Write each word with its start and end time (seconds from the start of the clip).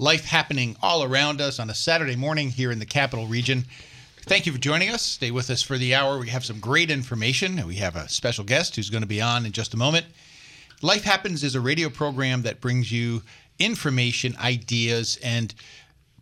Life 0.00 0.24
happening 0.24 0.76
all 0.80 1.02
around 1.02 1.42
us 1.42 1.58
on 1.58 1.68
a 1.68 1.74
Saturday 1.74 2.16
morning 2.16 2.48
here 2.48 2.72
in 2.72 2.78
the 2.78 2.86
capital 2.86 3.26
region. 3.26 3.66
Thank 4.22 4.46
you 4.46 4.52
for 4.52 4.58
joining 4.58 4.88
us. 4.88 5.02
Stay 5.02 5.30
with 5.30 5.50
us 5.50 5.60
for 5.60 5.76
the 5.76 5.94
hour. 5.94 6.18
We 6.18 6.30
have 6.30 6.42
some 6.42 6.58
great 6.58 6.90
information. 6.90 7.66
We 7.66 7.74
have 7.74 7.96
a 7.96 8.08
special 8.08 8.42
guest 8.42 8.76
who's 8.76 8.88
going 8.88 9.02
to 9.02 9.06
be 9.06 9.20
on 9.20 9.44
in 9.44 9.52
just 9.52 9.74
a 9.74 9.76
moment. 9.76 10.06
Life 10.80 11.04
Happens 11.04 11.44
is 11.44 11.54
a 11.54 11.60
radio 11.60 11.90
program 11.90 12.40
that 12.44 12.62
brings 12.62 12.90
you 12.90 13.20
information, 13.58 14.34
ideas, 14.40 15.18
and 15.22 15.54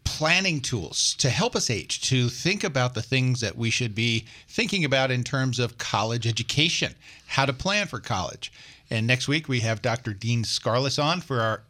planning 0.02 0.60
tools 0.60 1.14
to 1.18 1.30
help 1.30 1.54
us 1.54 1.70
age 1.70 2.00
to 2.08 2.28
think 2.28 2.64
about 2.64 2.94
the 2.94 3.02
things 3.02 3.40
that 3.42 3.56
we 3.56 3.70
should 3.70 3.94
be 3.94 4.26
thinking 4.48 4.84
about 4.84 5.12
in 5.12 5.22
terms 5.22 5.60
of 5.60 5.78
college 5.78 6.26
education, 6.26 6.96
how 7.28 7.46
to 7.46 7.52
plan 7.52 7.86
for 7.86 8.00
college. 8.00 8.52
And 8.90 9.06
next 9.06 9.28
week 9.28 9.48
we 9.48 9.60
have 9.60 9.82
Dr. 9.82 10.14
Dean 10.14 10.42
Skarlis 10.42 11.00
on 11.00 11.20
for 11.20 11.40
our 11.40 11.62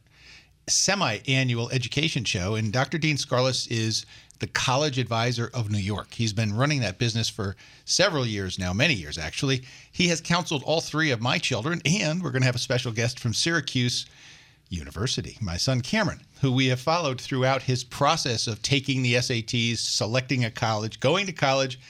semi-annual 0.71 1.71
education 1.71 2.25
show 2.25 2.55
and 2.55 2.73
Dr. 2.73 2.99
Dean 2.99 3.17
Skarlis 3.17 3.71
is 3.71 4.07
the 4.39 4.47
college 4.47 4.99
advisor 4.99 5.51
of 5.53 5.71
New 5.71 5.79
York. 5.79 6.15
He's 6.15 6.33
been 6.33 6.55
running 6.55 6.81
that 6.81 6.99
business 6.99 7.29
for 7.29 7.57
several 7.85 8.25
years 8.25 8.59
now, 8.59 8.73
many 8.73 8.95
years 8.95 9.19
actually. 9.19 9.63
He 9.91 10.09
has 10.09 10.21
counseled 10.21 10.63
all 10.63 10.81
three 10.81 11.11
of 11.11 11.21
my 11.21 11.39
children 11.39 11.81
and 11.85 12.23
we're 12.23 12.31
going 12.31 12.43
to 12.43 12.47
have 12.47 12.55
a 12.55 12.61
special 12.61 12.93
guest 12.93 13.19
from 13.19 13.35
Syracuse 13.35 14.07
University, 14.69 15.37
my 15.41 15.57
son 15.57 15.81
Cameron, 15.81 16.21
who 16.41 16.53
we 16.53 16.67
have 16.67 16.81
followed 16.81 17.21
throughout 17.21 17.63
his 17.63 17.85
process 17.85 18.47
of 18.47 18.63
taking 18.63 19.03
the 19.03 19.15
SATs, 19.15 19.79
selecting 19.79 20.45
a 20.45 20.51
college, 20.51 21.01
going 21.01 21.27
to 21.27 21.33
college, 21.33 21.81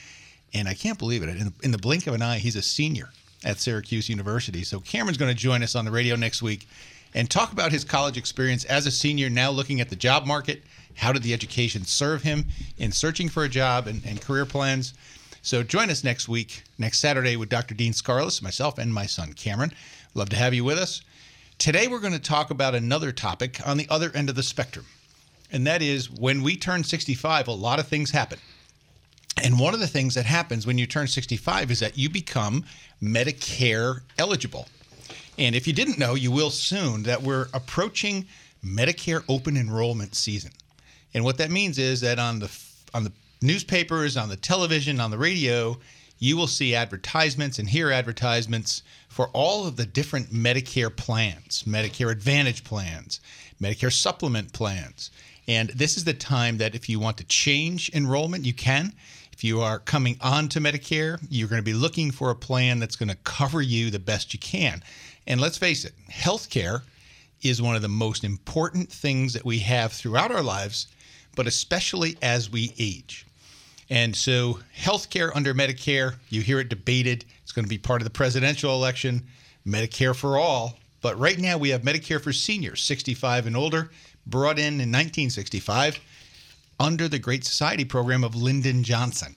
and 0.53 0.67
I 0.67 0.73
can't 0.73 0.97
believe 0.97 1.21
it. 1.21 1.29
In, 1.29 1.53
in 1.61 1.71
the 1.71 1.77
blink 1.77 2.07
of 2.07 2.13
an 2.13 2.21
eye, 2.21 2.39
he's 2.39 2.55
a 2.55 2.61
senior 2.61 3.09
at 3.43 3.59
Syracuse 3.59 4.09
University. 4.09 4.63
So 4.63 4.79
Cameron's 4.79 5.17
going 5.17 5.33
to 5.33 5.37
join 5.37 5.63
us 5.63 5.75
on 5.75 5.85
the 5.85 5.91
radio 5.91 6.15
next 6.15 6.41
week 6.41 6.67
and 7.13 7.29
talk 7.29 7.51
about 7.51 7.71
his 7.71 7.83
college 7.83 8.17
experience 8.17 8.65
as 8.65 8.85
a 8.85 8.91
senior, 8.91 9.29
now 9.29 9.51
looking 9.51 9.81
at 9.81 9.89
the 9.89 9.95
job 9.95 10.25
market. 10.25 10.63
How 10.95 11.13
did 11.13 11.23
the 11.23 11.33
education 11.33 11.85
serve 11.85 12.23
him 12.23 12.45
in 12.77 12.91
searching 12.91 13.29
for 13.29 13.43
a 13.43 13.49
job 13.49 13.87
and, 13.87 14.05
and 14.05 14.21
career 14.21 14.45
plans? 14.45 14.93
So 15.41 15.63
join 15.63 15.89
us 15.89 16.03
next 16.03 16.27
week, 16.27 16.63
next 16.77 16.99
Saturday, 16.99 17.37
with 17.37 17.49
Dr. 17.49 17.73
Dean 17.73 17.93
Skarlis, 17.93 18.41
myself, 18.41 18.77
and 18.77 18.93
my 18.93 19.05
son 19.05 19.33
Cameron. 19.33 19.71
Love 20.13 20.29
to 20.29 20.35
have 20.35 20.53
you 20.53 20.63
with 20.63 20.77
us. 20.77 21.01
Today, 21.57 21.87
we're 21.87 21.99
going 21.99 22.13
to 22.13 22.19
talk 22.19 22.51
about 22.51 22.75
another 22.75 23.11
topic 23.11 23.65
on 23.65 23.77
the 23.77 23.87
other 23.89 24.11
end 24.13 24.29
of 24.29 24.35
the 24.35 24.43
spectrum, 24.43 24.85
and 25.51 25.65
that 25.67 25.81
is 25.81 26.09
when 26.09 26.43
we 26.43 26.55
turn 26.55 26.83
65, 26.83 27.47
a 27.47 27.51
lot 27.51 27.79
of 27.79 27.87
things 27.87 28.11
happen. 28.11 28.39
And 29.41 29.59
one 29.59 29.73
of 29.73 29.79
the 29.79 29.87
things 29.87 30.15
that 30.15 30.25
happens 30.25 30.67
when 30.67 30.77
you 30.77 30.85
turn 30.85 31.07
65 31.07 31.71
is 31.71 31.79
that 31.79 31.97
you 31.97 32.09
become 32.09 32.65
Medicare 33.01 34.01
eligible. 34.17 34.67
And 35.39 35.55
if 35.55 35.65
you 35.65 35.73
didn't 35.73 35.97
know, 35.97 36.15
you 36.15 36.31
will 36.31 36.49
soon 36.51 37.03
that 37.03 37.21
we're 37.23 37.47
approaching 37.53 38.27
Medicare 38.63 39.23
open 39.29 39.55
enrollment 39.55 40.13
season. 40.13 40.51
And 41.13 41.23
what 41.23 41.37
that 41.37 41.49
means 41.49 41.79
is 41.79 42.01
that 42.01 42.19
on 42.19 42.39
the 42.39 42.51
on 42.93 43.05
the 43.05 43.13
newspapers, 43.41 44.17
on 44.17 44.27
the 44.27 44.35
television, 44.35 44.99
on 44.99 45.11
the 45.11 45.17
radio, 45.17 45.79
you 46.19 46.35
will 46.35 46.47
see 46.47 46.75
advertisements 46.75 47.57
and 47.57 47.69
hear 47.69 47.89
advertisements 47.89 48.83
for 49.07 49.29
all 49.29 49.65
of 49.65 49.77
the 49.77 49.85
different 49.85 50.33
Medicare 50.33 50.93
plans, 50.93 51.63
Medicare 51.65 52.11
Advantage 52.11 52.65
plans, 52.65 53.21
Medicare 53.61 53.93
supplement 53.93 54.51
plans. 54.51 55.09
And 55.47 55.69
this 55.69 55.95
is 55.95 56.03
the 56.03 56.13
time 56.13 56.57
that 56.57 56.75
if 56.75 56.89
you 56.89 56.99
want 56.99 57.15
to 57.17 57.23
change 57.23 57.89
enrollment, 57.93 58.45
you 58.45 58.53
can. 58.53 58.93
If 59.31 59.45
you 59.45 59.61
are 59.61 59.79
coming 59.79 60.17
on 60.19 60.49
to 60.49 60.59
Medicare, 60.59 61.17
you're 61.29 61.47
going 61.47 61.61
to 61.61 61.65
be 61.65 61.73
looking 61.73 62.11
for 62.11 62.29
a 62.29 62.35
plan 62.35 62.79
that's 62.79 62.97
going 62.97 63.07
to 63.07 63.15
cover 63.23 63.61
you 63.61 63.89
the 63.89 63.97
best 63.97 64.33
you 64.33 64.39
can. 64.39 64.83
And 65.27 65.39
let's 65.39 65.57
face 65.57 65.85
it, 65.85 65.93
healthcare 66.11 66.81
is 67.41 67.61
one 67.61 67.75
of 67.75 67.81
the 67.81 67.87
most 67.87 68.23
important 68.23 68.91
things 68.91 69.33
that 69.33 69.45
we 69.45 69.59
have 69.59 69.93
throughout 69.93 70.31
our 70.31 70.41
lives, 70.41 70.87
but 71.35 71.47
especially 71.47 72.17
as 72.21 72.49
we 72.49 72.73
age. 72.77 73.25
And 73.89 74.15
so, 74.15 74.59
healthcare 74.77 75.31
under 75.35 75.53
Medicare, 75.53 76.15
you 76.29 76.41
hear 76.41 76.59
it 76.59 76.69
debated. 76.69 77.25
It's 77.41 77.51
going 77.51 77.65
to 77.65 77.69
be 77.69 77.77
part 77.77 78.01
of 78.01 78.05
the 78.05 78.11
presidential 78.11 78.73
election, 78.73 79.23
Medicare 79.65 80.15
for 80.15 80.37
all. 80.37 80.77
But 81.01 81.17
right 81.17 81.39
now, 81.39 81.57
we 81.57 81.69
have 81.69 81.81
Medicare 81.81 82.21
for 82.21 82.33
seniors, 82.33 82.83
65 82.83 83.47
and 83.47 83.57
older, 83.57 83.89
brought 84.27 84.59
in 84.59 84.73
in 84.75 84.91
1965 84.91 85.99
under 86.79 87.07
the 87.07 87.19
Great 87.19 87.45
Society 87.45 87.83
program 87.83 88.23
of 88.23 88.35
Lyndon 88.35 88.83
Johnson. 88.83 89.35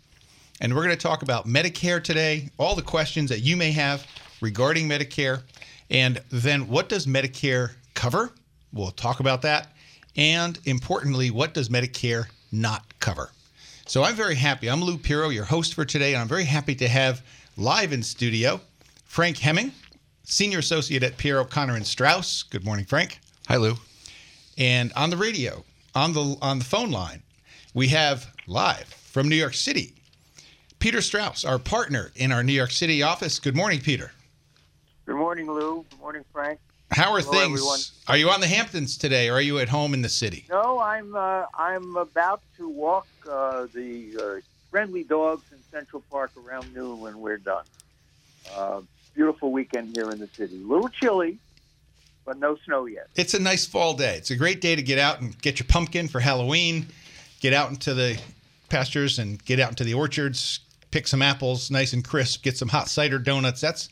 And 0.60 0.74
we're 0.74 0.84
going 0.84 0.96
to 0.96 1.02
talk 1.02 1.22
about 1.22 1.46
Medicare 1.46 2.02
today, 2.02 2.50
all 2.58 2.74
the 2.74 2.82
questions 2.82 3.30
that 3.30 3.40
you 3.40 3.56
may 3.56 3.72
have 3.72 4.06
regarding 4.40 4.88
Medicare. 4.88 5.42
And 5.92 6.22
then, 6.30 6.68
what 6.68 6.88
does 6.88 7.06
Medicare 7.06 7.72
cover? 7.92 8.32
We'll 8.72 8.90
talk 8.90 9.20
about 9.20 9.42
that. 9.42 9.76
And 10.16 10.58
importantly, 10.64 11.30
what 11.30 11.52
does 11.52 11.68
Medicare 11.68 12.26
not 12.50 12.82
cover? 12.98 13.30
So 13.86 14.02
I'm 14.02 14.14
very 14.14 14.34
happy. 14.34 14.70
I'm 14.70 14.82
Lou 14.82 14.96
Pierro, 14.96 15.32
your 15.32 15.44
host 15.44 15.74
for 15.74 15.84
today, 15.84 16.14
and 16.14 16.22
I'm 16.22 16.28
very 16.28 16.44
happy 16.44 16.74
to 16.76 16.88
have 16.88 17.22
live 17.58 17.92
in 17.92 18.02
studio 18.02 18.58
Frank 19.04 19.36
Hemming, 19.36 19.70
Senior 20.24 20.60
Associate 20.60 21.02
at 21.02 21.18
Pierro 21.18 21.48
Connor 21.48 21.76
and 21.76 21.86
Strauss. 21.86 22.42
Good 22.42 22.64
morning, 22.64 22.86
Frank. 22.86 23.20
Hi, 23.48 23.56
Lou. 23.58 23.74
And 24.56 24.94
on 24.94 25.10
the 25.10 25.18
radio, 25.18 25.62
on 25.94 26.14
the 26.14 26.38
on 26.40 26.58
the 26.58 26.64
phone 26.64 26.90
line, 26.90 27.22
we 27.74 27.88
have 27.88 28.34
live 28.46 28.86
from 28.86 29.28
New 29.28 29.36
York 29.36 29.52
City, 29.52 29.92
Peter 30.78 31.02
Strauss, 31.02 31.44
our 31.44 31.58
partner 31.58 32.12
in 32.16 32.32
our 32.32 32.42
New 32.42 32.54
York 32.54 32.70
City 32.70 33.02
office. 33.02 33.38
Good 33.38 33.56
morning, 33.56 33.80
Peter. 33.80 34.12
Good 35.06 35.16
morning, 35.16 35.50
Lou. 35.50 35.84
Good 35.90 35.98
morning, 35.98 36.24
Frank. 36.32 36.60
How 36.90 37.12
are 37.12 37.20
Hello, 37.20 37.32
things? 37.32 37.44
everyone. 37.44 37.78
Are 38.06 38.16
you 38.16 38.30
on 38.30 38.40
the 38.40 38.46
Hamptons 38.46 38.96
today, 38.96 39.28
or 39.28 39.34
are 39.34 39.40
you 39.40 39.58
at 39.58 39.68
home 39.68 39.94
in 39.94 40.02
the 40.02 40.08
city? 40.08 40.44
No, 40.48 40.78
I'm 40.78 41.16
uh, 41.16 41.46
I'm 41.54 41.96
about 41.96 42.42
to 42.58 42.68
walk 42.68 43.06
uh, 43.28 43.66
the 43.74 44.16
uh, 44.20 44.40
friendly 44.70 45.02
dogs 45.02 45.42
in 45.50 45.58
Central 45.70 46.02
Park 46.10 46.30
around 46.46 46.72
noon 46.74 47.00
when 47.00 47.18
we're 47.18 47.38
done. 47.38 47.64
Uh, 48.54 48.82
beautiful 49.14 49.50
weekend 49.52 49.96
here 49.96 50.10
in 50.10 50.18
the 50.18 50.28
city. 50.28 50.62
A 50.62 50.66
little 50.66 50.88
chilly, 50.88 51.38
but 52.24 52.38
no 52.38 52.56
snow 52.64 52.86
yet. 52.86 53.08
It's 53.16 53.34
a 53.34 53.40
nice 53.40 53.66
fall 53.66 53.94
day. 53.94 54.16
It's 54.16 54.30
a 54.30 54.36
great 54.36 54.60
day 54.60 54.76
to 54.76 54.82
get 54.82 54.98
out 54.98 55.20
and 55.20 55.36
get 55.40 55.58
your 55.58 55.66
pumpkin 55.66 56.08
for 56.08 56.20
Halloween, 56.20 56.86
get 57.40 57.52
out 57.52 57.70
into 57.70 57.94
the 57.94 58.20
pastures 58.68 59.18
and 59.18 59.42
get 59.44 59.58
out 59.58 59.70
into 59.70 59.84
the 59.84 59.94
orchards, 59.94 60.60
pick 60.90 61.08
some 61.08 61.22
apples 61.22 61.70
nice 61.70 61.92
and 61.92 62.04
crisp, 62.04 62.42
get 62.42 62.56
some 62.56 62.68
hot 62.68 62.88
cider 62.88 63.18
donuts. 63.18 63.60
That's 63.60 63.88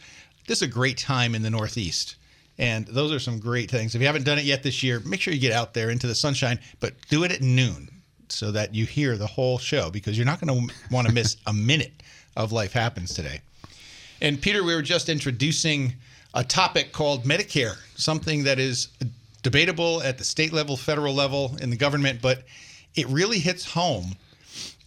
this 0.51 0.59
is 0.59 0.63
a 0.63 0.67
great 0.67 0.99
time 0.99 1.37
in 1.37 1.43
the 1.43 1.49
Northeast. 1.49 2.17
And 2.59 2.85
those 2.89 3.13
are 3.13 3.21
some 3.21 3.39
great 3.39 3.71
things. 3.71 3.95
If 3.95 4.01
you 4.01 4.09
haven't 4.09 4.25
done 4.25 4.37
it 4.37 4.45
yet 4.45 4.65
this 4.65 4.83
year, 4.83 4.99
make 4.99 5.21
sure 5.21 5.33
you 5.33 5.39
get 5.39 5.53
out 5.53 5.75
there 5.75 5.91
into 5.91 6.09
the 6.09 6.15
sunshine, 6.15 6.59
but 6.81 6.93
do 7.09 7.23
it 7.23 7.31
at 7.31 7.41
noon 7.41 7.89
so 8.29 8.51
that 8.51 8.75
you 8.75 8.85
hear 8.85 9.17
the 9.17 9.29
whole 9.29 9.59
show 9.59 9.91
because 9.91 10.19
you're 10.19 10.27
not 10.27 10.41
going 10.41 10.69
to 10.69 10.75
want 10.91 11.07
to 11.07 11.15
miss 11.15 11.37
a 11.47 11.53
minute 11.53 11.93
of 12.37 12.51
Life 12.51 12.73
Happens 12.73 13.15
today. 13.15 13.41
And 14.21 14.43
Peter, 14.43 14.65
we 14.65 14.75
were 14.75 14.83
just 14.83 15.09
introducing 15.09 15.93
a 16.35 16.43
topic 16.43 16.91
called 16.91 17.23
Medicare, 17.23 17.77
something 17.95 18.43
that 18.43 18.59
is 18.59 18.89
debatable 19.45 20.03
at 20.03 20.19
the 20.19 20.25
state 20.25 20.53
level, 20.53 20.77
federal 20.77 21.15
level, 21.15 21.57
in 21.63 21.71
the 21.71 21.77
government, 21.77 22.21
but 22.21 22.43
it 22.97 23.07
really 23.07 23.39
hits 23.39 23.65
home 23.65 24.17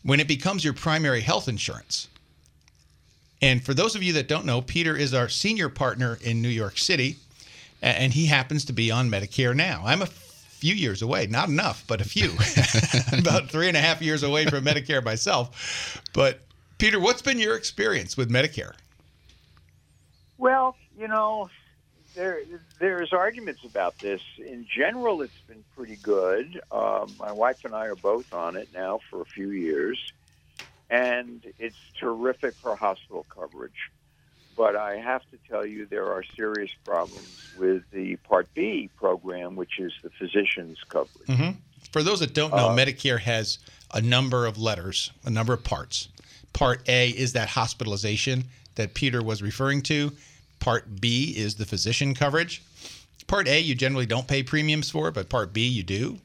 when 0.04 0.19
it 0.19 0.27
becomes 0.27 0.66
your 0.66 0.74
primary 0.74 1.21
health 1.21 1.48
insurance. 1.48 2.09
And 3.44 3.62
for 3.62 3.74
those 3.74 3.94
of 3.98 4.01
you 4.01 4.13
that 4.13 4.30
don't 4.30 4.45
know, 4.45 4.62
Peter 4.62 4.95
is 4.95 5.13
our 5.13 5.28
senior 5.28 5.68
partner 5.68 6.18
in 6.22 6.42
New 6.42 6.48
York 6.48 6.78
City, 6.78 7.18
and 7.81 8.13
he 8.13 8.28
happens 8.28 8.63
to 8.66 8.74
be 8.74 8.90
on 8.90 9.10
Medicare 9.10 9.54
now. 9.54 9.81
I'm 9.84 10.01
a 10.01 10.06
few 10.06 10.74
years 10.74 11.01
away, 11.01 11.28
not 11.28 11.50
enough, 11.50 11.84
but 11.86 12.00
a 12.00 12.06
few. 12.06 12.31
About 13.19 13.50
three 13.50 13.68
and 13.68 13.75
a 13.75 13.81
half 13.81 14.01
years 14.01 14.24
away 14.24 14.45
from 14.45 14.63
Medicare 14.63 15.04
myself. 15.04 16.01
But 16.13 16.40
Peter, 16.78 17.01
what's 17.01 17.22
been 17.22 17.38
your 17.38 17.57
experience 17.57 18.16
with 18.16 18.31
Medicare? 18.31 18.75
Well, 20.38 20.78
you 20.98 21.10
know, 21.10 21.50
there 22.16 22.44
there's 22.80 23.12
arguments 23.12 23.66
about 23.66 24.00
this. 24.00 24.22
In 24.38 24.66
general, 24.74 25.22
it's 25.22 25.42
been 25.50 25.66
pretty 25.75 25.98
good. 25.98 26.62
Um, 26.72 27.13
my 27.19 27.34
wife 27.34 27.66
and 27.66 27.75
I 27.75 27.88
are 27.88 27.95
both 27.95 28.34
on 28.34 28.56
it 28.56 28.69
now 28.74 29.01
for 29.10 29.22
a 29.22 29.25
few 29.25 29.50
years, 29.50 30.13
and 30.94 31.51
it's 31.57 31.75
terrific 32.00 32.54
for 32.54 32.75
hospital 32.75 33.25
coverage. 33.28 33.90
But 34.56 34.75
I 34.75 34.98
have 34.98 35.24
to 35.31 35.38
tell 35.50 35.66
you, 35.66 35.88
there 35.88 36.13
are 36.13 36.24
serious 36.36 36.69
problems 36.86 37.51
with 37.57 37.81
the 37.92 38.18
Part 38.18 38.48
B 38.54 38.92
program, 38.95 39.56
which 39.56 39.80
is 39.80 39.92
the 40.04 40.12
physician's 40.12 40.78
coverage. 40.88 41.56
For 41.92 42.04
those 42.04 42.19
that 42.19 42.36
don't 42.36 42.51
know, 42.51 42.69
Uh, 42.69 42.75
Medicare 42.75 43.19
has 43.19 43.57
a 43.92 44.01
number 44.01 44.45
of 44.45 44.60
letters, 44.60 45.10
a 45.25 45.31
number 45.31 45.54
of 45.54 45.63
parts. 45.63 46.10
Part 46.54 46.88
A 46.88 47.10
is 47.10 47.34
that 47.34 47.50
hospitalization 47.50 48.45
that 48.75 48.94
Peter 48.94 49.24
was 49.24 49.42
referring 49.42 49.81
to. 49.84 50.12
Part 50.60 51.01
B 51.01 51.34
is 51.36 51.56
the 51.56 51.66
physician 51.66 52.13
coverage. 52.13 52.62
Part 53.25 53.48
A, 53.48 53.60
you 53.60 53.74
generally 53.74 54.06
don't 54.06 54.28
pay 54.28 54.44
premiums 54.44 54.92
for, 54.92 55.10
but 55.10 55.30
Part 55.30 55.54
B, 55.54 55.68
you 55.68 55.81
do. 55.81 56.19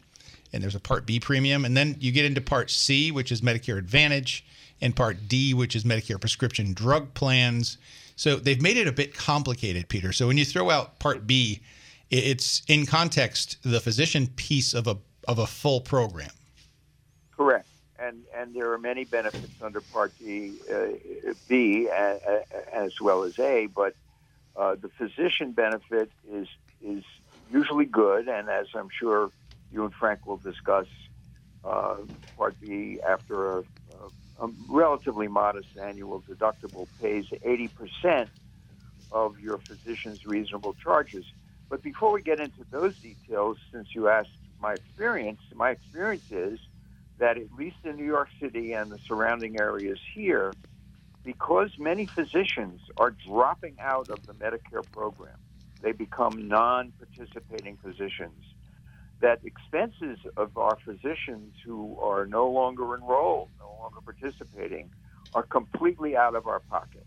And 0.53 0.63
there's 0.63 0.75
a 0.75 0.81
Part 0.81 1.07
B 1.07 1.19
premium. 1.19 1.65
And 1.65 1.75
then 1.75 1.97
you 1.99 2.13
get 2.13 2.27
into 2.27 2.43
Part 2.43 2.71
C, 2.71 3.11
which 3.11 3.33
is 3.33 3.41
Medicare 3.41 3.79
Advantage, 3.79 4.45
and 4.81 4.95
Part 4.95 5.29
D, 5.29 5.55
which 5.55 5.75
is 5.75 5.85
Medicare 5.85 6.21
prescription 6.21 6.73
drug 6.73 7.15
plans. 7.15 7.79
So 8.17 8.37
they've 8.37 8.61
made 8.61 8.77
it 8.77 8.89
a 8.89 8.93
bit 8.93 9.15
complicated, 9.15 9.89
Peter. 9.89 10.13
So 10.13 10.27
when 10.27 10.39
you 10.39 10.45
throw 10.45 10.71
out 10.71 10.99
Part 10.99 11.27
B, 11.27 11.61
it's 12.11 12.63
in 12.69 12.87
context 12.87 13.59
the 13.63 13.81
physician 13.81 14.29
piece 14.37 14.75
of 14.75 14.87
a 14.87 14.99
of 15.27 15.39
a 15.39 15.47
full 15.47 15.81
program. 15.81 16.31
Correct. 17.37 17.69
And 17.99 18.23
and 18.35 18.55
there 18.55 18.73
are 18.73 18.79
many 18.79 19.05
benefits 19.05 19.53
under 19.63 19.81
Part 19.81 20.13
D, 20.19 20.55
uh, 20.73 20.87
B, 21.49 21.89
as 21.89 23.01
well 23.01 23.25
as 23.25 23.39
A. 23.39 23.67
But 23.67 23.95
uh, 24.57 24.77
the 24.77 24.89
physician 24.89 25.53
benefit 25.53 26.11
is 26.31 26.49
is 26.83 27.05
usually 27.51 27.85
good, 27.87 28.29
and 28.29 28.49
as 28.49 28.67
I'm 28.75 28.89
sure 28.89 29.31
you 29.73 29.85
and 29.85 29.93
Frank 29.95 30.27
will 30.27 30.39
discuss, 30.39 30.87
uh, 31.65 31.97
Part 32.37 32.59
B 32.61 33.01
after 33.07 33.59
a, 33.59 33.65
a, 34.39 34.47
a 34.47 34.51
relatively 34.69 35.29
modest 35.29 35.69
annual 35.81 36.23
deductible 36.23 36.89
pays 37.01 37.25
80 37.43 37.69
percent 37.69 38.31
of 39.11 39.39
your 39.39 39.59
physician's 39.59 40.25
reasonable 40.27 40.75
charges. 40.75 41.25
But 41.71 41.83
before 41.83 42.13
we 42.13 42.23
get 42.23 42.41
into 42.41 42.65
those 42.71 42.95
details, 43.03 43.59
since 43.73 43.89
you 43.95 44.09
asked 44.09 44.29
my 44.61 44.75
experience, 44.75 45.41
my 45.55 45.71
experience 45.71 46.25
is 46.31 46.59
that 47.19 47.37
at 47.37 47.53
least 47.57 47.77
in 47.85 47.97
New 47.97 48.05
York 48.05 48.29
City 48.41 48.73
and 48.73 48.91
the 48.91 48.99
surrounding 49.07 49.61
areas 49.61 49.99
here, 50.15 50.57
because 51.25 51.71
many 51.79 52.07
physicians 52.15 52.81
are 52.97 53.15
dropping 53.27 53.77
out 53.81 54.09
of 54.09 54.21
the 54.27 54.33
Medicare 54.33 54.85
program, 54.93 55.37
they 55.83 55.93
become 55.93 56.49
non 56.49 56.93
participating 56.99 57.77
physicians. 57.83 58.45
That 59.21 59.41
expenses 59.45 60.19
of 60.37 60.57
our 60.57 60.79
physicians 60.85 61.55
who 61.65 61.99
are 62.01 62.25
no 62.25 62.49
longer 62.49 62.95
enrolled, 62.95 63.49
longer 63.79 64.01
participating, 64.01 64.91
are 65.35 65.43
completely 65.43 66.17
out 66.17 66.35
of 66.35 66.47
our 66.47 66.61
pocket. 66.61 67.07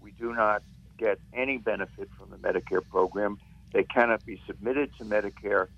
We 0.00 0.12
do 0.12 0.34
not 0.34 0.62
get 0.98 1.18
any 1.32 1.58
benefit 1.58 2.08
from 2.18 2.30
the 2.30 2.36
Medicare 2.36 2.86
program. 2.88 3.38
They 3.72 3.84
cannot 3.84 4.24
be 4.24 4.40
submitted 4.46 4.90
to 4.98 5.04
Medicare. 5.04 5.68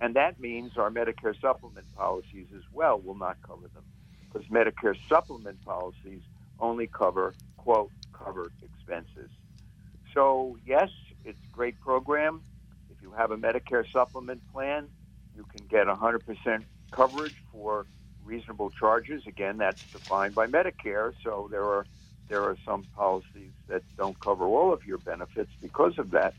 And 0.00 0.16
that 0.16 0.40
means 0.40 0.76
our 0.76 0.90
Medicare 0.90 1.38
supplement 1.40 1.86
policies 1.94 2.46
as 2.56 2.62
well 2.72 2.98
will 2.98 3.14
not 3.14 3.36
cover 3.46 3.68
them 3.74 3.84
because 4.32 4.48
Medicare 4.48 4.96
supplement 5.08 5.62
policies 5.64 6.22
only 6.58 6.86
cover, 6.86 7.34
quote, 7.56 7.90
covered 8.12 8.52
expenses. 8.62 9.30
So, 10.14 10.58
yes, 10.66 10.90
it's 11.24 11.38
a 11.38 11.52
great 11.54 11.80
program. 11.80 12.42
If 12.90 13.02
you 13.02 13.12
have 13.12 13.30
a 13.30 13.36
Medicare 13.36 13.84
supplement 13.92 14.40
plan, 14.52 14.88
you 15.36 15.44
can 15.44 15.66
get 15.66 15.86
100% 15.86 16.64
coverage 16.90 17.34
for 17.52 17.86
reasonable 18.24 18.70
charges. 18.70 19.26
Again, 19.26 19.58
that's 19.58 19.82
defined 19.92 20.34
by 20.34 20.46
Medicare. 20.46 21.12
So 21.22 21.48
there 21.50 21.64
are 21.64 21.86
there 22.28 22.42
are 22.42 22.56
some 22.64 22.84
policies 22.96 23.50
that 23.68 23.82
don't 23.96 24.18
cover 24.20 24.44
all 24.44 24.72
of 24.72 24.86
your 24.86 24.98
benefits 24.98 25.50
because 25.60 25.98
of 25.98 26.12
that. 26.12 26.34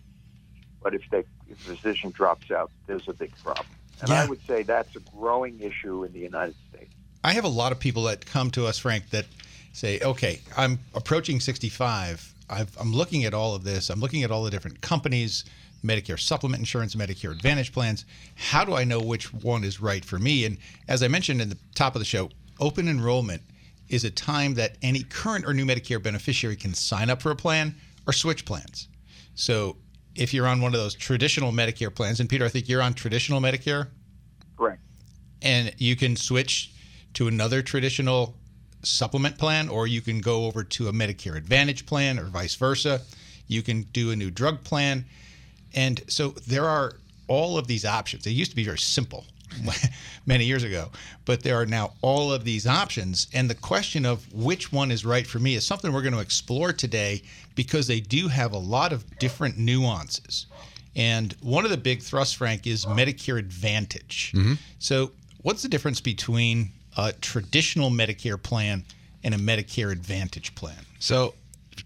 But 0.82 0.96
if 0.96 1.04
they 1.12 1.24
if 1.50 1.60
a 1.70 1.76
physician 1.76 2.12
drops 2.12 2.52
out, 2.52 2.72
there's 2.88 3.08
a 3.08 3.14
big 3.14 3.36
problem. 3.44 3.68
And 4.02 4.10
Yeah. 4.10 4.24
I 4.24 4.26
would 4.26 4.46
say 4.48 4.64
that's 4.64 4.96
a 4.96 5.00
growing 5.00 5.60
issue 5.60 6.04
in 6.04 6.14
the 6.14 6.20
United 6.20 6.56
States. 6.70 6.92
I 7.24 7.34
have 7.34 7.46
a 7.46 7.50
lot 7.50 7.72
of 7.72 7.80
people 7.80 8.04
that 8.04 8.26
come 8.26 8.52
to 8.52 8.66
us, 8.66 8.78
Frank, 8.80 9.10
that 9.12 9.26
say, 9.72 10.00
okay, 10.02 10.42
I'm 10.58 10.80
approaching 10.94 11.40
65. 11.40 12.34
I've, 12.50 12.76
I'm 12.78 12.92
looking 12.94 13.24
at 13.24 13.34
all 13.34 13.56
of 13.56 13.64
this. 13.64 13.90
I'm 13.90 14.00
looking 14.00 14.24
at 14.24 14.32
all 14.32 14.44
the 14.44 14.52
different 14.52 14.82
companies, 14.82 15.46
Medicare 15.84 16.20
supplement 16.20 16.60
insurance, 16.60 16.96
Medicare 16.96 17.32
Advantage 17.32 17.74
plans. 17.74 18.06
How 18.36 18.64
do 18.64 18.74
I 18.74 18.84
know 18.84 19.00
which 19.00 19.34
one 19.34 19.64
is 19.64 19.82
right 19.82 20.04
for 20.04 20.18
me? 20.18 20.46
And 20.46 20.58
as 20.88 21.04
I 21.04 21.08
mentioned 21.08 21.42
in 21.42 21.50
the 21.50 21.58
top 21.76 21.96
of 21.96 22.00
the 22.00 22.06
show, 22.06 22.30
open 22.60 22.88
enrollment 22.88 23.42
is 23.90 24.06
a 24.06 24.12
time 24.12 24.54
that 24.56 24.78
any 24.82 25.04
current 25.04 25.46
or 25.46 25.54
new 25.54 25.66
Medicare 25.66 26.02
beneficiary 26.02 26.56
can 26.56 26.74
sign 26.74 27.10
up 27.10 27.22
for 27.22 27.32
a 27.32 27.36
plan 27.36 27.76
or 28.08 28.14
switch 28.14 28.46
plans. 28.46 28.88
So 29.36 29.76
if 30.16 30.34
you're 30.34 30.48
on 30.48 30.62
one 30.62 30.74
of 30.74 30.80
those 30.80 30.96
traditional 30.96 31.52
Medicare 31.52 31.94
plans, 31.94 32.20
and 32.20 32.30
Peter, 32.30 32.46
I 32.46 32.50
think 32.50 32.70
you're 32.70 32.82
on 32.82 32.94
traditional 32.94 33.42
Medicare 33.42 33.90
Correct. 34.58 34.82
and 35.42 35.74
you 35.78 35.96
can 35.96 36.16
switch 36.16 36.72
to 37.16 37.28
another 37.28 37.62
traditional 37.62 38.36
supplement 38.84 39.38
plan 39.38 39.70
or 39.70 39.88
you 39.88 40.02
can 40.02 40.20
go 40.20 40.46
over 40.46 40.64
to 40.64 40.88
a 40.88 40.94
Medicare 40.94 41.36
Advantage 41.36 41.86
plan 41.86 42.20
or 42.20 42.26
vice 42.26 42.56
versa. 42.56 43.02
You 43.48 43.62
can 43.62 43.84
do 43.94 44.12
a 44.12 44.16
new 44.16 44.32
drug 44.32 44.64
plan. 44.64 45.06
And 45.74 46.02
so 46.08 46.30
there 46.48 46.66
are 46.66 46.94
all 47.28 47.58
of 47.58 47.68
these 47.68 47.86
options. 47.86 48.24
They 48.24 48.32
used 48.32 48.52
to 48.52 48.56
be 48.56 48.64
very 48.64 48.78
simple 48.78 49.26
many 50.26 50.46
years 50.46 50.64
ago, 50.64 50.90
but 51.26 51.44
there 51.44 51.60
are 51.60 51.66
now 51.66 51.94
all 52.02 52.32
of 52.32 52.44
these 52.44 52.68
options. 52.68 53.28
And 53.34 53.50
the 53.50 53.56
question 53.56 54.06
of 54.06 54.32
which 54.34 54.72
one 54.72 54.92
is 54.92 55.06
right 55.06 55.26
for 55.26 55.40
me 55.40 55.56
is 55.56 55.66
something 55.66 55.92
we're 55.92 56.02
going 56.02 56.14
to 56.14 56.20
explore 56.20 56.74
today 56.74 57.22
because 57.56 57.88
they 57.88 58.00
do 58.00 58.28
have 58.28 58.54
a 58.54 58.58
lot 58.58 58.92
of 58.94 59.18
different 59.20 59.58
nuances. 59.58 60.48
And 60.96 61.36
one 61.42 61.66
of 61.66 61.72
the 61.72 61.78
big 61.78 62.02
thrusts, 62.02 62.34
Frank, 62.34 62.68
is 62.68 62.86
Medicare 62.86 63.40
Advantage. 63.40 64.32
Mm-hmm. 64.36 64.54
So, 64.78 65.12
what's 65.42 65.64
the 65.64 65.70
difference 65.70 66.00
between 66.00 66.70
a 66.98 67.14
traditional 67.14 67.90
Medicare 67.90 68.42
plan 68.42 68.86
and 69.24 69.34
a 69.34 69.38
Medicare 69.38 69.92
Advantage 69.92 70.54
plan? 70.54 70.86
So 71.00 71.34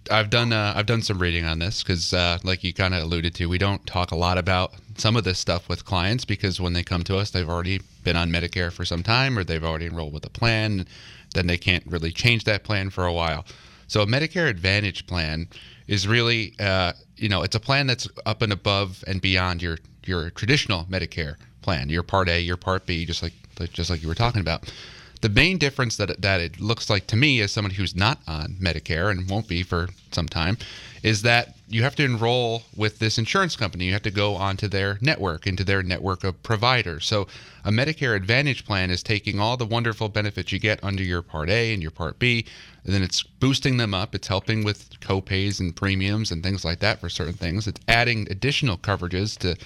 I've 0.10 0.30
done 0.30 0.54
uh, 0.54 0.74
I've 0.76 0.86
done 0.86 1.02
some 1.02 1.20
reading 1.20 1.46
on 1.46 1.60
this 1.60 1.84
because, 1.84 2.14
uh, 2.14 2.40
like 2.44 2.64
you 2.64 2.74
kind 2.74 2.94
of 2.94 3.04
alluded 3.04 3.36
to, 3.36 3.48
we 3.48 3.58
don't 3.58 3.86
talk 3.86 4.12
a 4.12 4.16
lot 4.16 4.38
about 4.38 4.74
some 4.98 5.16
of 5.16 5.24
this 5.24 5.40
stuff 5.40 5.70
with 5.70 5.86
clients 5.86 6.26
because 6.26 6.60
when 6.60 6.74
they 6.74 6.84
come 6.84 7.04
to 7.04 7.18
us, 7.18 7.32
they've 7.32 7.50
already 7.50 7.82
been 8.04 8.16
on 8.16 8.32
Medicare 8.32 8.72
for 8.72 8.86
some 8.86 9.04
time 9.04 9.38
or 9.38 9.44
they've 9.44 9.64
already 9.64 9.86
enrolled 9.86 10.14
with 10.14 10.26
a 10.26 10.30
plan. 10.30 10.86
Then 11.34 11.48
they 11.48 11.58
can't 11.58 11.86
really 11.86 12.12
change 12.12 12.46
that 12.46 12.64
plan 12.64 12.90
for 12.90 13.06
a 13.06 13.14
while. 13.14 13.46
So 13.88 14.02
a 14.02 14.06
Medicare 14.06 14.50
Advantage 14.50 15.08
plan 15.08 15.48
is 15.88 16.08
really, 16.08 16.54
uh, 16.60 16.94
you 17.16 17.30
know, 17.30 17.44
it's 17.44 17.56
a 17.56 17.60
plan 17.60 17.88
that's 17.88 18.08
up 18.26 18.42
and 18.42 18.52
above 18.52 19.04
and 19.08 19.22
beyond 19.22 19.62
your 19.62 19.78
your 20.06 20.30
traditional 20.30 20.86
Medicare 20.86 21.36
plan, 21.62 21.90
your 21.90 22.04
Part 22.04 22.30
A, 22.30 22.40
your 22.40 22.58
Part 22.58 22.86
B, 22.86 23.06
just 23.06 23.22
like 23.24 23.34
just 23.74 23.90
like 23.90 24.02
you 24.02 24.08
were 24.08 24.16
talking 24.16 24.42
about. 24.42 24.72
The 25.22 25.30
main 25.30 25.58
difference 25.58 25.98
that 25.98 26.22
that 26.22 26.42
it 26.42 26.60
looks 26.60 26.90
like 26.90 27.08
to 27.08 27.16
me 27.16 27.42
as 27.42 27.52
someone 27.52 27.74
who's 27.74 27.96
not 27.96 28.20
on 28.28 28.58
Medicare 28.62 29.10
and 29.10 29.30
won't 29.30 29.48
be 29.48 29.64
for 29.64 29.90
some 30.12 30.28
time 30.28 30.58
is 31.04 31.22
that 31.22 31.56
you 31.70 31.84
have 31.84 31.96
to 31.96 32.04
enroll 32.04 32.64
with 32.76 33.00
this 33.00 33.18
insurance 33.18 33.56
company. 33.56 33.86
You 33.86 33.94
have 33.94 34.02
to 34.04 34.12
go 34.12 34.36
onto 34.36 34.68
their 34.68 34.98
network, 35.02 35.46
into 35.46 35.64
their 35.64 35.84
network 35.84 36.24
of 36.24 36.42
providers. 36.44 37.06
So 37.06 37.28
a 37.66 37.72
Medicare 37.72 38.16
Advantage 38.16 38.66
plan 38.66 38.90
is 38.90 39.04
taking 39.04 39.40
all 39.40 39.58
the 39.58 39.66
wonderful 39.66 40.08
benefits 40.08 40.52
you 40.52 40.60
get 40.60 40.84
under 40.84 41.04
your 41.04 41.22
Part 41.22 41.50
A 41.50 41.74
and 41.74 41.82
your 41.82 41.92
Part 41.92 42.20
B, 42.20 42.46
and 42.86 42.94
then 42.94 43.04
it's 43.04 43.22
boosting 43.22 43.78
them 43.78 43.94
up. 43.94 44.16
It's 44.16 44.28
helping 44.28 44.64
with 44.64 44.90
copays 45.02 45.60
and 45.60 45.76
premiums 45.76 46.32
and 46.32 46.42
things 46.42 46.64
like 46.64 46.80
that 46.80 47.00
for 47.00 47.10
certain 47.10 47.34
things. 47.34 47.68
It's 47.68 47.82
adding 47.88 48.28
additional 48.32 48.78
coverages 48.78 49.38
to 49.40 49.58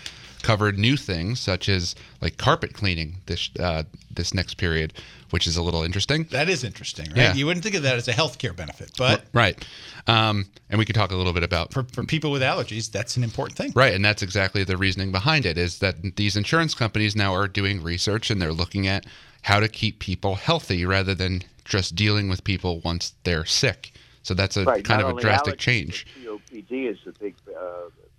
cover 0.43 0.71
new 0.71 0.97
things 0.97 1.39
such 1.39 1.69
as 1.69 1.95
like 2.21 2.37
carpet 2.37 2.73
cleaning 2.73 3.17
this 3.25 3.49
uh, 3.59 3.83
this 4.13 4.33
next 4.33 4.55
period, 4.55 4.93
which 5.29 5.47
is 5.47 5.55
a 5.57 5.61
little 5.63 5.83
interesting. 5.83 6.25
That 6.31 6.49
is 6.49 6.63
interesting, 6.63 7.07
right? 7.09 7.17
Yeah. 7.17 7.33
You 7.33 7.45
wouldn't 7.45 7.63
think 7.63 7.75
of 7.75 7.83
that 7.83 7.95
as 7.95 8.07
a 8.07 8.13
healthcare 8.13 8.55
benefit, 8.55 8.91
but 8.97 9.23
Right. 9.33 9.63
Um, 10.07 10.47
and 10.69 10.79
we 10.79 10.85
could 10.85 10.95
talk 10.95 11.11
a 11.11 11.15
little 11.15 11.33
bit 11.33 11.43
about 11.43 11.71
for, 11.71 11.83
for 11.83 12.03
people 12.03 12.31
with 12.31 12.41
allergies, 12.41 12.91
that's 12.91 13.15
an 13.17 13.23
important 13.23 13.57
thing. 13.57 13.71
Right, 13.75 13.93
and 13.93 14.03
that's 14.03 14.21
exactly 14.21 14.63
the 14.63 14.77
reasoning 14.77 15.11
behind 15.11 15.45
it 15.45 15.57
is 15.57 15.79
that 15.79 16.15
these 16.15 16.35
insurance 16.35 16.73
companies 16.73 17.15
now 17.15 17.33
are 17.33 17.47
doing 17.47 17.81
research 17.83 18.29
and 18.31 18.41
they're 18.41 18.51
looking 18.51 18.87
at 18.87 19.05
how 19.43 19.59
to 19.59 19.67
keep 19.67 19.99
people 19.99 20.35
healthy 20.35 20.85
rather 20.85 21.15
than 21.15 21.43
just 21.65 21.95
dealing 21.95 22.29
with 22.29 22.43
people 22.43 22.79
once 22.81 23.13
they're 23.23 23.45
sick. 23.45 23.93
So 24.23 24.33
that's 24.33 24.57
a 24.57 24.65
Right. 24.65 24.83
kind 24.83 25.01
not 25.01 25.11
of 25.11 25.17
a 25.17 25.21
drastic 25.21 25.55
allergies, 25.55 25.59
change. 25.59 26.07
COPD 26.23 26.91
is 26.91 26.97
the 27.05 27.11
big 27.13 27.35
uh, 27.49 27.89
that's 27.93 27.95
the 27.95 28.10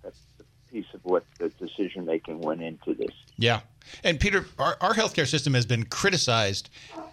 piece 0.73 0.85
of 0.93 1.05
what 1.05 1.23
the 1.37 1.49
decision 1.49 2.03
making 2.05 2.41
went 2.41 2.61
into 2.61 2.95
this. 2.95 3.11
Yeah. 3.37 3.61
And 4.03 4.19
Peter, 4.19 4.45
our, 4.57 4.75
our 4.81 4.93
healthcare 4.95 5.27
system 5.27 5.53
has 5.53 5.65
been 5.65 5.85
criticized 5.85 6.69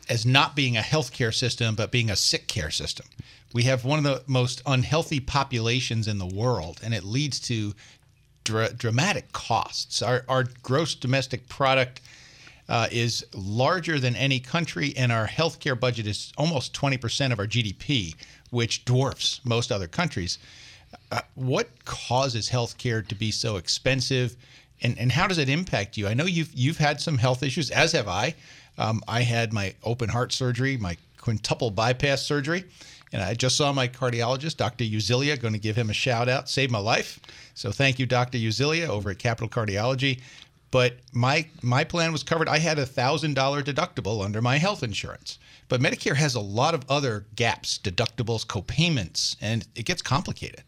as 0.08 0.24
not 0.24 0.56
being 0.56 0.76
a 0.76 0.80
healthcare 0.80 1.32
system, 1.32 1.74
but 1.74 1.92
being 1.92 2.10
a 2.10 2.16
sick 2.16 2.48
care 2.48 2.70
system. 2.70 3.06
We 3.52 3.64
have 3.64 3.84
one 3.84 3.98
of 3.98 4.04
the 4.04 4.22
most 4.26 4.62
unhealthy 4.64 5.20
populations 5.20 6.08
in 6.08 6.18
the 6.18 6.26
world, 6.26 6.80
and 6.82 6.94
it 6.94 7.04
leads 7.04 7.38
to 7.40 7.74
dra- 8.44 8.72
dramatic 8.72 9.32
costs. 9.32 10.00
Our, 10.00 10.24
our 10.28 10.44
gross 10.62 10.94
domestic 10.94 11.48
product 11.48 12.00
uh, 12.68 12.86
is 12.90 13.26
larger 13.34 13.98
than 13.98 14.16
any 14.16 14.40
country, 14.40 14.94
and 14.96 15.12
our 15.12 15.26
healthcare 15.26 15.78
budget 15.78 16.06
is 16.06 16.32
almost 16.38 16.72
20% 16.72 17.32
of 17.32 17.38
our 17.38 17.46
GDP, 17.46 18.14
which 18.50 18.84
dwarfs 18.84 19.40
most 19.44 19.70
other 19.70 19.88
countries. 19.88 20.38
Uh, 21.12 21.20
what 21.34 21.68
causes 21.84 22.50
healthcare 22.50 23.06
to 23.06 23.14
be 23.14 23.30
so 23.30 23.56
expensive, 23.56 24.36
and 24.82 24.98
and 24.98 25.12
how 25.12 25.26
does 25.26 25.38
it 25.38 25.48
impact 25.48 25.96
you? 25.96 26.06
I 26.08 26.14
know 26.14 26.24
you've 26.24 26.52
you've 26.54 26.78
had 26.78 27.00
some 27.00 27.18
health 27.18 27.42
issues, 27.42 27.70
as 27.70 27.92
have 27.92 28.08
I. 28.08 28.34
Um, 28.78 29.02
I 29.06 29.22
had 29.22 29.52
my 29.52 29.74
open 29.84 30.08
heart 30.08 30.32
surgery, 30.32 30.76
my 30.76 30.96
quintuple 31.18 31.70
bypass 31.70 32.22
surgery, 32.22 32.64
and 33.12 33.22
I 33.22 33.34
just 33.34 33.56
saw 33.56 33.72
my 33.72 33.88
cardiologist, 33.88 34.56
Dr. 34.56 34.84
Uzilia. 34.84 35.40
Going 35.40 35.54
to 35.54 35.60
give 35.60 35.76
him 35.76 35.90
a 35.90 35.94
shout 35.94 36.28
out, 36.28 36.48
saved 36.48 36.72
my 36.72 36.78
life. 36.78 37.20
So 37.54 37.72
thank 37.72 37.98
you, 37.98 38.06
Dr. 38.06 38.38
Uzilia, 38.38 38.88
over 38.88 39.10
at 39.10 39.18
Capital 39.18 39.48
Cardiology. 39.48 40.20
But 40.70 40.98
my 41.12 41.46
my 41.62 41.82
plan 41.84 42.12
was 42.12 42.22
covered. 42.22 42.48
I 42.48 42.58
had 42.58 42.78
a 42.78 42.86
thousand 42.86 43.34
dollar 43.34 43.62
deductible 43.62 44.24
under 44.24 44.40
my 44.40 44.58
health 44.58 44.82
insurance. 44.82 45.38
But 45.68 45.80
Medicare 45.80 46.16
has 46.16 46.34
a 46.34 46.40
lot 46.40 46.74
of 46.74 46.84
other 46.88 47.26
gaps, 47.36 47.78
deductibles, 47.78 48.46
copayments, 48.46 49.36
and 49.40 49.66
it 49.74 49.84
gets 49.84 50.02
complicated. 50.02 50.62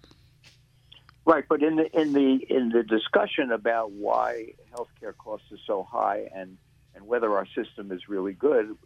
Right, 1.24 1.44
but 1.48 1.62
in 1.62 1.76
the 1.76 1.84
in 1.98 2.12
the 2.12 2.38
in 2.48 2.70
the 2.70 2.82
discussion 2.82 3.52
about 3.52 3.92
why 3.92 4.54
healthcare 4.74 5.16
costs 5.16 5.46
are 5.52 5.58
so 5.66 5.86
high 5.88 6.28
and 6.34 6.58
and 6.94 7.06
whether 7.06 7.36
our 7.36 7.46
system 7.46 7.92
is 7.92 8.08
really 8.08 8.32
good, 8.32 8.76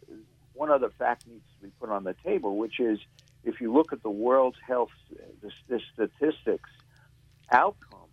one 0.53 0.69
other 0.69 0.91
fact 0.97 1.25
needs 1.27 1.45
to 1.57 1.65
be 1.65 1.71
put 1.79 1.89
on 1.89 2.03
the 2.03 2.15
table, 2.23 2.57
which 2.57 2.79
is 2.79 2.99
if 3.43 3.59
you 3.59 3.73
look 3.73 3.91
at 3.91 4.03
the 4.03 4.09
world's 4.09 4.57
health 4.65 4.89
the, 5.41 5.49
the 5.67 5.81
statistics, 5.93 6.69
outcomes 7.51 8.11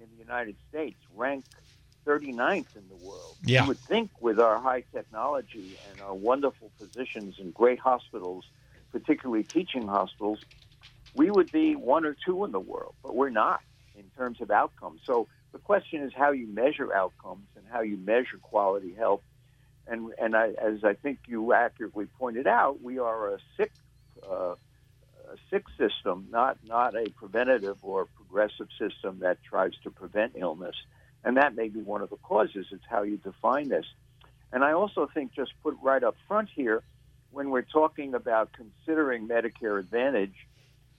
in 0.00 0.06
the 0.10 0.16
United 0.16 0.56
States 0.68 0.98
rank 1.14 1.44
39th 2.06 2.66
in 2.76 2.88
the 2.88 2.96
world. 2.96 3.36
Yeah. 3.44 3.62
You 3.62 3.68
would 3.68 3.84
think 3.88 4.10
with 4.20 4.38
our 4.38 4.60
high 4.60 4.84
technology 4.92 5.78
and 5.90 6.00
our 6.00 6.14
wonderful 6.14 6.70
physicians 6.78 7.36
and 7.38 7.54
great 7.54 7.78
hospitals, 7.78 8.44
particularly 8.92 9.44
teaching 9.44 9.86
hospitals, 9.86 10.40
we 11.14 11.30
would 11.30 11.50
be 11.52 11.76
one 11.76 12.04
or 12.04 12.16
two 12.26 12.44
in 12.44 12.52
the 12.52 12.60
world, 12.60 12.94
but 13.02 13.14
we're 13.14 13.30
not 13.30 13.60
in 13.96 14.04
terms 14.16 14.40
of 14.40 14.50
outcomes. 14.50 15.00
So 15.04 15.28
the 15.52 15.58
question 15.58 16.02
is 16.02 16.12
how 16.14 16.32
you 16.32 16.46
measure 16.46 16.92
outcomes 16.92 17.46
and 17.56 17.64
how 17.70 17.82
you 17.82 17.96
measure 17.96 18.38
quality 18.42 18.92
health. 18.94 19.22
And 19.86 20.12
and 20.18 20.34
I, 20.34 20.48
as 20.60 20.82
I 20.82 20.94
think 20.94 21.20
you 21.26 21.52
accurately 21.52 22.06
pointed 22.18 22.46
out, 22.46 22.82
we 22.82 22.98
are 22.98 23.34
a 23.34 23.38
sick 23.56 23.70
uh, 24.28 24.54
a 24.54 25.36
sick 25.50 25.64
system, 25.78 26.28
not 26.30 26.58
not 26.66 26.96
a 26.96 27.08
preventative 27.10 27.78
or 27.82 28.06
progressive 28.06 28.68
system 28.78 29.20
that 29.20 29.42
tries 29.42 29.72
to 29.84 29.90
prevent 29.90 30.32
illness. 30.36 30.76
And 31.22 31.36
that 31.36 31.54
may 31.54 31.68
be 31.68 31.80
one 31.80 32.02
of 32.02 32.10
the 32.10 32.16
causes. 32.16 32.66
It's 32.70 32.84
how 32.88 33.02
you 33.02 33.16
define 33.16 33.68
this. 33.68 33.86
And 34.52 34.62
I 34.62 34.72
also 34.72 35.08
think 35.12 35.32
just 35.34 35.52
put 35.62 35.76
right 35.82 36.02
up 36.02 36.16
front 36.28 36.48
here, 36.54 36.82
when 37.30 37.50
we're 37.50 37.62
talking 37.62 38.14
about 38.14 38.50
considering 38.52 39.26
Medicare 39.26 39.78
Advantage, 39.78 40.34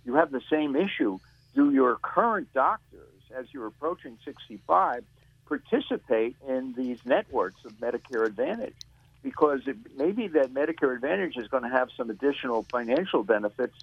you 0.05 0.15
have 0.15 0.31
the 0.31 0.41
same 0.49 0.75
issue. 0.75 1.19
Do 1.53 1.71
your 1.71 1.97
current 1.97 2.53
doctors, 2.53 3.21
as 3.35 3.45
you're 3.51 3.67
approaching 3.67 4.17
65, 4.23 5.03
participate 5.47 6.35
in 6.47 6.73
these 6.73 6.99
networks 7.05 7.65
of 7.65 7.73
Medicare 7.73 8.25
Advantage? 8.25 8.75
Because 9.23 9.61
it 9.67 9.77
may 9.97 10.11
be 10.11 10.27
that 10.29 10.53
Medicare 10.53 10.93
Advantage 10.93 11.37
is 11.37 11.47
going 11.47 11.63
to 11.63 11.69
have 11.69 11.89
some 11.97 12.09
additional 12.09 12.63
financial 12.63 13.23
benefits, 13.23 13.75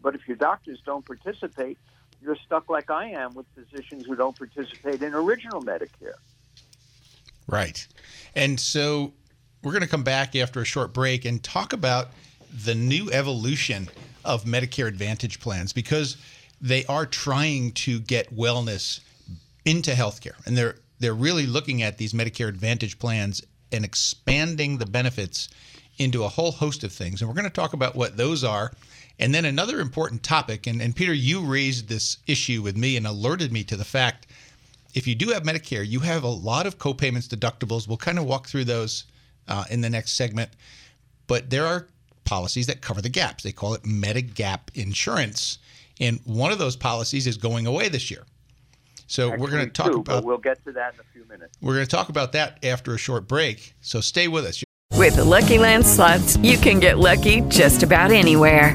but 0.00 0.14
if 0.14 0.28
your 0.28 0.36
doctors 0.36 0.80
don't 0.84 1.04
participate, 1.04 1.78
you're 2.22 2.36
stuck 2.36 2.70
like 2.70 2.90
I 2.90 3.10
am 3.10 3.34
with 3.34 3.46
physicians 3.54 4.06
who 4.06 4.14
don't 4.14 4.36
participate 4.36 5.02
in 5.02 5.14
original 5.14 5.62
Medicare. 5.62 6.14
Right. 7.46 7.86
And 8.34 8.58
so 8.58 9.12
we're 9.62 9.72
going 9.72 9.82
to 9.82 9.88
come 9.88 10.04
back 10.04 10.36
after 10.36 10.60
a 10.60 10.64
short 10.64 10.92
break 10.92 11.24
and 11.24 11.42
talk 11.42 11.72
about 11.72 12.10
the 12.64 12.74
new 12.74 13.10
evolution 13.10 13.88
of 14.24 14.44
Medicare 14.44 14.88
Advantage 14.88 15.40
plans 15.40 15.72
because 15.72 16.16
they 16.60 16.84
are 16.86 17.06
trying 17.06 17.72
to 17.72 18.00
get 18.00 18.34
wellness 18.34 19.00
into 19.64 19.92
healthcare. 19.92 20.44
And 20.46 20.56
they're 20.56 20.76
they're 21.00 21.14
really 21.14 21.46
looking 21.46 21.82
at 21.82 21.98
these 21.98 22.12
Medicare 22.12 22.48
Advantage 22.48 22.98
plans 22.98 23.42
and 23.72 23.84
expanding 23.84 24.78
the 24.78 24.86
benefits 24.86 25.48
into 25.98 26.24
a 26.24 26.28
whole 26.28 26.52
host 26.52 26.84
of 26.84 26.92
things. 26.92 27.20
And 27.20 27.28
we're 27.28 27.34
going 27.34 27.44
to 27.44 27.50
talk 27.50 27.72
about 27.72 27.94
what 27.94 28.16
those 28.16 28.44
are. 28.44 28.72
And 29.18 29.34
then 29.34 29.44
another 29.44 29.80
important 29.80 30.22
topic, 30.22 30.66
and, 30.66 30.80
and 30.80 30.94
Peter, 30.94 31.12
you 31.12 31.44
raised 31.44 31.88
this 31.88 32.18
issue 32.26 32.62
with 32.62 32.76
me 32.76 32.96
and 32.96 33.06
alerted 33.06 33.52
me 33.52 33.62
to 33.64 33.76
the 33.76 33.84
fact 33.84 34.26
if 34.94 35.08
you 35.08 35.14
do 35.16 35.30
have 35.30 35.42
Medicare, 35.42 35.86
you 35.86 36.00
have 36.00 36.22
a 36.22 36.28
lot 36.28 36.66
of 36.66 36.78
copayments, 36.78 37.26
deductibles. 37.28 37.88
We'll 37.88 37.96
kind 37.96 38.18
of 38.18 38.26
walk 38.26 38.46
through 38.46 38.64
those 38.64 39.04
uh, 39.48 39.64
in 39.68 39.80
the 39.80 39.90
next 39.90 40.12
segment. 40.12 40.50
But 41.26 41.50
there 41.50 41.66
are 41.66 41.88
policies 42.24 42.66
that 42.66 42.80
cover 42.80 43.00
the 43.00 43.08
gaps. 43.08 43.44
They 43.44 43.52
call 43.52 43.74
it 43.74 43.82
Medigap 43.82 44.74
insurance. 44.74 45.58
And 46.00 46.20
one 46.24 46.52
of 46.52 46.58
those 46.58 46.76
policies 46.76 47.26
is 47.26 47.36
going 47.36 47.66
away 47.66 47.88
this 47.88 48.10
year. 48.10 48.24
So 49.06 49.30
we're 49.30 49.50
going 49.50 49.66
to 49.66 49.70
talk 49.70 49.92
Two, 49.92 50.00
about 50.00 50.22
but 50.22 50.24
we'll 50.24 50.38
get 50.38 50.64
to 50.64 50.72
that 50.72 50.94
in 50.94 51.00
a 51.00 51.04
few 51.12 51.24
minutes. 51.26 51.56
we're 51.60 51.74
going 51.74 51.86
to 51.86 51.90
talk 51.90 52.08
about 52.08 52.32
that 52.32 52.64
after 52.64 52.94
a 52.94 52.98
short 52.98 53.28
break. 53.28 53.74
So 53.80 54.00
stay 54.00 54.28
with 54.28 54.44
us. 54.44 54.64
With 54.92 55.16
the 55.16 55.24
Lucky 55.24 55.58
Land 55.58 55.86
slots, 55.86 56.36
you 56.38 56.56
can 56.56 56.80
get 56.80 56.98
lucky 56.98 57.42
just 57.42 57.82
about 57.82 58.10
anywhere. 58.10 58.74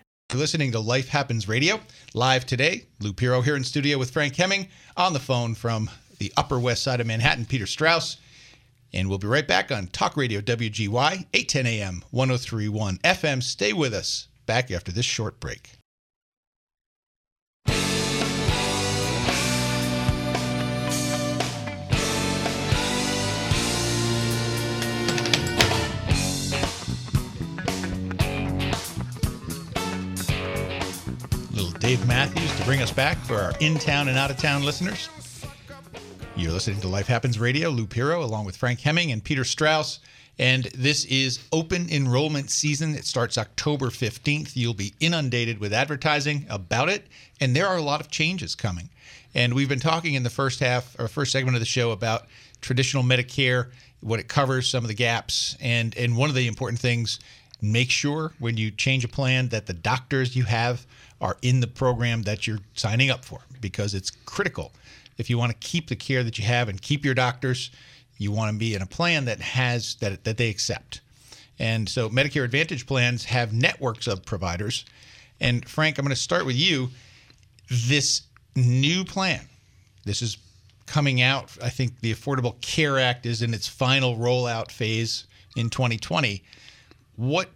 You're 0.31 0.39
listening 0.39 0.71
to 0.71 0.79
Life 0.79 1.09
Happens 1.09 1.49
Radio 1.49 1.81
live 2.13 2.45
today. 2.45 2.85
Lou 3.01 3.11
Pierro 3.11 3.43
here 3.43 3.57
in 3.57 3.65
studio 3.65 3.97
with 3.97 4.11
Frank 4.11 4.33
Hemming 4.33 4.69
on 4.95 5.11
the 5.11 5.19
phone 5.19 5.55
from 5.55 5.89
the 6.19 6.31
Upper 6.37 6.57
West 6.57 6.83
Side 6.83 7.01
of 7.01 7.07
Manhattan, 7.07 7.45
Peter 7.45 7.67
Strauss. 7.67 8.15
And 8.93 9.09
we'll 9.09 9.17
be 9.17 9.27
right 9.27 9.45
back 9.45 9.73
on 9.73 9.87
Talk 9.87 10.15
Radio 10.15 10.39
WGY, 10.39 11.25
810 11.33 11.65
AM, 11.65 12.03
1031 12.11 12.99
FM. 12.99 13.43
Stay 13.43 13.73
with 13.73 13.93
us. 13.93 14.29
Back 14.45 14.71
after 14.71 14.93
this 14.93 15.05
short 15.05 15.41
break. 15.41 15.71
Dave 31.91 32.07
Matthews 32.07 32.57
to 32.57 32.63
bring 32.63 32.81
us 32.81 32.89
back 32.89 33.17
for 33.17 33.35
our 33.35 33.51
in 33.59 33.77
town 33.77 34.07
and 34.07 34.17
out 34.17 34.31
of 34.31 34.37
town 34.37 34.63
listeners. 34.63 35.09
You're 36.37 36.53
listening 36.53 36.79
to 36.79 36.87
Life 36.87 37.07
Happens 37.07 37.37
Radio, 37.37 37.67
Lou 37.67 37.85
Pierro, 37.85 38.23
along 38.23 38.45
with 38.45 38.55
Frank 38.55 38.79
Hemming 38.79 39.11
and 39.11 39.21
Peter 39.21 39.43
Strauss. 39.43 39.99
And 40.39 40.63
this 40.73 41.03
is 41.03 41.45
open 41.51 41.89
enrollment 41.89 42.49
season. 42.49 42.95
It 42.95 43.03
starts 43.03 43.37
October 43.37 43.87
15th. 43.87 44.55
You'll 44.55 44.73
be 44.73 44.93
inundated 45.01 45.59
with 45.59 45.73
advertising 45.73 46.45
about 46.49 46.87
it, 46.87 47.07
and 47.41 47.53
there 47.53 47.67
are 47.67 47.75
a 47.75 47.81
lot 47.81 47.99
of 47.99 48.09
changes 48.09 48.55
coming. 48.55 48.87
And 49.35 49.53
we've 49.53 49.67
been 49.67 49.81
talking 49.81 50.13
in 50.13 50.23
the 50.23 50.29
first 50.29 50.61
half 50.61 50.97
or 50.97 51.09
first 51.09 51.33
segment 51.33 51.57
of 51.57 51.59
the 51.59 51.65
show 51.65 51.91
about 51.91 52.27
traditional 52.61 53.03
Medicare, 53.03 53.69
what 53.99 54.21
it 54.21 54.29
covers, 54.29 54.69
some 54.69 54.85
of 54.85 54.87
the 54.87 54.93
gaps, 54.93 55.57
and 55.59 55.93
and 55.97 56.15
one 56.15 56.29
of 56.29 56.37
the 56.37 56.47
important 56.47 56.79
things, 56.79 57.19
make 57.61 57.91
sure 57.91 58.33
when 58.39 58.57
you 58.57 58.71
change 58.71 59.05
a 59.05 59.07
plan 59.07 59.49
that 59.49 59.67
the 59.67 59.73
doctors 59.73 60.35
you 60.35 60.43
have 60.43 60.85
are 61.19 61.37
in 61.41 61.59
the 61.59 61.67
program 61.67 62.23
that 62.23 62.47
you're 62.47 62.59
signing 62.73 63.09
up 63.09 63.23
for 63.23 63.41
because 63.59 63.93
it's 63.93 64.09
critical. 64.09 64.71
If 65.17 65.29
you 65.29 65.37
want 65.37 65.51
to 65.51 65.57
keep 65.67 65.87
the 65.87 65.95
care 65.95 66.23
that 66.23 66.39
you 66.39 66.45
have 66.45 66.67
and 66.67 66.81
keep 66.81 67.05
your 67.05 67.13
doctors, 67.13 67.69
you 68.17 68.31
want 68.31 68.51
to 68.51 68.57
be 68.57 68.73
in 68.73 68.81
a 68.81 68.87
plan 68.87 69.25
that 69.25 69.39
has 69.39 69.95
that 69.95 70.23
that 70.23 70.37
they 70.37 70.49
accept. 70.49 71.01
And 71.59 71.87
so 71.87 72.09
Medicare 72.09 72.43
Advantage 72.43 72.87
plans 72.87 73.25
have 73.25 73.53
networks 73.53 74.07
of 74.07 74.25
providers. 74.25 74.85
And 75.39 75.67
Frank, 75.67 75.97
I'm 75.97 76.05
going 76.05 76.15
to 76.15 76.19
start 76.19 76.45
with 76.45 76.55
you. 76.55 76.89
This 77.69 78.23
new 78.55 79.05
plan, 79.05 79.41
this 80.03 80.21
is 80.21 80.37
coming 80.87 81.21
out. 81.21 81.55
I 81.61 81.69
think 81.69 81.99
the 82.01 82.13
Affordable 82.13 82.59
Care 82.61 82.99
Act 82.99 83.25
is 83.25 83.41
in 83.41 83.53
its 83.53 83.67
final 83.67 84.17
rollout 84.17 84.71
phase 84.71 85.25
in 85.55 85.69
2020. 85.69 86.43
What 87.21 87.51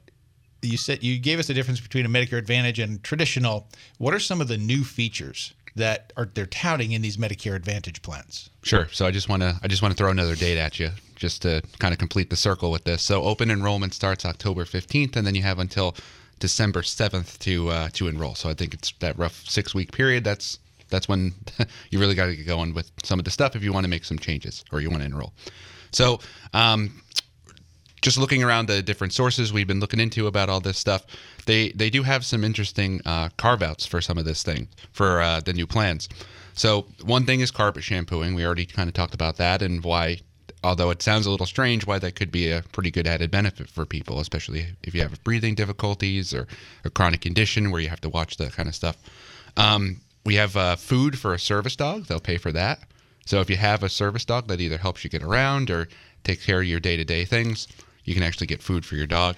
you 0.61 0.77
said 0.77 1.03
you 1.03 1.17
gave 1.17 1.39
us 1.39 1.47
the 1.47 1.55
difference 1.55 1.79
between 1.79 2.05
a 2.05 2.09
Medicare 2.09 2.37
Advantage 2.37 2.77
and 2.77 3.01
traditional. 3.03 3.67
What 3.97 4.13
are 4.13 4.19
some 4.19 4.39
of 4.39 4.47
the 4.47 4.57
new 4.57 4.83
features 4.83 5.55
that 5.75 6.13
are 6.15 6.29
they're 6.31 6.45
touting 6.45 6.91
in 6.91 7.01
these 7.01 7.17
Medicare 7.17 7.55
Advantage 7.55 8.03
plans? 8.03 8.51
Sure. 8.61 8.87
So 8.91 9.07
I 9.07 9.11
just 9.11 9.27
want 9.27 9.41
to 9.41 9.59
I 9.63 9.67
just 9.67 9.81
want 9.81 9.91
to 9.91 9.97
throw 9.97 10.11
another 10.11 10.35
date 10.35 10.59
at 10.59 10.79
you 10.79 10.91
just 11.15 11.41
to 11.41 11.63
kind 11.79 11.93
of 11.93 11.97
complete 11.97 12.29
the 12.29 12.35
circle 12.35 12.69
with 12.69 12.83
this. 12.83 13.01
So 13.01 13.23
open 13.23 13.49
enrollment 13.49 13.95
starts 13.95 14.23
October 14.23 14.65
15th, 14.65 15.15
and 15.15 15.25
then 15.25 15.33
you 15.33 15.41
have 15.41 15.57
until 15.57 15.95
December 16.37 16.83
7th 16.83 17.39
to 17.39 17.69
uh, 17.69 17.89
to 17.93 18.07
enroll. 18.07 18.35
So 18.35 18.49
I 18.49 18.53
think 18.53 18.75
it's 18.75 18.93
that 18.99 19.17
rough 19.17 19.49
six 19.49 19.73
week 19.73 19.91
period. 19.91 20.23
That's 20.23 20.59
that's 20.89 21.09
when 21.09 21.33
you 21.89 21.97
really 21.97 22.13
got 22.13 22.27
to 22.27 22.35
get 22.35 22.45
going 22.45 22.75
with 22.75 22.91
some 23.01 23.17
of 23.17 23.25
the 23.25 23.31
stuff 23.31 23.55
if 23.55 23.63
you 23.63 23.73
want 23.73 23.85
to 23.85 23.89
make 23.89 24.05
some 24.05 24.19
changes 24.19 24.63
or 24.71 24.79
you 24.79 24.91
want 24.91 25.01
to 25.01 25.07
enroll. 25.07 25.33
So 25.91 26.19
um, 26.53 27.01
just 28.05 28.19
looking 28.19 28.43
around 28.43 28.67
the 28.67 28.83
different 28.83 29.13
sources 29.13 29.51
we've 29.51 29.65
been 29.65 29.79
looking 29.79 29.99
into 29.99 30.27
about 30.27 30.47
all 30.47 30.59
this 30.59 30.77
stuff, 30.77 31.07
they 31.47 31.71
they 31.71 31.89
do 31.89 32.03
have 32.03 32.23
some 32.23 32.43
interesting 32.43 33.01
uh, 33.03 33.29
carve 33.35 33.63
outs 33.63 33.83
for 33.87 33.99
some 33.99 34.19
of 34.19 34.25
this 34.25 34.43
thing 34.43 34.67
for 34.91 35.21
uh, 35.21 35.39
the 35.39 35.53
new 35.53 35.65
plans. 35.65 36.07
So 36.53 36.85
one 37.03 37.25
thing 37.25 37.39
is 37.39 37.49
carpet 37.49 37.83
shampooing. 37.83 38.35
We 38.35 38.45
already 38.45 38.67
kind 38.67 38.87
of 38.87 38.93
talked 38.93 39.15
about 39.15 39.37
that 39.37 39.61
and 39.61 39.83
why. 39.83 40.19
Although 40.63 40.91
it 40.91 41.01
sounds 41.01 41.25
a 41.25 41.31
little 41.31 41.45
strange, 41.45 41.85
why 41.85 41.99
that 41.99 42.15
could 42.15 42.31
be 42.31 42.51
a 42.51 42.63
pretty 42.71 42.91
good 42.91 43.07
added 43.07 43.29
benefit 43.29 43.69
for 43.69 43.85
people, 43.85 44.19
especially 44.19 44.65
if 44.81 44.95
you 44.95 45.01
have 45.01 45.23
breathing 45.23 45.55
difficulties 45.55 46.33
or 46.33 46.47
a 46.83 46.89
chronic 46.89 47.21
condition 47.21 47.69
where 47.69 47.81
you 47.81 47.89
have 47.89 48.01
to 48.01 48.09
watch 48.09 48.37
that 48.37 48.53
kind 48.53 48.69
of 48.69 48.75
stuff. 48.75 48.97
Um, 49.57 50.01
we 50.25 50.35
have 50.35 50.55
uh, 50.55 50.75
food 50.75 51.17
for 51.17 51.33
a 51.33 51.39
service 51.39 51.75
dog; 51.75 52.05
they'll 52.05 52.19
pay 52.19 52.37
for 52.37 52.51
that. 52.51 52.79
So 53.25 53.41
if 53.41 53.49
you 53.49 53.57
have 53.57 53.81
a 53.83 53.89
service 53.89 54.25
dog 54.25 54.47
that 54.47 54.61
either 54.61 54.77
helps 54.77 55.03
you 55.03 55.09
get 55.09 55.23
around 55.23 55.71
or 55.71 55.87
takes 56.23 56.45
care 56.45 56.61
of 56.61 56.67
your 56.67 56.79
day-to-day 56.79 57.25
things, 57.25 57.67
you 58.05 58.13
can 58.13 58.23
actually 58.23 58.47
get 58.47 58.61
food 58.61 58.85
for 58.85 58.95
your 58.95 59.07
dog. 59.07 59.37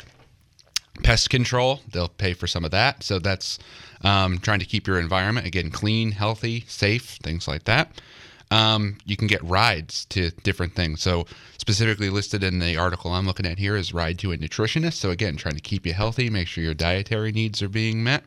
Pest 1.03 1.29
control, 1.29 1.81
they'll 1.91 2.07
pay 2.07 2.33
for 2.33 2.47
some 2.47 2.65
of 2.65 2.71
that. 2.71 3.03
So 3.03 3.19
that's 3.19 3.59
um, 4.03 4.39
trying 4.39 4.59
to 4.59 4.65
keep 4.65 4.88
your 4.88 5.00
environment 5.00 5.47
again 5.47 5.71
clean, 5.71 6.12
healthy, 6.12 6.65
safe, 6.67 7.17
things 7.24 7.47
like 7.47 7.65
that. 7.65 8.01
Um, 8.50 8.97
you 9.05 9.17
can 9.17 9.27
get 9.27 9.43
rides 9.43 10.05
to 10.05 10.31
different 10.43 10.74
things. 10.74 11.01
So 11.01 11.25
specifically 11.57 12.09
listed 12.09 12.43
in 12.43 12.59
the 12.59 12.77
article 12.77 13.12
I'm 13.12 13.25
looking 13.25 13.45
at 13.45 13.59
here 13.59 13.75
is 13.75 13.93
ride 13.93 14.17
to 14.19 14.31
a 14.31 14.38
nutritionist. 14.38 14.93
So 14.93 15.12
again, 15.12 15.36
trying 15.36 15.55
to 15.55 15.62
keep 15.62 15.86
you 15.86 15.93
healthy, 15.93 16.29
make 16.29 16.47
sure 16.47 16.63
your 16.63 16.74
dietary 16.74 17.31
needs 17.31 17.62
are 17.62 17.69
being 17.69 18.03
met. 18.03 18.24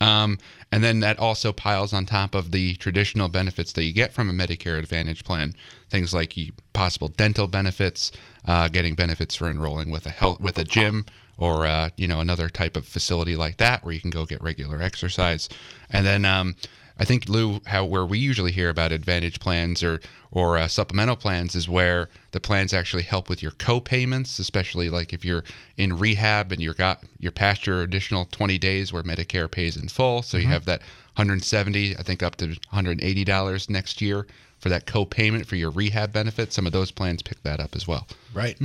Um, 0.00 0.38
and 0.72 0.82
then 0.82 0.98
that 1.00 1.20
also 1.20 1.52
piles 1.52 1.92
on 1.92 2.06
top 2.06 2.34
of 2.34 2.50
the 2.50 2.74
traditional 2.74 3.28
benefits 3.28 3.72
that 3.74 3.84
you 3.84 3.92
get 3.92 4.12
from 4.12 4.28
a 4.28 4.32
Medicare 4.32 4.78
Advantage 4.78 5.22
plan, 5.22 5.54
things 5.90 6.12
like 6.12 6.36
possible 6.72 7.06
dental 7.06 7.46
benefits, 7.46 8.10
uh, 8.46 8.68
getting 8.68 8.94
benefits 8.94 9.34
for 9.34 9.50
enrolling 9.50 9.90
with 9.90 10.06
a 10.06 10.10
health 10.10 10.40
with 10.40 10.58
a 10.58 10.64
gym 10.64 11.06
or 11.38 11.66
uh, 11.66 11.90
you 11.96 12.06
know 12.06 12.20
another 12.20 12.48
type 12.48 12.76
of 12.76 12.86
facility 12.86 13.36
like 13.36 13.56
that 13.56 13.84
where 13.84 13.94
you 13.94 14.00
can 14.00 14.10
go 14.10 14.26
get 14.26 14.42
regular 14.42 14.80
exercise, 14.82 15.48
and 15.90 16.06
then 16.06 16.24
um, 16.24 16.54
I 16.98 17.04
think 17.04 17.28
Lou, 17.28 17.60
how 17.66 17.84
where 17.84 18.04
we 18.04 18.18
usually 18.18 18.52
hear 18.52 18.68
about 18.68 18.92
advantage 18.92 19.40
plans 19.40 19.82
or 19.82 20.00
or 20.30 20.58
uh, 20.58 20.68
supplemental 20.68 21.16
plans 21.16 21.54
is 21.54 21.68
where 21.68 22.08
the 22.30 22.40
plans 22.40 22.72
actually 22.72 23.02
help 23.02 23.28
with 23.28 23.42
your 23.42 23.52
co-payments, 23.52 24.38
especially 24.38 24.88
like 24.88 25.12
if 25.12 25.24
you're 25.24 25.44
in 25.76 25.98
rehab 25.98 26.52
and 26.52 26.62
you're 26.62 26.74
got 26.74 27.02
you're 27.18 27.32
past 27.32 27.66
your 27.66 27.82
additional 27.82 28.26
20 28.26 28.58
days 28.58 28.92
where 28.92 29.02
Medicare 29.02 29.50
pays 29.50 29.76
in 29.76 29.88
full, 29.88 30.22
so 30.22 30.36
you 30.36 30.46
have 30.46 30.64
that 30.66 30.80
170, 31.16 31.96
I 31.96 32.02
think 32.02 32.22
up 32.22 32.36
to 32.36 32.46
180 32.46 33.24
dollars 33.24 33.68
next 33.70 34.00
year 34.00 34.26
for 34.62 34.68
that 34.68 34.86
co-payment 34.86 35.44
for 35.44 35.56
your 35.56 35.70
rehab 35.70 36.12
benefit. 36.12 36.52
Some 36.52 36.66
of 36.66 36.72
those 36.72 36.92
plans 36.92 37.20
pick 37.20 37.42
that 37.42 37.58
up 37.58 37.74
as 37.74 37.86
well. 37.88 38.06
Right. 38.32 38.56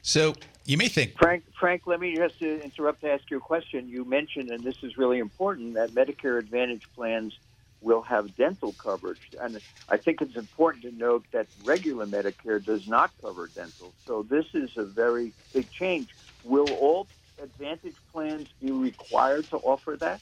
So 0.00 0.34
you 0.64 0.78
may 0.78 0.86
think 0.86 1.18
Frank, 1.18 1.42
Frank, 1.58 1.82
let 1.86 1.98
me 1.98 2.14
just 2.14 2.40
uh, 2.40 2.46
interrupt 2.46 3.00
to 3.00 3.10
ask 3.10 3.28
you 3.30 3.38
a 3.38 3.40
question. 3.40 3.88
You 3.88 4.04
mentioned, 4.04 4.48
and 4.50 4.62
this 4.62 4.82
is 4.84 4.96
really 4.96 5.18
important, 5.18 5.74
that 5.74 5.90
Medicare 5.90 6.38
Advantage 6.38 6.86
plans 6.94 7.36
will 7.82 8.02
have 8.02 8.36
dental 8.36 8.72
coverage. 8.74 9.30
And 9.40 9.60
I 9.88 9.96
think 9.96 10.22
it's 10.22 10.36
important 10.36 10.84
to 10.84 10.92
note 10.92 11.24
that 11.32 11.48
regular 11.64 12.06
Medicare 12.06 12.64
does 12.64 12.86
not 12.86 13.10
cover 13.20 13.48
dental. 13.48 13.92
So 14.06 14.22
this 14.22 14.46
is 14.54 14.76
a 14.76 14.84
very 14.84 15.32
big 15.52 15.68
change. 15.70 16.14
Will 16.44 16.70
all 16.74 17.08
Advantage 17.42 17.96
plans 18.12 18.48
be 18.62 18.70
required 18.70 19.48
to 19.48 19.56
offer 19.56 19.96
that? 19.96 20.20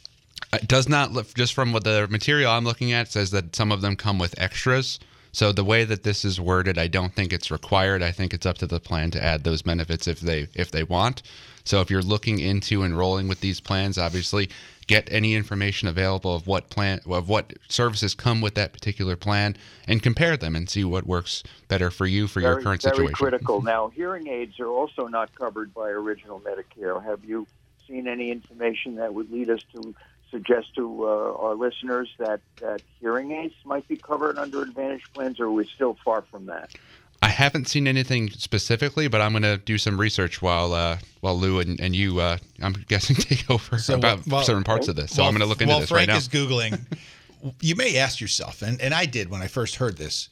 It 0.53 0.69
does 0.69 0.89
not 0.89 1.13
look 1.13 1.35
just 1.35 1.53
from 1.53 1.73
what 1.73 1.85
the 1.85 2.07
material 2.09 2.51
I'm 2.51 2.65
looking 2.65 2.93
at 2.93 3.13
says 3.13 3.33
that 3.33 3.55
some 3.55 3.71
of 3.71 3.83
them 3.83 3.97
come 3.97 4.19
with 4.19 4.39
extras. 4.41 4.99
So 5.33 5.53
the 5.53 5.65
way 5.65 5.85
that 5.85 6.03
this 6.03 6.25
is 6.25 6.41
worded, 6.41 6.79
I 6.79 6.87
don't 6.87 7.15
think 7.15 7.33
it's 7.33 7.51
required. 7.51 8.03
I 8.03 8.13
think 8.13 8.33
it's 8.35 8.47
up 8.47 8.59
to 8.59 8.67
the 8.67 8.81
plan 8.81 9.11
to 9.13 9.23
add 9.23 9.45
those 9.45 9.63
benefits 9.63 10.07
if 10.07 10.21
they 10.21 10.49
if 10.55 10.71
they 10.71 10.85
want. 10.85 11.23
So 11.65 11.81
if 11.81 11.91
you're 11.91 12.03
looking 12.03 12.39
into 12.39 12.83
enrolling 12.83 13.29
with 13.29 13.41
these 13.41 13.61
plans, 13.61 13.99
obviously 13.99 14.49
get 14.87 15.07
any 15.13 15.35
information 15.35 15.87
available 15.87 16.35
of 16.35 16.47
what 16.47 16.71
plan 16.71 16.99
of 17.07 17.29
what 17.29 17.53
services 17.69 18.15
come 18.15 18.41
with 18.41 18.55
that 18.55 18.73
particular 18.73 19.17
plan 19.17 19.55
and 19.87 20.03
compare 20.03 20.37
them 20.37 20.57
and 20.57 20.69
see 20.69 20.83
what 20.83 21.07
works 21.07 21.43
better 21.69 21.91
for 21.91 22.07
you 22.07 22.27
for 22.27 22.41
very, 22.41 22.55
your 22.55 22.63
current 22.63 22.83
very 22.83 22.97
situation. 22.97 23.15
critical. 23.15 23.59
Mm-hmm. 23.59 23.67
Now, 23.67 23.89
hearing 23.89 24.29
aids 24.29 24.59
are 24.59 24.69
also 24.69 25.07
not 25.07 25.35
covered 25.35 25.75
by 25.75 25.91
original 25.91 26.41
Medicare. 26.41 27.05
Have 27.05 27.25
you 27.25 27.47
seen 27.87 28.09
any 28.09 28.31
information 28.31 28.97
that 28.97 29.13
would 29.13 29.31
lead 29.31 29.51
us 29.51 29.61
to 29.75 29.95
suggest 30.31 30.75
to 30.75 31.05
uh, 31.05 31.35
our 31.39 31.55
listeners 31.55 32.09
that, 32.19 32.41
that 32.61 32.83
hearing 33.01 33.33
aids 33.33 33.55
might 33.65 33.87
be 33.89 33.97
covered 33.97 34.39
under 34.39 34.63
Advantage 34.63 35.05
plans, 35.15 35.41
or 35.41 35.45
are 35.47 35.51
we 35.51 35.67
still 35.67 35.97
far 36.05 36.23
from 36.31 36.47
that? 36.47 36.73
I 37.21 37.29
haven't 37.29 37.67
seen 37.67 37.89
anything 37.89 38.31
specifically, 38.31 39.09
but 39.09 39.21
I'm 39.21 39.33
going 39.33 39.43
to 39.43 39.57
do 39.59 39.77
some 39.77 39.99
research 39.99 40.41
while 40.41 40.73
uh, 40.73 40.99
while 41.21 41.37
Lou 41.37 41.59
and, 41.59 41.81
and 41.81 41.95
you, 41.97 42.21
uh, 42.21 42.39
I'm 42.63 42.73
guessing, 42.89 43.17
take 43.17 43.51
over 43.51 43.79
So, 43.79 43.95
about 43.97 44.27
well- 44.27 44.43
certain 44.45 44.65
parts 44.65 44.87
of 44.89 44.97
this. 44.97 45.13
So 45.13 45.23
While- 45.23 45.31
I'm 45.31 45.35
going 45.35 45.41
to 45.43 45.49
look 45.49 45.61
into 45.61 45.73
while 45.73 45.81
this 45.81 45.89
Frank 45.89 46.09
right 46.09 46.13
now. 46.15 46.19
is 46.19 46.29
googling. 46.29 46.81
you 47.61 47.75
may 47.75 47.97
ask 47.99 48.21
yourself, 48.21 48.63
and, 48.63 48.81
and 48.81 48.95
I 48.95 49.05
did 49.07 49.31
when 49.31 49.43
I 49.43 49.47
first 49.49 49.77
heard 49.77 49.97
this, 49.97 50.29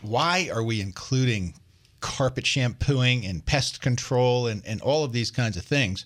why 0.00 0.48
are 0.52 0.62
we 0.62 0.80
including 0.80 1.54
carpet 2.00 2.46
shampooing 2.46 3.24
and 3.26 3.44
pest 3.44 3.80
control 3.80 4.46
and, 4.46 4.62
and 4.66 4.80
all 4.80 5.04
of 5.04 5.12
these 5.12 5.30
kinds 5.30 5.56
of 5.56 5.64
things? 5.64 6.04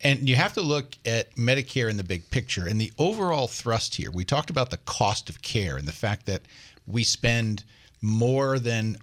And 0.00 0.28
you 0.28 0.36
have 0.36 0.52
to 0.54 0.60
look 0.60 0.96
at 1.06 1.34
Medicare 1.36 1.88
in 1.88 1.96
the 1.96 2.04
big 2.04 2.28
picture 2.30 2.66
and 2.66 2.80
the 2.80 2.92
overall 2.98 3.48
thrust 3.48 3.94
here. 3.94 4.10
We 4.10 4.24
talked 4.24 4.50
about 4.50 4.70
the 4.70 4.76
cost 4.78 5.30
of 5.30 5.40
care 5.42 5.76
and 5.76 5.88
the 5.88 5.92
fact 5.92 6.26
that 6.26 6.42
we 6.86 7.04
spend 7.04 7.64
more 8.02 8.58
than 8.58 8.98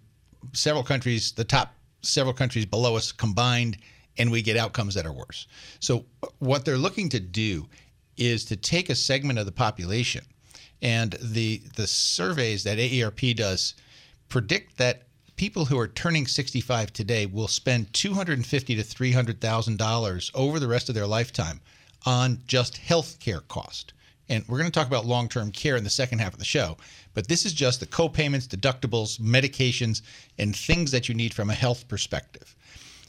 several 0.54 0.84
countries, 0.84 1.32
the 1.32 1.44
top 1.44 1.74
several 2.02 2.34
countries 2.34 2.66
below 2.66 2.96
us 2.96 3.12
combined, 3.12 3.78
and 4.18 4.32
we 4.32 4.42
get 4.42 4.58
outcomes 4.58 4.96
that 4.96 5.06
are 5.06 5.14
worse. 5.14 5.48
So, 5.80 6.06
what 6.40 6.66
they're 6.66 6.78
looking 6.78 7.10
to 7.10 7.20
do 7.20 7.68
is 8.18 8.46
to 8.46 8.56
take 8.56 8.90
a 8.90 8.96
segment 8.96 9.40
of 9.40 9.46
the 9.46 9.52
population, 9.52 10.24
and 10.82 11.14
the 11.22 11.62
the 11.76 11.88
surveys 11.88 12.64
that 12.64 12.78
AARP 12.78 13.36
does 13.36 13.76
predict 14.30 14.78
that 14.78 15.08
people 15.42 15.66
who 15.66 15.80
are 15.80 15.88
turning 15.88 16.28
65 16.28 16.94
today 16.94 17.26
will 17.26 17.48
spend 17.48 17.92
250 17.96 18.76
to 18.76 18.84
300 18.84 19.42
thousand 19.42 19.76
dollars 19.76 20.30
over 20.36 20.60
the 20.60 20.68
rest 20.68 20.88
of 20.88 20.94
their 20.94 21.08
lifetime 21.08 21.60
on 22.06 22.38
just 22.46 22.78
health 22.78 23.20
care 23.20 23.40
cost. 23.48 23.94
And 24.30 24.48
we're 24.48 24.60
going 24.60 24.70
to 24.70 24.80
talk 24.80 24.86
about 24.86 25.08
long 25.08 25.28
term 25.28 25.52
care 25.52 25.78
in 25.78 25.84
the 25.84 25.90
second 25.90 26.20
half 26.20 26.34
of 26.34 26.38
the 26.38 26.46
show. 26.46 26.78
But 27.16 27.28
this 27.28 27.44
is 27.44 27.54
just 27.54 27.80
the 27.80 27.88
co 27.88 28.08
payments, 28.08 28.46
deductibles, 28.46 29.20
medications, 29.20 30.04
and 30.38 30.56
things 30.56 30.92
that 30.92 31.10
you 31.10 31.16
need 31.16 31.34
from 31.34 31.50
a 31.50 31.56
health 31.56 31.88
perspective. 31.88 32.56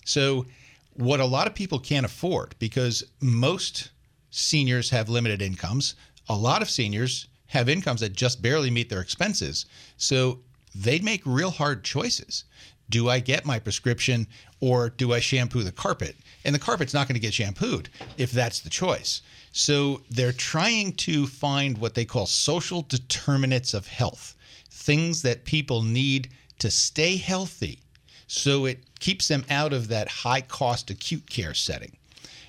So, 0.07 0.47
what 0.95 1.21
a 1.21 1.27
lot 1.27 1.47
of 1.47 1.55
people 1.55 1.79
can't 1.79 2.07
afford 2.07 2.55
because 2.59 3.05
most 3.21 3.91
seniors 4.31 4.89
have 4.89 5.11
limited 5.11 5.43
incomes, 5.43 5.97
a 6.31 6.35
lot 6.35 6.63
of 6.63 6.71
seniors 6.71 7.27
have 7.49 7.69
incomes 7.69 8.01
that 8.01 8.15
just 8.15 8.41
barely 8.41 8.71
meet 8.71 8.89
their 8.89 9.03
expenses. 9.03 9.67
So, 9.99 10.39
they 10.75 10.99
make 11.01 11.23
real 11.25 11.51
hard 11.51 11.85
choices. 11.85 12.45
Do 12.91 13.09
I 13.09 13.21
get 13.21 13.47
my 13.47 13.59
prescription 13.59 14.27
or 14.61 14.91
do 14.91 15.13
I 15.13 15.21
shampoo 15.21 15.63
the 15.63 15.73
carpet? 15.73 16.17
And 16.45 16.55
the 16.55 16.59
carpet's 16.59 16.95
not 16.95 17.09
going 17.09 17.15
to 17.15 17.21
get 17.21 17.35
shampooed 17.35 17.89
if 18.19 18.33
that's 18.33 18.61
the 18.61 18.71
choice. 18.71 19.23
So 19.53 20.03
they're 20.11 20.33
trying 20.33 20.93
to 20.95 21.27
find 21.27 21.79
what 21.79 21.95
they 21.95 22.05
call 22.05 22.27
social 22.27 22.83
determinants 22.83 23.75
of 23.75 23.87
health, 23.87 24.35
things 24.71 25.23
that 25.23 25.45
people 25.45 25.83
need 25.83 26.31
to 26.59 26.71
stay 26.71 27.17
healthy 27.17 27.81
so 28.27 28.65
it 28.65 28.99
keeps 28.99 29.29
them 29.29 29.45
out 29.51 29.75
of 29.75 29.89
that 29.89 30.09
high 30.09 30.41
cost 30.41 30.91
acute 30.91 31.29
care 31.29 31.53
setting. 31.53 31.97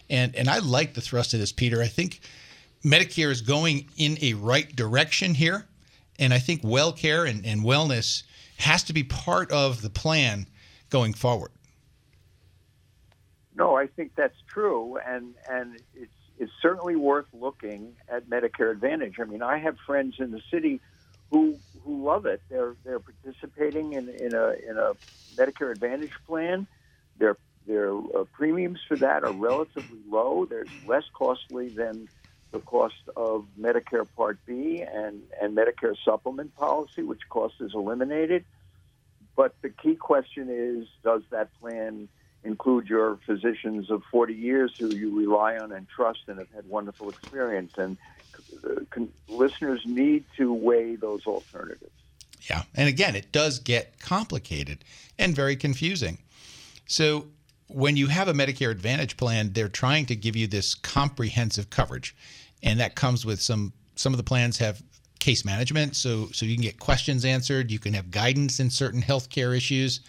And 0.09 0.33
and 0.35 0.49
I 0.49 0.59
like 0.59 0.93
the 0.93 1.01
thrust 1.01 1.33
of 1.33 1.41
this, 1.41 1.51
Peter. 1.51 1.81
I 1.81 1.87
think 1.87 2.21
Medicare 2.85 3.31
is 3.31 3.41
going 3.41 3.89
in 3.97 4.17
a 4.21 4.33
right 4.33 4.73
direction 4.75 5.33
here. 5.33 5.65
And 6.19 6.33
I 6.33 6.39
think 6.39 6.61
well 6.63 6.93
care 6.93 7.25
and, 7.25 7.45
and 7.45 7.61
wellness 7.61 8.23
has 8.57 8.83
to 8.83 8.93
be 8.93 9.03
part 9.03 9.51
of 9.51 9.81
the 9.81 9.89
plan 9.89 10.47
going 10.89 11.13
forward. 11.13 11.51
No, 13.55 13.75
I 13.75 13.87
think 13.87 14.13
that's 14.15 14.37
true, 14.47 14.97
and 15.05 15.35
and 15.49 15.79
it's 15.93 16.11
it's 16.39 16.51
certainly 16.61 16.95
worth 16.95 17.27
looking 17.33 17.93
at 18.09 18.27
Medicare 18.27 18.71
Advantage. 18.71 19.19
I 19.19 19.25
mean, 19.25 19.43
I 19.43 19.57
have 19.59 19.77
friends 19.85 20.15
in 20.19 20.31
the 20.31 20.41
city 20.49 20.81
who 21.29 21.55
who 21.83 22.03
love 22.03 22.25
it. 22.25 22.41
They're 22.49 22.75
they're 22.83 22.99
participating 22.99 23.93
in, 23.93 24.09
in 24.09 24.33
a 24.33 24.53
in 24.67 24.77
a 24.77 24.93
Medicare 25.35 25.71
Advantage 25.71 26.13
plan. 26.25 26.67
Their 27.17 27.37
their 27.67 27.93
uh, 27.93 28.25
premiums 28.33 28.79
for 28.87 28.97
that 28.97 29.23
are 29.23 29.31
relatively 29.31 29.99
low. 30.09 30.45
They're 30.45 30.65
less 30.87 31.05
costly 31.13 31.69
than 31.69 32.09
the 32.53 32.59
cost 32.59 32.95
of 33.17 33.45
Medicare 33.59 34.07
Part 34.15 34.39
B 34.45 34.81
and 34.81 35.21
and 35.41 35.57
Medicare 35.57 35.95
Supplement 36.05 36.55
policy, 36.55 37.03
which 37.03 37.27
cost 37.27 37.55
is 37.59 37.73
eliminated. 37.73 38.45
But 39.35 39.55
the 39.61 39.69
key 39.69 39.95
question 39.95 40.47
is, 40.49 40.87
does 41.03 41.23
that 41.31 41.49
plan 41.59 42.07
include 42.43 42.87
your 42.87 43.17
physicians 43.25 43.89
of 43.89 44.03
40 44.11 44.33
years 44.33 44.75
who 44.77 44.93
you 44.93 45.17
rely 45.17 45.57
on 45.57 45.71
and 45.71 45.87
trust 45.87 46.21
and 46.27 46.39
have 46.39 46.51
had 46.53 46.67
wonderful 46.67 47.09
experience. 47.09 47.73
And 47.77 47.97
uh, 48.65 49.01
listeners 49.27 49.81
need 49.85 50.25
to 50.37 50.53
weigh 50.53 50.95
those 50.95 51.25
alternatives. 51.25 51.91
Yeah. 52.49 52.63
And 52.75 52.89
again, 52.89 53.15
it 53.15 53.31
does 53.31 53.59
get 53.59 53.99
complicated 53.99 54.83
and 55.17 55.35
very 55.35 55.55
confusing. 55.55 56.17
So 56.85 57.27
when 57.67 57.95
you 57.95 58.07
have 58.07 58.27
a 58.27 58.33
Medicare 58.33 58.71
Advantage 58.71 59.15
plan, 59.15 59.53
they're 59.53 59.69
trying 59.69 60.05
to 60.07 60.15
give 60.15 60.35
you 60.35 60.47
this 60.47 60.75
comprehensive 60.75 61.69
coverage. 61.69 62.15
And 62.63 62.79
that 62.79 62.95
comes 62.95 63.25
with 63.25 63.41
some 63.41 63.73
some 63.95 64.13
of 64.13 64.17
the 64.17 64.23
plans 64.23 64.57
have 64.57 64.81
case 65.19 65.45
management 65.45 65.95
so 65.95 66.27
so 66.33 66.45
you 66.45 66.55
can 66.55 66.63
get 66.63 66.79
questions 66.79 67.23
answered, 67.23 67.69
you 67.69 67.79
can 67.79 67.93
have 67.93 68.09
guidance 68.09 68.59
in 68.59 68.69
certain 68.69 69.01
healthcare 69.01 69.55
issues. 69.55 70.01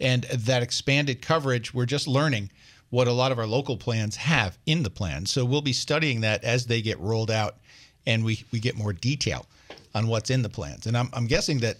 And 0.00 0.24
that 0.24 0.62
expanded 0.62 1.22
coverage, 1.22 1.72
we're 1.72 1.86
just 1.86 2.08
learning 2.08 2.50
what 2.88 3.06
a 3.06 3.12
lot 3.12 3.32
of 3.32 3.38
our 3.38 3.46
local 3.46 3.76
plans 3.76 4.16
have 4.16 4.58
in 4.66 4.82
the 4.82 4.90
plan. 4.90 5.24
So 5.24 5.44
we'll 5.44 5.62
be 5.62 5.72
studying 5.72 6.20
that 6.22 6.42
as 6.42 6.66
they 6.66 6.82
get 6.82 6.98
rolled 6.98 7.30
out 7.30 7.56
and 8.06 8.24
we, 8.24 8.44
we 8.50 8.58
get 8.58 8.76
more 8.76 8.92
detail 8.92 9.46
on 9.94 10.06
what's 10.08 10.30
in 10.30 10.42
the 10.42 10.48
plans. 10.48 10.86
And 10.86 10.96
I'm, 10.96 11.08
I'm 11.12 11.26
guessing 11.26 11.58
that 11.60 11.76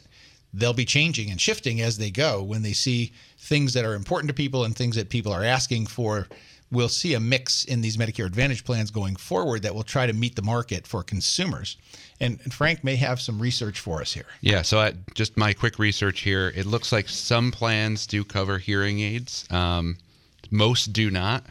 they'll 0.52 0.72
be 0.72 0.84
changing 0.84 1.30
and 1.30 1.40
shifting 1.40 1.80
as 1.80 1.98
they 1.98 2.10
go 2.10 2.42
when 2.42 2.62
they 2.62 2.72
see 2.72 3.12
things 3.38 3.72
that 3.74 3.84
are 3.84 3.94
important 3.94 4.28
to 4.28 4.34
people 4.34 4.64
and 4.64 4.74
things 4.76 4.96
that 4.96 5.08
people 5.08 5.32
are 5.32 5.44
asking 5.44 5.86
for. 5.86 6.28
We'll 6.72 6.88
see 6.88 7.14
a 7.14 7.20
mix 7.20 7.64
in 7.64 7.80
these 7.80 7.96
Medicare 7.96 8.26
Advantage 8.26 8.64
plans 8.64 8.90
going 8.90 9.16
forward 9.16 9.62
that 9.62 9.74
will 9.74 9.82
try 9.82 10.06
to 10.06 10.12
meet 10.12 10.36
the 10.36 10.42
market 10.42 10.86
for 10.86 11.02
consumers. 11.02 11.76
And, 12.20 12.40
Frank 12.52 12.84
may 12.84 12.96
have 12.96 13.20
some 13.20 13.40
research 13.40 13.80
for 13.80 14.00
us 14.00 14.12
here. 14.12 14.26
Yeah, 14.40 14.62
so 14.62 14.78
I, 14.78 14.92
just 15.14 15.36
my 15.36 15.52
quick 15.52 15.78
research 15.78 16.20
here. 16.20 16.52
It 16.54 16.66
looks 16.66 16.92
like 16.92 17.08
some 17.08 17.50
plans 17.50 18.06
do 18.06 18.22
cover 18.24 18.58
hearing 18.58 19.00
aids. 19.00 19.46
Um, 19.50 19.96
most 20.50 20.92
do 20.92 21.10
not, 21.10 21.44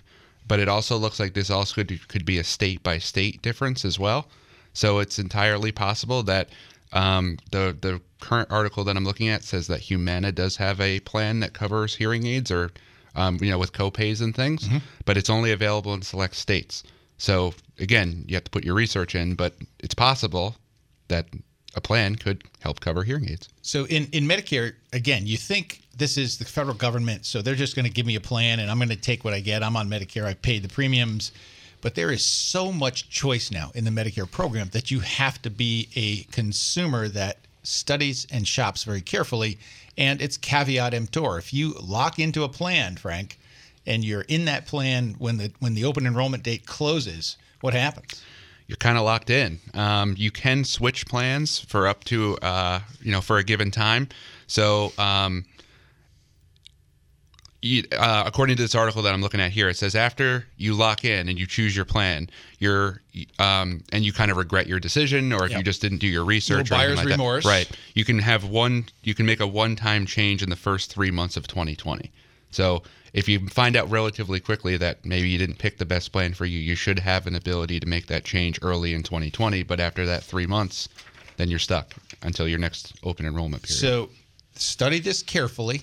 but 0.48 0.60
it 0.60 0.68
also 0.68 0.96
looks 0.98 1.20
like 1.20 1.34
this 1.34 1.50
also 1.50 1.84
could, 1.84 2.08
could 2.08 2.26
be 2.26 2.38
a 2.38 2.44
state 2.44 2.84
by 2.84 2.98
state 2.98 3.42
difference 3.42 3.84
as 3.84 4.00
well. 4.00 4.28
So 4.74 5.00
it's 5.00 5.20
entirely 5.20 5.72
possible 5.72 6.24
that 6.24 6.50
um, 6.94 7.38
the 7.52 7.76
the 7.80 8.02
current 8.20 8.50
article 8.52 8.84
that 8.84 8.98
I'm 8.98 9.06
looking 9.06 9.30
at 9.30 9.44
says 9.44 9.68
that 9.68 9.82
Humana 9.82 10.32
does 10.32 10.58
have 10.58 10.82
a 10.82 11.00
plan 11.02 11.40
that 11.40 11.54
covers 11.54 11.96
hearing 11.96 12.26
aids 12.26 12.52
or 12.52 12.72
um, 13.16 13.38
you 13.42 13.52
know 13.52 13.58
with 13.58 13.74
copays 13.74 14.22
and 14.22 14.36
things, 14.36 14.68
mm-hmm. 14.68 14.78
but 15.06 15.18
it's 15.18 15.30
only 15.30 15.52
available 15.52 15.94
in 15.94 16.02
select 16.02 16.36
states. 16.36 16.84
So 17.18 17.54
again, 17.80 18.24
you 18.28 18.36
have 18.36 18.46
to 18.46 18.52
put 18.52 18.64
your 18.64 18.76
research 18.76 19.14
in, 19.14 19.36
but 19.36 19.54
it's 19.80 19.94
possible 19.94 20.56
that 21.10 21.28
a 21.76 21.82
plan 21.82 22.16
could 22.16 22.44
help 22.60 22.80
cover 22.80 23.04
hearing 23.04 23.30
aids. 23.30 23.50
So 23.62 23.86
in, 23.86 24.08
in 24.12 24.26
Medicare, 24.26 24.74
again, 24.94 25.28
you 25.28 25.38
think 25.38 25.82
this 25.96 26.18
is 26.18 26.38
the 26.38 26.46
federal 26.46 26.76
government, 26.76 27.26
so 27.26 27.42
they're 27.42 27.56
just 27.56 27.76
going 27.76 27.86
to 27.86 27.92
give 27.92 28.06
me 28.06 28.16
a 28.16 28.22
plan 28.22 28.60
and 28.60 28.72
I'm 28.72 28.78
going 28.78 28.90
to 28.90 28.96
take 28.96 29.24
what 29.24 29.34
I 29.34 29.40
get. 29.40 29.64
I'm 29.64 29.76
on 29.76 29.90
Medicare, 29.90 30.26
I 30.26 30.34
paid 30.34 30.64
the 30.64 30.70
premiums. 30.70 31.32
But 31.82 31.96
there 31.96 32.12
is 32.12 32.26
so 32.26 32.72
much 32.74 33.10
choice 33.10 33.52
now 33.52 33.72
in 33.74 33.86
the 33.86 33.92
Medicare 33.92 34.30
program 34.30 34.70
that 34.70 34.92
you 34.92 35.00
have 35.00 35.42
to 35.44 35.50
be 35.50 35.88
a 35.96 36.24
consumer 36.32 37.08
that 37.10 37.38
studies 37.64 38.28
and 38.32 38.48
shops 38.48 38.84
very 38.84 39.02
carefully. 39.02 39.58
And 40.00 40.22
it's 40.22 40.38
caveat 40.38 40.96
emptor. 40.96 41.38
If 41.38 41.54
you 41.54 41.76
lock 41.80 42.18
into 42.18 42.44
a 42.44 42.50
plan, 42.50 42.96
Frank, 42.96 43.38
and 43.86 44.04
you're 44.04 44.22
in 44.22 44.46
that 44.46 44.66
plan 44.66 45.16
when 45.20 45.38
the 45.38 45.52
when 45.60 45.74
the 45.76 45.86
open 45.86 46.08
enrollment 46.08 46.42
date 46.42 46.66
closes, 46.66 47.38
what 47.62 47.74
happens? 47.74 48.24
You're 48.68 48.78
kind 48.78 48.98
of 48.98 49.04
locked 49.04 49.30
in. 49.30 49.60
Um, 49.74 50.16
you 50.18 50.32
can 50.32 50.64
switch 50.64 51.06
plans 51.06 51.60
for 51.60 51.88
up 51.88 52.06
to 52.06 52.38
uh, 52.38 52.80
you 53.02 53.12
know 53.12 53.20
for 53.20 53.38
a 53.38 53.44
given 53.44 53.72
time. 53.72 54.08
So 54.48 54.94
um, 54.98 55.46
you, 57.62 57.84
uh, 57.92 58.24
according 58.26 58.56
to 58.56 58.62
this 58.64 58.76
article 58.76 59.02
that 59.02 59.14
I'm 59.14 59.22
looking 59.22 59.42
at 59.42 59.52
here, 59.52 59.68
it 59.68 59.76
says 59.76 59.96
after 59.96 60.46
you 60.58 60.74
lock 60.74 61.04
in 61.04 61.28
and 61.28 61.38
you 61.38 61.46
choose 61.46 61.76
your 61.76 61.86
plan, 61.86 62.30
you're 62.60 63.02
um, 63.38 63.84
and 63.92 64.06
you 64.06 64.14
kind 64.14 64.32
of 64.32 64.38
regret 64.38 64.68
your 64.68 64.80
decision, 64.80 65.34
or 65.34 65.46
if 65.46 65.52
yep. 65.52 65.60
you 65.60 65.64
just 65.64 65.82
didn't 65.82 65.98
do 65.98 66.08
your 66.08 66.24
research, 66.24 66.70
buyer's 66.70 66.98
like 66.98 67.08
remorse, 67.08 67.44
that, 67.44 67.50
right? 67.50 67.72
You 67.96 68.06
can 68.06 68.20
have 68.20 68.46
one. 68.46 68.86
You 69.04 69.14
can 69.14 69.26
make 69.26 69.42
a 69.42 69.48
one-time 69.48 70.06
change 70.06 70.42
in 70.42 70.50
the 70.50 70.56
first 70.56 70.94
three 70.94 71.12
months 71.12 71.36
of 71.36 71.48
2020. 71.48 72.12
So 72.52 72.84
if 73.14 73.28
you 73.28 73.48
find 73.50 73.76
out 73.76 73.90
relatively 73.90 74.40
quickly 74.40 74.78
that 74.78 75.06
maybe 75.06 75.28
you 75.30 75.38
didn't 75.38 75.58
pick 75.58 75.78
the 75.78 75.86
best 75.86 76.12
plan 76.12 76.34
for 76.34 76.46
you, 76.46 76.60
you 76.60 76.76
should 76.76 77.00
have 77.00 77.28
an 77.28 77.36
ability 77.36 77.80
to 77.80 77.88
make 77.88 78.08
that 78.08 78.24
change 78.24 78.60
early 78.62 78.94
in 78.94 79.04
2020. 79.04 79.64
But 79.64 79.80
after 79.80 80.06
that 80.06 80.24
three 80.24 80.48
months, 80.48 80.88
then 81.38 81.50
you're 81.50 81.60
stuck 81.60 81.94
until 82.22 82.48
your 82.48 82.60
next 82.60 82.94
open 83.04 83.26
enrollment 83.26 83.64
period. 83.64 83.80
So 83.80 84.10
study 84.56 85.00
this 85.00 85.22
carefully. 85.22 85.82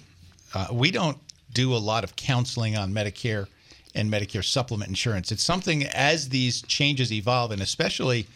Uh, 0.55 0.69
we 0.73 0.91
don't 0.91 1.19
do 1.53 1.75
a 1.75 1.79
lot 1.79 2.05
of 2.05 2.17
counseling 2.17 2.77
on 2.77 2.93
Medicare 2.93 3.47
and 3.95 4.13
Medicare 4.13 4.45
supplement 4.45 4.89
insurance. 4.89 5.33
It's 5.33 5.43
something 5.43 5.85
as 5.87 6.29
these 6.29 6.63
changes 6.63 7.13
evolve, 7.13 7.51
and 7.51 7.63
especially 7.63 8.27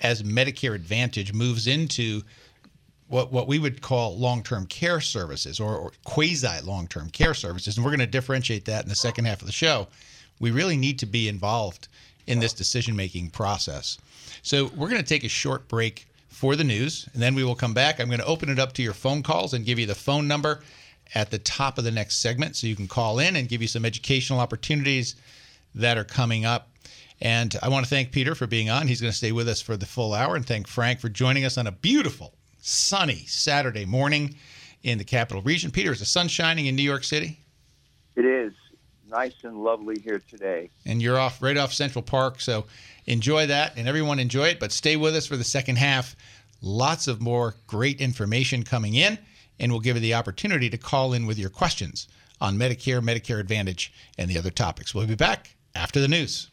as 0.00 0.22
Medicare 0.22 0.74
Advantage 0.74 1.32
moves 1.32 1.66
into 1.66 2.22
what 3.08 3.32
what 3.32 3.48
we 3.48 3.58
would 3.58 3.82
call 3.82 4.16
long-term 4.16 4.66
care 4.66 5.00
services 5.00 5.60
or, 5.60 5.76
or 5.76 5.92
quasi 6.04 6.60
long-term 6.64 7.10
care 7.10 7.34
services, 7.34 7.76
and 7.76 7.84
we're 7.84 7.90
going 7.90 8.00
to 8.00 8.06
differentiate 8.06 8.64
that 8.64 8.84
in 8.84 8.88
the 8.88 8.94
second 8.94 9.26
half 9.26 9.40
of 9.40 9.46
the 9.46 9.52
show. 9.52 9.88
We 10.38 10.52
really 10.52 10.76
need 10.76 10.98
to 11.00 11.06
be 11.06 11.28
involved 11.28 11.88
in 12.26 12.38
this 12.38 12.54
decision-making 12.54 13.30
process. 13.30 13.98
So 14.42 14.70
we're 14.76 14.88
going 14.88 15.02
to 15.02 15.06
take 15.06 15.24
a 15.24 15.28
short 15.28 15.68
break 15.68 16.06
for 16.28 16.56
the 16.56 16.64
news, 16.64 17.08
and 17.12 17.20
then 17.20 17.34
we 17.34 17.44
will 17.44 17.56
come 17.56 17.74
back. 17.74 18.00
I'm 18.00 18.06
going 18.06 18.20
to 18.20 18.26
open 18.26 18.48
it 18.48 18.58
up 18.58 18.72
to 18.74 18.82
your 18.82 18.94
phone 18.94 19.22
calls 19.22 19.52
and 19.52 19.66
give 19.66 19.78
you 19.78 19.86
the 19.86 19.94
phone 19.94 20.26
number 20.26 20.62
at 21.14 21.30
the 21.30 21.38
top 21.38 21.78
of 21.78 21.84
the 21.84 21.90
next 21.90 22.20
segment, 22.20 22.56
so 22.56 22.66
you 22.66 22.76
can 22.76 22.88
call 22.88 23.18
in 23.18 23.36
and 23.36 23.48
give 23.48 23.62
you 23.62 23.68
some 23.68 23.84
educational 23.84 24.40
opportunities 24.40 25.16
that 25.74 25.98
are 25.98 26.04
coming 26.04 26.44
up. 26.44 26.68
And 27.20 27.54
I 27.62 27.68
want 27.68 27.84
to 27.84 27.90
thank 27.90 28.12
Peter 28.12 28.34
for 28.34 28.46
being 28.46 28.70
on. 28.70 28.88
He's 28.88 29.00
going 29.00 29.10
to 29.10 29.16
stay 29.16 29.32
with 29.32 29.48
us 29.48 29.60
for 29.60 29.76
the 29.76 29.86
full 29.86 30.14
hour, 30.14 30.36
and 30.36 30.46
thank 30.46 30.66
Frank 30.66 31.00
for 31.00 31.08
joining 31.08 31.44
us 31.44 31.58
on 31.58 31.66
a 31.66 31.72
beautiful 31.72 32.32
sunny 32.60 33.24
Saturday 33.26 33.84
morning 33.84 34.34
in 34.82 34.98
the 34.98 35.04
capital 35.04 35.42
region. 35.42 35.70
Peter, 35.70 35.92
is 35.92 35.98
the 35.98 36.06
sun 36.06 36.28
shining 36.28 36.66
in 36.66 36.76
New 36.76 36.82
York 36.82 37.04
City? 37.04 37.38
It 38.16 38.24
is 38.24 38.52
nice 39.08 39.34
and 39.42 39.62
lovely 39.62 40.00
here 40.00 40.22
today. 40.30 40.70
And 40.86 41.02
you're 41.02 41.18
off 41.18 41.42
right 41.42 41.56
off 41.56 41.72
Central 41.72 42.02
Park, 42.02 42.40
so 42.40 42.66
enjoy 43.06 43.46
that, 43.46 43.76
and 43.76 43.88
everyone 43.88 44.18
enjoy 44.18 44.48
it. 44.48 44.60
But 44.60 44.72
stay 44.72 44.96
with 44.96 45.14
us 45.14 45.26
for 45.26 45.36
the 45.36 45.44
second 45.44 45.76
half. 45.76 46.16
Lots 46.62 47.08
of 47.08 47.20
more 47.20 47.54
great 47.66 48.00
information 48.00 48.62
coming 48.62 48.94
in, 48.94 49.18
and 49.60 49.70
we'll 49.70 49.80
give 49.80 49.96
you 49.96 50.00
the 50.00 50.14
opportunity 50.14 50.68
to 50.70 50.78
call 50.78 51.12
in 51.12 51.26
with 51.26 51.38
your 51.38 51.50
questions 51.50 52.08
on 52.40 52.58
Medicare, 52.58 53.00
Medicare 53.00 53.38
Advantage, 53.38 53.92
and 54.18 54.28
the 54.28 54.38
other 54.38 54.50
topics. 54.50 54.94
We'll 54.94 55.06
be 55.06 55.14
back 55.14 55.54
after 55.74 56.00
the 56.00 56.08
news. 56.08 56.50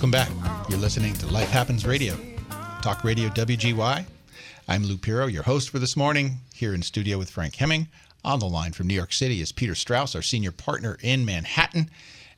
Welcome 0.00 0.12
back. 0.12 0.70
You're 0.70 0.78
listening 0.78 1.12
to 1.12 1.26
Life 1.26 1.50
Happens 1.50 1.84
Radio, 1.84 2.16
Talk 2.80 3.04
Radio 3.04 3.28
WGY. 3.28 4.06
I'm 4.66 4.84
Lou 4.84 4.96
Pierro, 4.96 5.30
your 5.30 5.42
host 5.42 5.68
for 5.68 5.78
this 5.78 5.94
morning, 5.94 6.38
here 6.54 6.72
in 6.72 6.80
studio 6.80 7.18
with 7.18 7.28
Frank 7.28 7.56
Hemming. 7.56 7.86
On 8.24 8.38
the 8.38 8.46
line 8.46 8.72
from 8.72 8.86
New 8.86 8.94
York 8.94 9.12
City 9.12 9.42
is 9.42 9.52
Peter 9.52 9.74
Strauss, 9.74 10.14
our 10.14 10.22
senior 10.22 10.52
partner 10.52 10.96
in 11.02 11.26
Manhattan. 11.26 11.90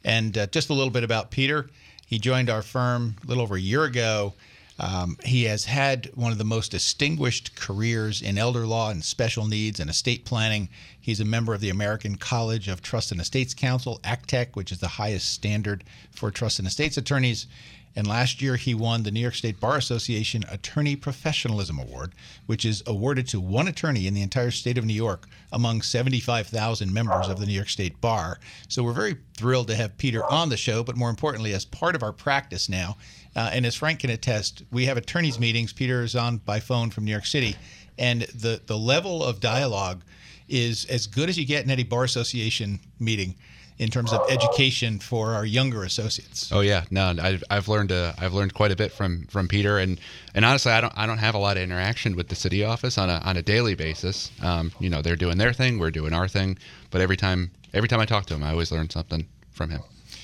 And 0.03 0.37
uh, 0.37 0.49
just 0.49 0.71
a 0.71 0.73
little 0.73 0.91
bit 0.91 1.05
about 1.05 1.31
Peter. 1.31 1.71
He 2.05 2.19
joined 2.19 2.51
our 2.51 2.63
firm 2.63 3.15
a 3.23 3.29
little 3.29 3.45
over 3.45 3.55
a 3.55 3.61
year 3.61 3.85
ago. 3.85 4.35
Um, 4.83 5.17
he 5.25 5.45
has 5.45 5.67
had 5.67 6.11
one 6.17 6.33
of 6.33 6.39
the 6.39 6.45
most 6.45 6.73
distinguished 6.73 7.55
careers 7.55 8.21
in 8.21 8.37
elder 8.37 8.67
law 8.67 8.91
and 8.91 9.05
special 9.05 9.47
needs 9.47 9.79
and 9.79 9.89
estate 9.89 10.25
planning. 10.25 10.69
He's 11.01 11.21
a 11.21 11.25
member 11.25 11.55
of 11.55 11.61
the 11.61 11.71
American 11.71 12.17
College 12.17 12.67
of 12.67 12.83
Trust 12.83 13.13
and 13.13 13.21
Estates 13.21 13.55
Counsel, 13.55 14.01
ACTEC, 14.03 14.57
which 14.57 14.73
is 14.73 14.81
the 14.81 14.89
highest 14.89 15.31
standard 15.31 15.85
for 16.11 16.33
trust 16.33 16.59
and 16.59 16.67
estates 16.67 16.97
attorneys. 16.97 17.47
And 17.95 18.07
last 18.07 18.41
year, 18.41 18.57
he 18.57 18.75
won 18.75 19.03
the 19.03 19.11
New 19.11 19.21
York 19.21 19.35
State 19.35 19.61
Bar 19.61 19.77
Association 19.77 20.45
Attorney 20.51 20.97
Professionalism 20.97 21.79
Award, 21.79 22.13
which 22.47 22.65
is 22.65 22.83
awarded 22.87 23.27
to 23.29 23.41
one 23.41 23.69
attorney 23.69 24.07
in 24.07 24.15
the 24.15 24.23
entire 24.23 24.51
state 24.51 24.79
of 24.79 24.85
New 24.85 24.95
York 24.95 25.27
among 25.53 25.83
75,000 25.83 26.93
members 26.93 27.29
of 27.29 27.39
the 27.39 27.47
New 27.47 27.53
York 27.53 27.69
State 27.69 28.01
Bar. 28.01 28.41
So 28.69 28.83
we're 28.83 28.93
very 28.93 29.17
thrilled 29.37 29.69
to 29.69 29.77
have 29.77 29.99
Peter 29.99 30.25
on 30.25 30.49
the 30.49 30.57
show, 30.57 30.83
but 30.83 30.97
more 30.97 31.11
importantly, 31.11 31.53
as 31.53 31.65
part 31.65 31.95
of 31.95 32.03
our 32.03 32.13
practice 32.13 32.69
now. 32.69 32.97
Uh, 33.37 33.51
and 33.53 33.67
as 33.67 33.75
Frank 33.75 34.01
can 34.01 34.11
attest, 34.11 34.63
we 34.71 34.87
have 34.87 34.97
attorneys' 34.97 35.39
meetings. 35.39 35.73
Peter 35.73 36.03
is 36.03 36.17
on 36.17 36.39
by 36.39 36.61
phone 36.61 36.91
from 36.91 37.05
New 37.05 37.11
York 37.11 37.27
City, 37.27 37.57
and 37.99 38.23
the, 38.23 38.61
the 38.67 38.79
level 38.79 39.23
of 39.23 39.41
dialogue 39.41 40.03
is 40.49 40.85
as 40.87 41.07
good 41.07 41.29
as 41.29 41.39
you 41.39 41.47
get 41.47 41.65
in 41.65 41.71
any 41.71 41.85
bar 41.85 42.05
association 42.05 42.81
meeting 42.99 43.35
in 43.83 43.91
terms 43.91 44.13
of 44.13 44.21
education 44.31 45.01
for 45.01 45.35
our 45.35 45.45
younger 45.45 45.83
associates. 45.83 46.53
Oh 46.53 46.61
yeah, 46.61 46.85
no, 46.91 47.15
I've, 47.21 47.43
I've 47.51 47.69
learned 47.69 47.91
uh, 47.91 48.13
I've 48.17 48.33
learned 48.33 48.55
quite 48.55 48.71
a 48.71 48.77
bit 48.77 48.93
from 48.93 49.25
from 49.27 49.49
Peter, 49.49 49.79
and 49.79 50.01
and 50.35 50.45
honestly, 50.45 50.71
I 50.71 50.81
don't 50.81 50.93
I 50.97 51.07
don't 51.07 51.19
have 51.19 51.35
a 51.35 51.39
lot 51.39 51.57
of 51.57 51.65
interaction 51.65 52.15
with 52.15 52.29
the 52.29 52.37
city 52.37 52.65
office 52.65 52.97
on 52.97 53.11
a 53.11 53.21
on 53.25 53.37
a 53.37 53.43
daily 53.43 53.75
basis. 53.75 54.31
Um, 54.41 54.71
you 54.79 54.89
know, 54.89 55.03
they're 55.03 55.17
doing 55.17 55.37
their 55.39 55.53
thing, 55.53 55.79
we're 55.81 55.91
doing 55.91 56.13
our 56.13 56.29
thing, 56.29 56.59
but 56.91 57.01
every 57.01 57.17
time 57.17 57.51
every 57.75 57.89
time 57.89 57.99
I 57.99 58.07
talk 58.07 58.27
to 58.27 58.35
him, 58.35 58.45
I 58.45 58.51
always 58.51 58.71
learn 58.71 58.89
something 58.89 59.27
from 59.51 59.71
him. 59.71 59.81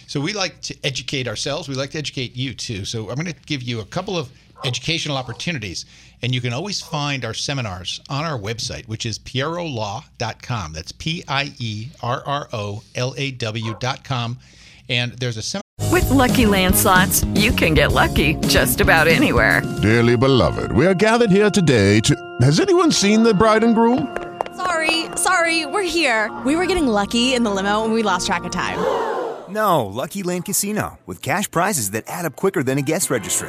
So 0.06 0.20
we 0.20 0.32
like 0.32 0.62
to 0.62 0.76
educate 0.84 1.28
ourselves. 1.28 1.68
We 1.68 1.74
like 1.74 1.90
to 1.90 1.98
educate 1.98 2.34
you 2.34 2.54
too. 2.54 2.86
So 2.86 3.10
I'm 3.10 3.16
going 3.16 3.26
to 3.26 3.34
give 3.44 3.62
you 3.62 3.80
a 3.80 3.84
couple 3.84 4.16
of 4.16 4.30
educational 4.64 5.16
opportunities. 5.16 5.84
And 6.22 6.34
you 6.34 6.40
can 6.40 6.52
always 6.52 6.80
find 6.80 7.24
our 7.24 7.34
seminars 7.34 8.00
on 8.08 8.24
our 8.24 8.38
website, 8.38 8.88
which 8.88 9.06
is 9.06 9.18
pierrolaw.com. 9.18 10.72
That's 10.72 10.92
P 10.92 11.24
I 11.28 11.52
E 11.58 11.88
R 12.02 12.22
R 12.26 12.48
O 12.52 12.82
L 12.94 13.14
A 13.16 13.30
W.com. 13.32 14.38
And 14.88 15.12
there's 15.12 15.36
a 15.36 15.42
seminar. 15.42 15.62
With 15.92 16.10
Lucky 16.10 16.46
Land 16.46 16.74
slots, 16.74 17.24
you 17.34 17.52
can 17.52 17.74
get 17.74 17.92
lucky 17.92 18.34
just 18.46 18.80
about 18.80 19.06
anywhere. 19.08 19.62
Dearly 19.80 20.16
beloved, 20.16 20.72
we 20.72 20.86
are 20.86 20.94
gathered 20.94 21.30
here 21.30 21.50
today 21.50 22.00
to. 22.00 22.14
Has 22.40 22.60
anyone 22.60 22.92
seen 22.92 23.22
the 23.22 23.34
bride 23.34 23.64
and 23.64 23.74
groom? 23.74 24.16
Sorry, 24.56 25.06
sorry, 25.16 25.66
we're 25.66 25.82
here. 25.82 26.36
We 26.44 26.56
were 26.56 26.66
getting 26.66 26.88
lucky 26.88 27.34
in 27.34 27.44
the 27.44 27.50
limo 27.50 27.84
and 27.84 27.92
we 27.92 28.02
lost 28.02 28.26
track 28.26 28.44
of 28.44 28.50
time. 28.50 28.78
No, 29.48 29.86
Lucky 29.86 30.22
Land 30.22 30.44
Casino, 30.44 30.98
with 31.06 31.22
cash 31.22 31.50
prizes 31.50 31.92
that 31.92 32.04
add 32.06 32.26
up 32.26 32.36
quicker 32.36 32.62
than 32.62 32.76
a 32.76 32.82
guest 32.82 33.08
registry. 33.08 33.48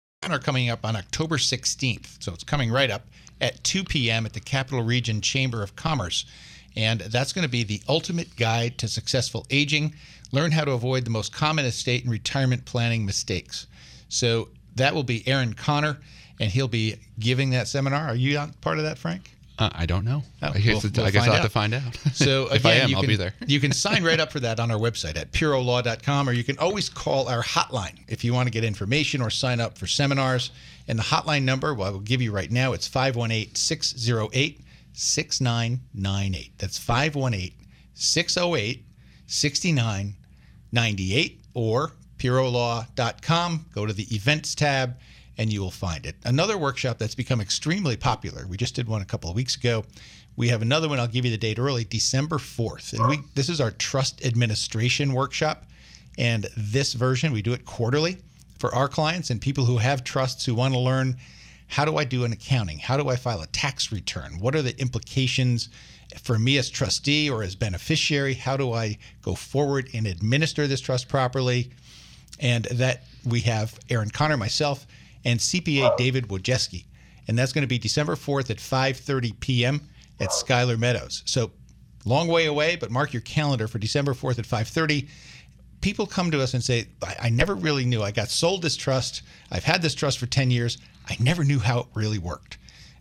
are 0.29 0.37
coming 0.37 0.69
up 0.69 0.85
on 0.85 0.95
October 0.95 1.37
16th. 1.37 2.21
So 2.21 2.31
it's 2.31 2.43
coming 2.43 2.71
right 2.71 2.91
up 2.91 3.07
at 3.41 3.63
2 3.63 3.83
p.m. 3.83 4.27
at 4.27 4.33
the 4.33 4.39
Capital 4.39 4.83
Region 4.83 5.19
Chamber 5.19 5.63
of 5.63 5.75
Commerce. 5.75 6.25
And 6.75 7.01
that's 7.01 7.33
going 7.33 7.43
to 7.43 7.49
be 7.49 7.63
the 7.63 7.81
ultimate 7.89 8.35
guide 8.35 8.77
to 8.77 8.87
successful 8.87 9.47
aging. 9.49 9.95
Learn 10.31 10.51
how 10.51 10.63
to 10.63 10.73
avoid 10.73 11.05
the 11.05 11.09
most 11.09 11.33
common 11.33 11.65
estate 11.65 12.03
and 12.03 12.11
retirement 12.11 12.65
planning 12.65 13.03
mistakes. 13.03 13.65
So 14.09 14.49
that 14.75 14.93
will 14.93 15.03
be 15.03 15.27
Aaron 15.27 15.55
Connor, 15.55 15.97
and 16.39 16.51
he'll 16.51 16.67
be 16.67 16.97
giving 17.19 17.49
that 17.49 17.67
seminar. 17.67 18.05
Are 18.05 18.15
you 18.15 18.39
part 18.61 18.77
of 18.77 18.83
that, 18.83 18.99
Frank? 18.99 19.31
Uh, 19.61 19.69
I 19.75 19.85
don't 19.85 20.05
know. 20.05 20.23
Oh, 20.41 20.51
I 20.55 20.59
guess, 20.59 20.83
we'll, 20.83 20.91
we'll 20.95 21.05
I 21.05 21.11
guess 21.11 21.27
I'll 21.27 21.33
out. 21.33 21.35
have 21.35 21.45
to 21.45 21.51
find 21.51 21.75
out. 21.75 21.95
So 22.13 22.45
if 22.51 22.65
I 22.65 22.71
again, 22.71 22.83
am, 22.85 22.89
you 22.89 22.95
I'll 22.95 23.03
be 23.03 23.15
there. 23.15 23.35
you 23.45 23.59
can 23.59 23.71
sign 23.71 24.03
right 24.03 24.19
up 24.19 24.31
for 24.31 24.39
that 24.39 24.59
on 24.59 24.71
our 24.71 24.79
website 24.79 25.15
at 25.15 25.31
pierrolaw.com, 25.33 26.27
or 26.27 26.31
you 26.31 26.43
can 26.43 26.57
always 26.57 26.89
call 26.89 27.29
our 27.29 27.43
hotline 27.43 27.99
if 28.07 28.23
you 28.23 28.33
want 28.33 28.47
to 28.47 28.51
get 28.51 28.63
information 28.63 29.21
or 29.21 29.29
sign 29.29 29.59
up 29.59 29.77
for 29.77 29.85
seminars. 29.85 30.49
And 30.87 30.97
the 30.97 31.03
hotline 31.03 31.43
number, 31.43 31.75
well, 31.75 31.89
I 31.89 31.91
will 31.91 31.99
give 31.99 32.23
you 32.23 32.31
right 32.31 32.49
now, 32.49 32.73
it's 32.73 32.87
518 32.87 33.53
608 33.53 34.61
6998. 34.93 36.53
That's 36.57 36.79
518 36.79 37.53
608 37.93 38.83
6998 39.27 41.45
or 41.53 41.91
pierrolaw.com. 42.17 43.65
Go 43.75 43.85
to 43.85 43.93
the 43.93 44.07
events 44.15 44.55
tab 44.55 44.95
and 45.41 45.51
you 45.51 45.59
will 45.59 45.71
find 45.71 46.05
it. 46.05 46.15
Another 46.23 46.55
workshop 46.55 46.99
that's 46.99 47.15
become 47.15 47.41
extremely 47.41 47.97
popular. 47.97 48.45
We 48.45 48.57
just 48.57 48.75
did 48.75 48.87
one 48.87 49.01
a 49.01 49.05
couple 49.05 49.27
of 49.27 49.35
weeks 49.35 49.55
ago. 49.55 49.83
We 50.35 50.49
have 50.49 50.61
another 50.61 50.87
one. 50.87 50.99
I'll 50.99 51.07
give 51.07 51.25
you 51.25 51.31
the 51.31 51.37
date 51.37 51.57
early, 51.57 51.83
December 51.83 52.37
4th. 52.37 52.93
And 52.93 53.07
we 53.07 53.21
this 53.33 53.49
is 53.49 53.59
our 53.59 53.71
trust 53.71 54.23
administration 54.23 55.13
workshop. 55.13 55.65
And 56.19 56.45
this 56.55 56.93
version, 56.93 57.31
we 57.31 57.41
do 57.41 57.53
it 57.53 57.65
quarterly 57.65 58.17
for 58.59 58.73
our 58.75 58.87
clients 58.87 59.31
and 59.31 59.41
people 59.41 59.65
who 59.65 59.79
have 59.79 60.03
trusts 60.03 60.45
who 60.45 60.53
want 60.53 60.75
to 60.75 60.79
learn 60.79 61.17
how 61.65 61.85
do 61.85 61.97
I 61.97 62.03
do 62.03 62.23
an 62.23 62.33
accounting? 62.33 62.77
How 62.77 62.95
do 62.97 63.09
I 63.09 63.15
file 63.15 63.41
a 63.41 63.47
tax 63.47 63.91
return? 63.91 64.37
What 64.39 64.55
are 64.55 64.61
the 64.61 64.79
implications 64.79 65.69
for 66.21 66.37
me 66.37 66.59
as 66.59 66.69
trustee 66.69 67.31
or 67.31 67.41
as 67.41 67.55
beneficiary? 67.55 68.35
How 68.35 68.57
do 68.57 68.73
I 68.73 68.99
go 69.23 69.33
forward 69.33 69.89
and 69.95 70.05
administer 70.05 70.67
this 70.67 70.81
trust 70.81 71.07
properly? 71.07 71.71
And 72.39 72.65
that 72.65 73.05
we 73.25 73.39
have 73.41 73.79
Aaron 73.89 74.09
Connor, 74.09 74.37
myself, 74.37 74.85
and 75.25 75.39
CPA 75.39 75.95
David 75.97 76.27
Wojcicki. 76.27 76.85
And 77.27 77.37
that's 77.37 77.53
going 77.53 77.63
to 77.63 77.67
be 77.67 77.77
December 77.77 78.15
4th 78.15 78.49
at 78.49 78.57
5:30 78.57 79.39
p.m. 79.39 79.81
at 80.19 80.33
Schuyler 80.33 80.77
Meadows. 80.77 81.23
So 81.25 81.51
long 82.05 82.27
way 82.27 82.45
away, 82.45 82.75
but 82.75 82.91
mark 82.91 83.13
your 83.13 83.21
calendar 83.21 83.67
for 83.67 83.79
December 83.79 84.13
4th 84.13 84.39
at 84.39 84.45
5:30. 84.45 85.07
People 85.81 86.05
come 86.05 86.29
to 86.31 86.41
us 86.41 86.53
and 86.53 86.63
say, 86.63 86.87
I, 87.01 87.15
I 87.23 87.29
never 87.29 87.55
really 87.55 87.85
knew. 87.85 88.03
I 88.03 88.11
got 88.11 88.29
sold 88.29 88.61
this 88.61 88.75
trust. 88.75 89.23
I've 89.51 89.63
had 89.63 89.81
this 89.81 89.95
trust 89.95 90.19
for 90.19 90.27
10 90.27 90.51
years. 90.51 90.77
I 91.09 91.17
never 91.19 91.43
knew 91.43 91.59
how 91.59 91.79
it 91.79 91.85
really 91.95 92.19
worked. 92.19 92.57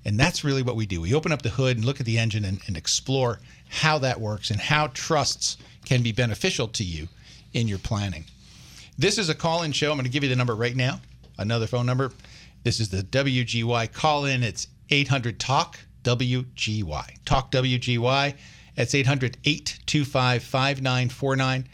And 0.07 0.19
that's 0.19 0.45
really 0.45 0.63
what 0.63 0.77
we 0.77 0.87
do. 0.87 1.03
We 1.03 1.13
open 1.13 1.31
up 1.31 1.43
the 1.43 1.51
hood 1.51 1.77
and 1.77 1.85
look 1.85 2.01
at 2.01 2.07
the 2.07 2.19
engine 2.19 2.47
and, 2.47 2.59
and 2.67 2.77
explore 2.77 3.41
how 3.69 3.99
that 3.99 4.19
works 4.19 4.51
and 4.51 4.59
how 4.59 4.87
trusts 4.89 5.59
can 5.85 6.03
be 6.03 6.13
beneficial 6.13 6.69
to 6.69 6.85
you 6.85 7.09
in 7.53 7.69
your 7.69 7.79
planning. 7.79 8.25
This 8.97 9.19
is 9.19 9.29
a 9.29 9.35
call 9.35 9.63
in 9.63 9.73
show. 9.73 9.91
I'm 9.91 9.99
going 9.99 10.05
to 10.05 10.11
give 10.11 10.23
you 10.23 10.31
the 10.31 10.37
number 10.37 10.55
right 10.55 10.77
now 10.77 11.01
another 11.41 11.67
phone 11.67 11.87
number. 11.87 12.13
This 12.63 12.79
is 12.79 12.91
the 12.91 13.03
WGY 13.03 13.93
call 13.93 14.27
in. 14.27 14.43
It's 14.43 14.69
800 14.91 15.41
Talk 15.41 15.79
WGY. 16.05 17.25
Talk 17.25 17.51
WGY. 17.51 18.35
That's 18.77 18.95
800 18.95 19.39
825 19.45 20.43
5949. 20.43 21.69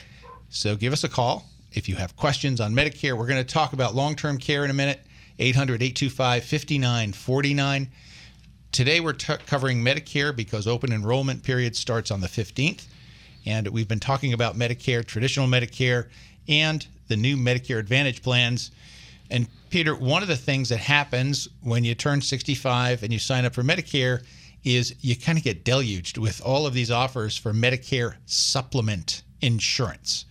So 0.48 0.76
give 0.76 0.92
us 0.92 1.04
a 1.04 1.08
call 1.08 1.46
if 1.72 1.88
you 1.88 1.96
have 1.96 2.16
questions 2.16 2.60
on 2.60 2.74
Medicare. 2.74 3.16
We're 3.18 3.26
going 3.26 3.44
to 3.44 3.52
talk 3.52 3.72
about 3.72 3.94
long 3.94 4.14
term 4.14 4.38
care 4.38 4.64
in 4.64 4.70
a 4.70 4.74
minute. 4.74 5.00
800 5.38 5.82
825 5.82 6.44
5949. 6.44 7.88
Today 8.72 9.00
we're 9.00 9.12
t- 9.12 9.34
covering 9.46 9.84
Medicare 9.84 10.34
because 10.34 10.66
open 10.66 10.92
enrollment 10.92 11.42
period 11.42 11.76
starts 11.76 12.10
on 12.10 12.20
the 12.20 12.26
15th. 12.26 12.86
And 13.44 13.68
we've 13.68 13.88
been 13.88 14.00
talking 14.00 14.32
about 14.32 14.56
Medicare, 14.56 15.04
traditional 15.04 15.46
Medicare, 15.46 16.08
and 16.48 16.86
the 17.08 17.16
new 17.16 17.36
Medicare 17.36 17.78
Advantage 17.78 18.22
plans. 18.22 18.70
And 19.30 19.48
Peter, 19.70 19.94
one 19.94 20.22
of 20.22 20.28
the 20.28 20.36
things 20.36 20.68
that 20.68 20.78
happens 20.78 21.48
when 21.62 21.84
you 21.84 21.94
turn 21.94 22.20
65 22.20 23.02
and 23.02 23.12
you 23.12 23.18
sign 23.18 23.44
up 23.44 23.54
for 23.54 23.62
Medicare 23.62 24.24
is 24.64 24.94
you 25.00 25.16
kind 25.16 25.38
of 25.38 25.44
get 25.44 25.64
deluged 25.64 26.18
with 26.18 26.40
all 26.44 26.66
of 26.66 26.74
these 26.74 26.90
offers 26.90 27.36
for 27.36 27.52
Medicare 27.52 28.16
supplement 28.26 29.22
insurance. 29.40 30.24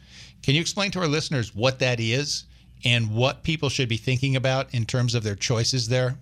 Can 0.44 0.56
you 0.56 0.62
explain 0.62 0.92
to 0.92 1.00
our 1.00 1.08
listeners 1.08 1.56
what 1.56 1.80
that 1.80 2.00
is 2.00 2.46
and 2.84 3.12
what 3.12 3.44
people 3.44 3.70
should 3.70 3.90
be 3.90 3.98
thinking 3.98 4.36
about 4.36 4.74
in 4.74 4.86
terms 4.86 5.16
of 5.16 5.24
their 5.24 5.36
choices 5.36 5.88
there? 5.88 6.18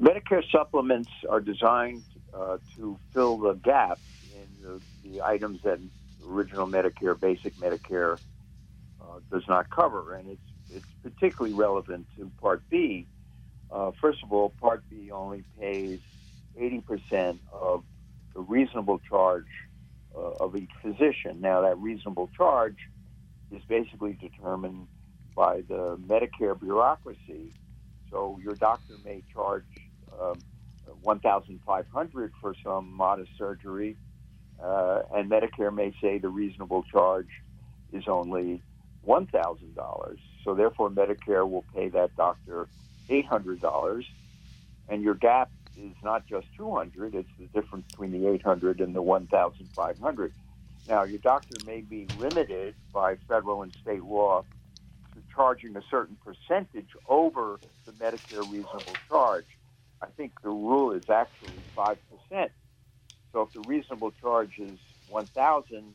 Medicare 0.00 0.42
supplements 0.50 1.08
are 1.28 1.40
designed 1.40 2.02
uh, 2.34 2.58
to 2.76 2.98
fill 3.14 3.38
the 3.38 3.54
gap 3.54 3.98
in 4.34 4.62
the, 4.62 4.80
the 5.08 5.22
items 5.22 5.62
that 5.62 5.78
original 6.28 6.66
Medicare, 6.66 7.18
basic 7.18 7.54
Medicare, 7.56 8.18
uh, 9.00 9.20
does 9.30 9.46
not 9.48 9.70
cover, 9.70 10.14
and 10.14 10.28
it's 10.28 10.40
particularly 11.06 11.54
relevant 11.54 12.04
to 12.16 12.30
Part 12.40 12.68
B. 12.68 13.06
Uh, 13.70 13.92
first 14.00 14.24
of 14.24 14.32
all, 14.32 14.52
Part 14.60 14.82
B 14.90 15.12
only 15.12 15.44
pays 15.60 16.00
80% 16.60 17.38
of 17.52 17.84
the 18.34 18.40
reasonable 18.40 19.00
charge 19.08 19.46
uh, 20.16 20.32
of 20.40 20.56
each 20.56 20.70
physician. 20.82 21.40
Now, 21.40 21.60
that 21.60 21.78
reasonable 21.78 22.28
charge 22.36 22.76
is 23.52 23.62
basically 23.68 24.14
determined 24.14 24.88
by 25.36 25.60
the 25.68 25.96
Medicare 26.08 26.58
bureaucracy. 26.58 27.52
So, 28.10 28.40
your 28.42 28.54
doctor 28.54 28.94
may 29.04 29.22
charge 29.32 29.64
um, 30.20 30.40
1,500 31.02 32.32
for 32.40 32.54
some 32.64 32.92
modest 32.92 33.30
surgery, 33.38 33.96
uh, 34.60 35.02
and 35.14 35.30
Medicare 35.30 35.72
may 35.72 35.94
say 36.00 36.18
the 36.18 36.28
reasonable 36.28 36.82
charge 36.90 37.28
is 37.92 38.08
only 38.08 38.60
$1,000. 39.06 40.16
So 40.46 40.54
therefore, 40.54 40.90
Medicare 40.90 41.50
will 41.50 41.66
pay 41.74 41.90
that 41.90 42.16
doctor 42.16 42.68
$800, 43.10 44.04
and 44.88 45.02
your 45.02 45.14
gap 45.16 45.50
is 45.76 45.92
not 46.04 46.26
just 46.28 46.46
200; 46.56 47.16
it's 47.16 47.28
the 47.38 47.48
difference 47.60 47.86
between 47.92 48.12
the 48.12 48.28
800 48.30 48.80
and 48.80 48.94
the 48.94 49.02
1,500. 49.02 50.34
Now, 50.88 51.04
your 51.04 51.18
doctor 51.18 51.60
may 51.60 51.82
be 51.82 52.08
limited 52.16 52.76
by 52.94 53.16
federal 53.28 53.62
and 53.64 53.72
state 53.82 54.04
law 54.04 54.44
to 55.14 55.24
charging 55.34 55.76
a 55.76 55.82
certain 55.90 56.18
percentage 56.24 56.90
over 57.08 57.60
the 57.86 57.92
Medicare 57.92 58.48
reasonable 58.48 58.98
charge. 59.08 59.46
I 60.02 60.08
think 60.16 60.32
the 60.44 60.50
rule 60.50 60.92
is 60.92 61.04
actually 61.10 61.64
five 61.74 61.98
percent. 62.08 62.52
So 63.32 63.42
if 63.42 63.52
the 63.54 63.60
reasonable 63.60 64.12
charge 64.12 64.58
is 64.58 64.78
1,000 65.08 65.94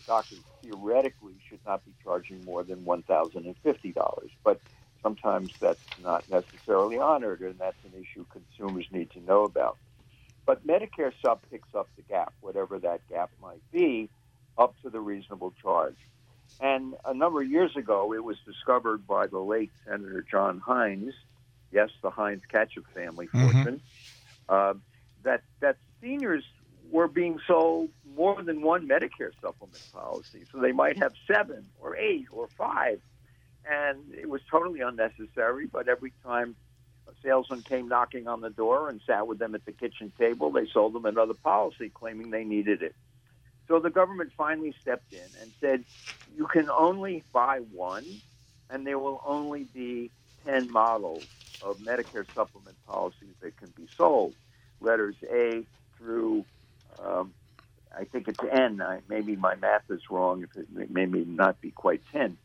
the 0.00 0.12
doctor 0.12 0.36
theoretically 0.62 1.34
should 1.48 1.60
not 1.66 1.84
be 1.84 1.92
charging 2.02 2.44
more 2.44 2.62
than 2.62 2.84
$1,050. 2.84 4.30
But 4.44 4.60
sometimes 5.02 5.52
that's 5.60 5.80
not 6.02 6.28
necessarily 6.30 6.98
honored, 6.98 7.40
and 7.40 7.58
that's 7.58 7.76
an 7.84 7.92
issue 8.00 8.24
consumers 8.30 8.86
need 8.90 9.10
to 9.12 9.20
know 9.20 9.44
about. 9.44 9.76
But 10.46 10.66
Medicare 10.66 11.12
Sup 11.22 11.44
picks 11.50 11.74
up 11.74 11.88
the 11.96 12.02
gap, 12.02 12.32
whatever 12.40 12.78
that 12.78 13.06
gap 13.08 13.30
might 13.42 13.62
be, 13.70 14.08
up 14.58 14.74
to 14.82 14.90
the 14.90 15.00
reasonable 15.00 15.54
charge. 15.62 15.96
And 16.60 16.94
a 17.04 17.14
number 17.14 17.42
of 17.42 17.50
years 17.50 17.76
ago, 17.76 18.12
it 18.12 18.24
was 18.24 18.36
discovered 18.44 19.06
by 19.06 19.26
the 19.26 19.38
late 19.38 19.70
Senator 19.86 20.24
John 20.28 20.58
Heinz, 20.58 21.14
yes, 21.70 21.90
the 22.02 22.10
Heinz 22.10 22.42
Ketchup 22.46 22.84
family 22.92 23.28
fortune, 23.28 23.80
mm-hmm. 23.80 23.80
uh, 24.48 24.74
that 25.22 25.42
that 25.60 25.76
seniors 26.02 26.44
were 26.90 27.08
being 27.08 27.38
sold 27.46 27.90
more 28.16 28.42
than 28.42 28.62
one 28.62 28.88
Medicare 28.88 29.32
supplement 29.40 29.82
policy. 29.92 30.44
So 30.52 30.60
they 30.60 30.72
might 30.72 30.96
have 30.98 31.12
seven 31.32 31.66
or 31.80 31.96
eight 31.96 32.26
or 32.30 32.48
five. 32.58 33.00
And 33.70 34.14
it 34.14 34.28
was 34.28 34.40
totally 34.50 34.80
unnecessary, 34.80 35.66
but 35.70 35.88
every 35.88 36.12
time 36.24 36.56
a 37.08 37.12
salesman 37.24 37.62
came 37.62 37.88
knocking 37.88 38.26
on 38.26 38.40
the 38.40 38.50
door 38.50 38.88
and 38.88 39.00
sat 39.06 39.26
with 39.26 39.38
them 39.38 39.54
at 39.54 39.64
the 39.66 39.72
kitchen 39.72 40.12
table, 40.18 40.50
they 40.50 40.66
sold 40.72 40.94
them 40.94 41.04
another 41.04 41.34
policy 41.34 41.90
claiming 41.92 42.30
they 42.30 42.44
needed 42.44 42.82
it. 42.82 42.94
So 43.68 43.78
the 43.78 43.90
government 43.90 44.32
finally 44.36 44.74
stepped 44.80 45.12
in 45.12 45.28
and 45.40 45.52
said, 45.60 45.84
you 46.34 46.46
can 46.46 46.68
only 46.70 47.24
buy 47.32 47.60
one, 47.72 48.22
and 48.68 48.86
there 48.86 48.98
will 48.98 49.20
only 49.26 49.64
be 49.64 50.10
10 50.46 50.70
models 50.70 51.28
of 51.60 51.78
Medicare 51.78 52.24
supplement 52.34 52.76
policies 52.86 53.34
that 53.42 53.56
can 53.56 53.72
be 53.76 53.86
sold. 53.96 54.34
Letters 54.80 55.16
A 55.30 55.66
through 55.98 56.44
um, 57.04 57.34
I 57.96 58.04
think 58.04 58.28
it's 58.28 58.38
N. 58.50 58.80
I, 58.82 59.00
maybe 59.08 59.36
my 59.36 59.56
math 59.56 59.84
is 59.90 60.00
wrong. 60.10 60.44
If 60.44 60.50
it 60.56 60.90
may 60.90 61.06
not 61.06 61.60
be 61.60 61.70
quite 61.70 62.02
ten. 62.12 62.38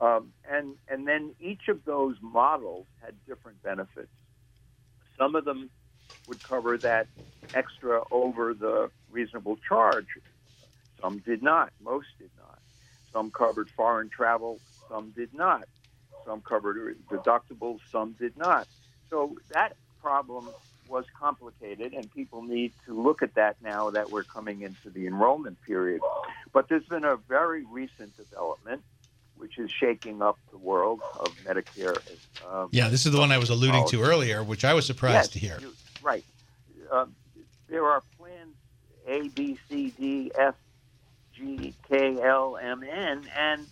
Um, 0.00 0.32
and 0.50 0.76
and 0.88 1.06
then 1.06 1.34
each 1.40 1.68
of 1.68 1.84
those 1.84 2.16
models 2.20 2.86
had 3.02 3.14
different 3.26 3.62
benefits. 3.62 4.10
Some 5.18 5.34
of 5.36 5.44
them 5.44 5.70
would 6.26 6.42
cover 6.42 6.78
that 6.78 7.08
extra 7.54 8.02
over 8.10 8.54
the 8.54 8.90
reasonable 9.10 9.56
charge. 9.68 10.06
Some 11.00 11.20
did 11.20 11.42
not. 11.42 11.72
Most 11.82 12.08
did 12.18 12.30
not. 12.38 12.58
Some 13.12 13.30
covered 13.30 13.68
foreign 13.76 14.10
travel. 14.10 14.60
Some 14.90 15.12
did 15.16 15.32
not. 15.32 15.64
Some 16.26 16.42
covered 16.42 16.96
deductibles. 17.10 17.78
Some 17.92 18.14
did 18.18 18.36
not. 18.36 18.68
So 19.10 19.36
that 19.50 19.74
problem 20.00 20.50
was 20.88 21.04
complicated, 21.18 21.92
and 21.92 22.12
people 22.12 22.42
need 22.42 22.72
to 22.86 23.00
look 23.00 23.22
at 23.22 23.34
that 23.34 23.56
now 23.62 23.90
that 23.90 24.10
we're 24.10 24.24
coming 24.24 24.62
into 24.62 24.90
the 24.90 25.06
enrollment 25.06 25.60
period. 25.62 26.00
But 26.52 26.68
there's 26.68 26.86
been 26.86 27.04
a 27.04 27.16
very 27.16 27.64
recent 27.64 28.16
development 28.16 28.82
which 29.38 29.58
is 29.58 29.70
shaking 29.70 30.22
up 30.22 30.38
the 30.50 30.58
world 30.58 31.00
of 31.18 31.28
Medicare. 31.44 31.98
Um, 32.48 32.68
yeah, 32.72 32.88
this 32.88 33.06
is 33.06 33.12
the 33.12 33.18
one 33.18 33.32
I 33.32 33.38
was 33.38 33.50
alluding 33.50 33.82
policy. 33.82 33.98
to 33.98 34.02
earlier, 34.02 34.42
which 34.42 34.64
I 34.64 34.74
was 34.74 34.86
surprised 34.86 35.14
yes, 35.14 35.28
to 35.28 35.38
hear. 35.38 35.58
You, 35.60 35.72
right. 36.02 36.24
Um, 36.90 37.14
there 37.68 37.84
are 37.84 38.02
plans 38.18 38.54
A, 39.06 39.28
B, 39.28 39.58
C, 39.68 39.92
D, 39.98 40.32
F, 40.38 40.54
G, 41.34 41.74
K, 41.88 42.18
L, 42.22 42.56
M, 42.56 42.82
N, 42.82 43.28
and 43.36 43.66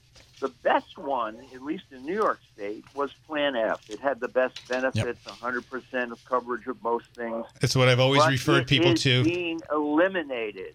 the 0.44 0.50
best 0.62 0.98
one, 0.98 1.38
at 1.54 1.62
least 1.62 1.84
in 1.90 2.04
New 2.04 2.12
York 2.12 2.38
State, 2.52 2.84
was 2.94 3.10
Plan 3.26 3.56
F. 3.56 3.88
It 3.88 3.98
had 3.98 4.20
the 4.20 4.28
best 4.28 4.60
benefits, 4.68 5.20
yep. 5.24 5.34
100% 5.36 6.12
of 6.12 6.22
coverage 6.26 6.66
of 6.66 6.82
most 6.82 7.06
things. 7.14 7.46
That's 7.60 7.74
what 7.74 7.88
I've 7.88 7.98
always 7.98 8.20
but 8.20 8.30
referred 8.30 8.68
people 8.68 8.92
to. 8.92 9.24
being 9.24 9.60
eliminated. 9.72 10.74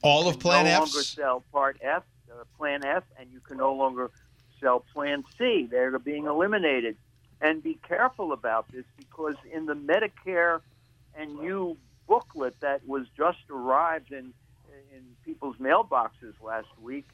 All 0.00 0.26
of 0.26 0.40
Plan 0.40 0.66
F. 0.66 0.72
No 0.72 0.78
longer 0.84 1.02
sell 1.02 1.44
Part 1.52 1.76
F, 1.82 2.02
uh, 2.30 2.44
Plan 2.56 2.82
F, 2.82 3.04
and 3.18 3.30
you 3.30 3.40
can 3.40 3.58
no 3.58 3.74
longer 3.74 4.10
sell 4.58 4.80
Plan 4.94 5.22
C. 5.36 5.68
They're 5.70 5.98
being 5.98 6.24
eliminated. 6.24 6.96
And 7.42 7.62
be 7.62 7.78
careful 7.86 8.32
about 8.32 8.72
this 8.72 8.86
because 8.96 9.34
in 9.52 9.66
the 9.66 9.74
Medicare 9.74 10.62
and 11.14 11.42
You 11.42 11.76
booklet 12.08 12.58
that 12.60 12.88
was 12.88 13.06
just 13.18 13.50
arrived 13.50 14.12
in 14.12 14.32
in 14.94 15.02
people's 15.24 15.56
mailboxes 15.56 16.34
last 16.42 16.68
week, 16.80 17.06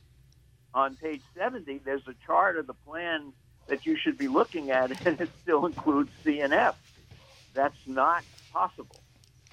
on 0.74 0.96
page 0.96 1.22
70, 1.36 1.80
there's 1.84 2.06
a 2.06 2.14
chart 2.26 2.56
of 2.56 2.66
the 2.66 2.74
plan 2.74 3.32
that 3.66 3.86
you 3.86 3.96
should 3.96 4.18
be 4.18 4.28
looking 4.28 4.70
at, 4.70 4.90
and 5.06 5.20
it 5.20 5.30
still 5.42 5.66
includes 5.66 6.10
CNF. 6.24 6.74
That's 7.54 7.86
not 7.86 8.24
possible. 8.52 8.96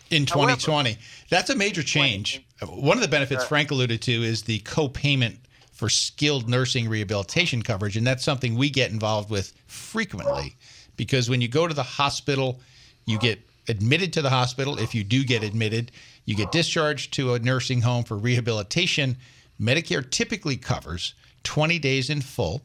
In 0.09 0.25
2020. 0.25 0.91
However, 0.91 1.01
That's 1.29 1.49
a 1.49 1.55
major 1.55 1.83
change. 1.83 2.45
One 2.65 2.97
of 2.97 3.01
the 3.01 3.09
benefits 3.09 3.43
uh, 3.43 3.47
Frank 3.47 3.71
alluded 3.71 4.01
to 4.03 4.11
is 4.11 4.43
the 4.43 4.59
co 4.59 4.87
payment 4.87 5.39
for 5.77 5.89
skilled 5.89 6.49
nursing 6.49 6.89
rehabilitation 6.89 7.61
coverage. 7.61 7.97
And 7.97 8.07
that's 8.07 8.23
something 8.23 8.55
we 8.55 8.69
get 8.69 8.89
involved 8.89 9.29
with 9.29 9.53
frequently 9.67 10.55
because 10.95 11.29
when 11.29 11.39
you 11.39 11.47
go 11.47 11.67
to 11.67 11.73
the 11.73 11.83
hospital, 11.83 12.59
you 13.05 13.19
get 13.19 13.39
admitted 13.67 14.11
to 14.13 14.23
the 14.23 14.29
hospital. 14.31 14.79
If 14.79 14.95
you 14.95 15.03
do 15.03 15.23
get 15.23 15.43
admitted, 15.43 15.91
you 16.25 16.35
get 16.35 16.51
discharged 16.51 17.13
to 17.13 17.35
a 17.35 17.39
nursing 17.39 17.81
home 17.81 18.03
for 18.03 18.17
rehabilitation 18.17 19.17
Medicare 19.59 20.09
typically 20.09 20.57
covers 20.57 21.13
20 21.43 21.79
days 21.79 22.09
in 22.09 22.21
full 22.21 22.61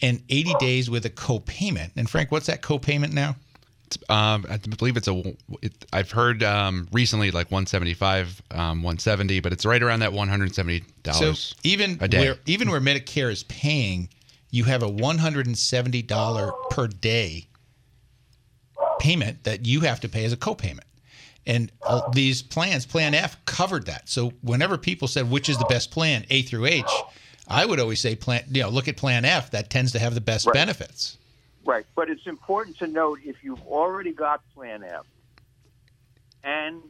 and 0.00 0.22
80 0.28 0.54
days 0.58 0.90
with 0.90 1.04
a 1.06 1.10
copayment. 1.10 1.90
And 1.96 2.08
Frank, 2.08 2.32
what's 2.32 2.46
that 2.46 2.62
copayment 2.62 3.12
now? 3.12 3.36
Um, 4.08 4.46
I 4.48 4.56
believe 4.56 4.96
it's 4.96 5.08
a. 5.08 5.34
It, 5.60 5.84
I've 5.92 6.10
heard 6.10 6.42
um, 6.42 6.88
recently 6.92 7.30
like 7.30 7.50
175, 7.50 8.40
um, 8.50 8.82
170, 8.82 9.40
but 9.40 9.52
it's 9.52 9.66
right 9.66 9.82
around 9.82 10.00
that 10.00 10.14
170 10.14 10.82
dollars. 11.02 11.40
So 11.40 11.56
even 11.62 11.98
where 12.22 12.36
even 12.46 12.70
where 12.70 12.80
Medicare 12.80 13.30
is 13.30 13.42
paying, 13.44 14.08
you 14.50 14.64
have 14.64 14.82
a 14.82 14.88
170 14.88 16.02
dollar 16.02 16.52
per 16.70 16.86
day 16.86 17.48
payment 18.98 19.44
that 19.44 19.66
you 19.66 19.80
have 19.80 20.00
to 20.00 20.08
pay 20.08 20.24
as 20.24 20.32
a 20.32 20.38
copayment. 20.38 20.84
And 21.46 21.72
uh, 21.82 22.08
these 22.10 22.40
plans, 22.42 22.86
Plan 22.86 23.14
F, 23.14 23.42
covered 23.46 23.86
that. 23.86 24.08
So 24.08 24.32
whenever 24.42 24.78
people 24.78 25.08
said 25.08 25.30
which 25.30 25.48
is 25.48 25.58
the 25.58 25.64
best 25.64 25.90
plan, 25.90 26.24
A 26.30 26.42
through 26.42 26.66
H, 26.66 26.84
I 27.48 27.66
would 27.66 27.80
always 27.80 28.00
say 28.00 28.14
plan. 28.14 28.44
You 28.50 28.62
know, 28.62 28.68
look 28.68 28.86
at 28.88 28.96
Plan 28.96 29.24
F. 29.24 29.50
That 29.50 29.68
tends 29.68 29.92
to 29.92 29.98
have 29.98 30.14
the 30.14 30.20
best 30.20 30.46
right. 30.46 30.54
benefits. 30.54 31.18
Right, 31.64 31.86
but 31.94 32.10
it's 32.10 32.26
important 32.26 32.78
to 32.78 32.86
note 32.86 33.20
if 33.24 33.42
you've 33.42 33.64
already 33.66 34.12
got 34.12 34.42
Plan 34.54 34.84
F, 34.84 35.06
and 36.44 36.80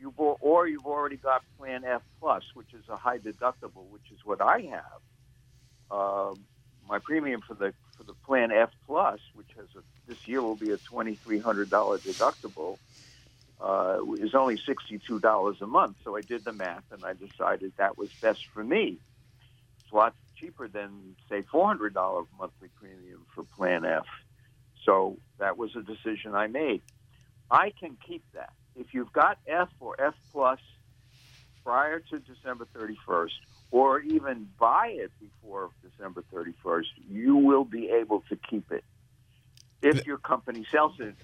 you've 0.00 0.18
or 0.18 0.66
you've 0.68 0.86
already 0.86 1.16
got 1.16 1.42
Plan 1.58 1.84
F 1.84 2.02
plus, 2.20 2.44
which 2.54 2.72
is 2.74 2.88
a 2.88 2.96
high 2.96 3.18
deductible, 3.18 3.88
which 3.90 4.10
is 4.12 4.24
what 4.24 4.40
I 4.40 4.60
have. 4.60 5.00
Uh, 5.90 6.34
my 6.88 6.98
premium 6.98 7.40
for 7.40 7.54
the 7.54 7.72
for 7.96 8.04
the 8.04 8.14
Plan 8.14 8.50
F 8.50 8.70
Plus, 8.86 9.20
which 9.34 9.48
has 9.56 9.66
a, 9.76 9.82
this 10.06 10.26
year 10.26 10.40
will 10.40 10.56
be 10.56 10.70
a 10.70 10.76
twenty 10.78 11.14
three 11.14 11.38
hundred 11.38 11.70
dollar 11.70 11.98
deductible, 11.98 12.78
uh, 13.60 13.98
is 14.20 14.34
only 14.34 14.58
sixty 14.66 15.00
two 15.06 15.18
dollars 15.18 15.56
a 15.60 15.66
month. 15.66 15.96
So 16.04 16.16
I 16.16 16.22
did 16.22 16.44
the 16.44 16.52
math 16.52 16.84
and 16.90 17.04
I 17.04 17.14
decided 17.14 17.72
that 17.78 17.98
was 17.98 18.10
best 18.20 18.40
for 18.52 18.62
me. 18.62 18.98
It's 19.84 19.92
a 19.92 19.96
lot 19.96 20.14
cheaper 20.36 20.68
than 20.68 21.16
say 21.28 21.42
four 21.50 21.66
hundred 21.66 21.94
dollar 21.94 22.24
monthly 22.38 22.68
premium 22.78 23.26
for 23.34 23.44
Plan 23.56 23.84
F. 23.84 24.06
So 24.84 25.18
that 25.38 25.58
was 25.58 25.70
a 25.76 25.82
decision 25.82 26.34
I 26.34 26.46
made. 26.46 26.82
I 27.50 27.72
can 27.78 27.96
keep 28.06 28.24
that 28.34 28.52
if 28.76 28.94
you've 28.94 29.12
got 29.12 29.38
F 29.46 29.68
or 29.80 30.00
F 30.00 30.14
Plus 30.32 30.60
prior 31.64 32.00
to 32.00 32.18
December 32.20 32.66
thirty 32.72 32.96
first 33.06 33.34
or 33.70 34.00
even 34.00 34.48
buy 34.58 34.88
it 34.94 35.12
before 35.20 35.70
December 35.82 36.24
31st, 36.32 36.86
you 37.10 37.36
will 37.36 37.64
be 37.64 37.90
able 37.90 38.24
to 38.28 38.36
keep 38.48 38.70
it 38.72 38.84
if 39.82 40.06
your 40.06 40.18
company 40.18 40.66
sells 40.72 40.98
it. 40.98 41.14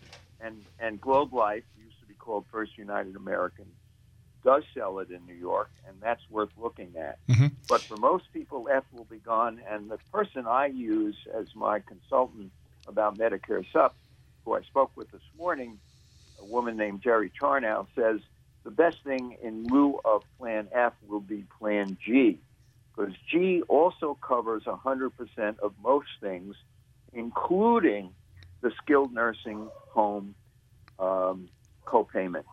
And 0.41 0.63
and 0.79 1.01
Globe 1.01 1.33
Life 1.33 1.63
be 1.77 1.91
called 2.25 2.47
First 2.51 2.79
United 2.79 3.17
American 3.17 3.67
does 4.45 4.63
sell 4.77 4.99
it 4.99 5.11
in 5.11 5.25
New 5.27 5.35
York, 5.35 5.71
and 5.89 5.97
that's 6.01 6.21
worth 6.31 6.51
looking 6.57 6.93
at. 6.99 7.19
Mm-hmm. 7.29 7.47
But 7.69 7.81
for 7.89 7.97
most 7.97 8.25
people, 8.33 8.69
F 8.71 8.85
will 8.93 9.05
be 9.05 9.19
gone. 9.19 9.61
And 9.69 9.91
the 9.91 9.99
person 10.13 10.47
I 10.47 10.67
use 10.67 11.17
as 11.35 11.47
my 11.55 11.81
consultant 11.81 12.53
about 12.87 13.17
Medicare 13.17 13.65
Sup, 13.73 13.97
who 14.45 14.53
I 14.55 14.63
spoke 14.63 14.93
with 14.97 15.11
this 15.11 15.23
morning, 15.39 15.79
a 16.39 16.45
woman 16.45 16.77
named 16.77 17.01
Jerry 17.03 17.33
Charnow, 17.41 17.87
says 17.95 18.21
the 18.65 18.71
best 18.71 18.97
thing 19.03 19.37
in 19.43 19.67
lieu 19.67 19.99
of 20.05 20.23
Plan 20.39 20.69
F 20.73 20.93
will 21.07 21.21
be 21.21 21.45
Plan 21.59 21.97
G, 22.05 22.39
because 22.95 23.15
G 23.31 23.63
also 23.69 24.19
covers 24.27 24.65
100% 24.65 25.59
of 25.61 25.73
most 25.83 26.09
things, 26.21 26.55
including 27.15 28.11
the 28.61 28.73
skilled 28.83 29.13
nursing 29.13 29.69
home 29.91 30.35
copayment 32.15 32.45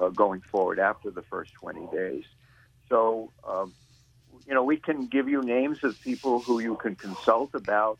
uh, 0.00 0.08
going 0.08 0.40
forward 0.40 0.78
after 0.78 1.10
the 1.10 1.22
first 1.22 1.52
20 1.54 1.86
days. 1.92 2.24
So, 2.88 3.30
um, 3.46 3.72
you 4.46 4.54
know, 4.54 4.64
we 4.64 4.76
can 4.76 5.06
give 5.06 5.28
you 5.28 5.42
names 5.42 5.84
of 5.84 6.00
people 6.00 6.40
who 6.40 6.60
you 6.60 6.76
can 6.76 6.96
consult 6.96 7.54
about 7.54 7.98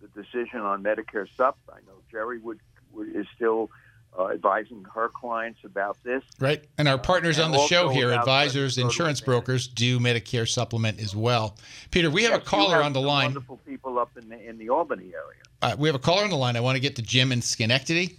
the 0.00 0.08
decision 0.08 0.60
on 0.60 0.82
Medicare 0.82 1.26
Sup. 1.36 1.58
I 1.70 1.78
know 1.86 1.94
Jerry 2.10 2.38
would, 2.38 2.60
would 2.92 3.14
is 3.14 3.26
still 3.34 3.70
uh, 4.18 4.28
advising 4.28 4.84
her 4.94 5.08
clients 5.08 5.60
about 5.64 5.96
this. 6.02 6.22
Right. 6.40 6.64
And 6.78 6.88
our 6.88 6.98
partners 6.98 7.38
and 7.38 7.46
on 7.46 7.52
the 7.52 7.66
show 7.66 7.88
here, 7.88 8.10
advisors, 8.10 8.78
insurance 8.78 9.20
brokers, 9.20 9.68
do 9.68 10.00
Medicare 10.00 10.48
supplement 10.48 11.00
as 11.00 11.14
well. 11.14 11.56
Peter, 11.90 12.10
we 12.10 12.24
have 12.24 12.32
a 12.32 12.36
Yes, 12.36 12.44
you 12.44 12.48
caller 12.48 12.76
have 12.76 12.86
on 12.86 12.92
the 12.92 13.00
line. 13.00 13.26
Wonderful 13.26 13.58
people 13.66 13.98
up 13.98 14.10
in 14.16 14.28
the 14.28 14.48
in 14.48 14.58
the 14.58 14.70
Albany 14.70 15.12
area. 15.14 15.42
Uh, 15.60 15.76
we 15.78 15.88
have 15.88 15.94
a 15.94 16.00
caller 16.00 16.24
on 16.24 16.30
the 16.30 16.36
line. 16.36 16.56
I 16.56 16.60
want 16.60 16.76
to 16.76 16.80
get 16.80 16.96
to 16.96 17.02
Jim 17.02 17.32
in 17.32 17.42
Schenectady 17.42 18.18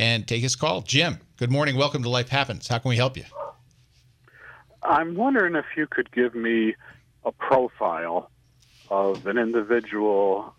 and 0.00 0.26
take 0.26 0.40
his 0.40 0.56
call. 0.56 0.80
Jim, 0.80 1.18
good 1.36 1.50
morning. 1.50 1.76
Welcome 1.76 2.02
to 2.04 2.08
Life 2.08 2.30
Happens. 2.30 2.66
How 2.66 2.78
can 2.78 2.88
we 2.88 2.96
help 2.96 3.18
you? 3.18 3.24
I'm 4.82 5.14
wondering 5.14 5.54
if 5.56 5.66
you 5.76 5.86
could 5.86 6.10
give 6.10 6.34
me 6.34 6.74
a 7.26 7.30
profile 7.32 8.30
of 8.88 9.26
an 9.26 9.36
individual 9.36 10.54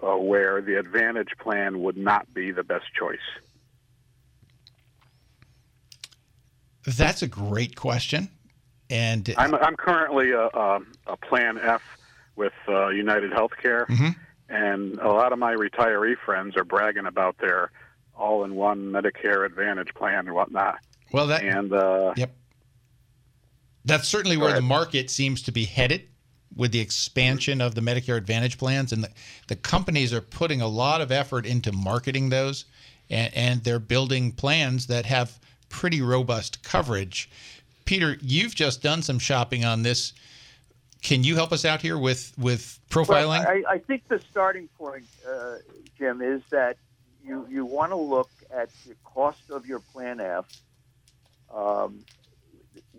uh, 0.00 0.16
where 0.16 0.62
the 0.62 0.78
Advantage 0.78 1.30
plan 1.40 1.82
would 1.82 1.96
not 1.96 2.32
be 2.32 2.52
the 2.52 2.62
best 2.62 2.84
choice. 2.96 3.18
That's 6.86 7.22
a 7.22 7.28
great 7.28 7.74
question. 7.74 8.28
And 8.88 9.34
I'm, 9.36 9.56
I'm 9.56 9.74
currently 9.74 10.30
a, 10.30 10.42
a, 10.46 10.80
a 11.08 11.16
Plan 11.16 11.58
F 11.60 11.82
with 12.36 12.52
uh, 12.68 12.88
United 12.90 13.32
Healthcare, 13.32 13.86
Mhm. 13.88 14.14
and 14.48 14.98
a 15.00 15.08
lot 15.08 15.32
of 15.32 15.40
my 15.40 15.54
retiree 15.56 16.14
friends 16.24 16.56
are 16.56 16.64
bragging 16.64 17.06
about 17.06 17.36
their 17.38 17.72
all-in-one 18.16 18.90
Medicare 18.90 19.44
Advantage 19.46 19.94
plan 19.94 20.20
and 20.20 20.34
whatnot. 20.34 20.78
well, 21.12 21.26
that 21.26 21.42
And 21.44 21.72
uh, 21.72 22.14
Yep. 22.16 22.34
That's 23.84 24.08
certainly 24.08 24.38
where 24.38 24.54
the 24.54 24.62
market 24.62 25.10
seems 25.10 25.42
to 25.42 25.52
be 25.52 25.66
headed 25.66 26.08
with 26.56 26.72
the 26.72 26.80
expansion 26.80 27.60
of 27.60 27.74
the 27.74 27.80
Medicare 27.80 28.16
Advantage 28.16 28.56
plans. 28.56 28.92
And 28.92 29.04
the, 29.04 29.10
the 29.48 29.56
companies 29.56 30.12
are 30.12 30.20
putting 30.20 30.60
a 30.60 30.68
lot 30.68 31.00
of 31.00 31.12
effort 31.12 31.44
into 31.44 31.72
marketing 31.72 32.30
those, 32.30 32.64
and, 33.10 33.34
and 33.34 33.64
they're 33.64 33.78
building 33.78 34.32
plans 34.32 34.86
that 34.86 35.04
have 35.06 35.38
pretty 35.68 36.00
robust 36.00 36.62
coverage. 36.62 37.28
Peter, 37.84 38.16
you've 38.22 38.54
just 38.54 38.82
done 38.82 39.02
some 39.02 39.18
shopping 39.18 39.64
on 39.64 39.82
this. 39.82 40.14
Can 41.02 41.22
you 41.22 41.34
help 41.34 41.52
us 41.52 41.66
out 41.66 41.82
here 41.82 41.98
with, 41.98 42.32
with 42.38 42.80
profiling? 42.88 43.44
Well, 43.44 43.62
I, 43.68 43.74
I 43.74 43.78
think 43.78 44.08
the 44.08 44.20
starting 44.30 44.68
point, 44.78 45.04
uh, 45.28 45.56
Jim, 45.98 46.22
is 46.22 46.40
that 46.50 46.78
you 47.24 47.46
you 47.50 47.64
want 47.64 47.92
to 47.92 47.96
look 47.96 48.30
at 48.54 48.70
the 48.86 48.94
cost 49.04 49.38
of 49.50 49.66
your 49.66 49.80
Plan 49.80 50.20
F, 50.20 50.44
um, 51.54 52.00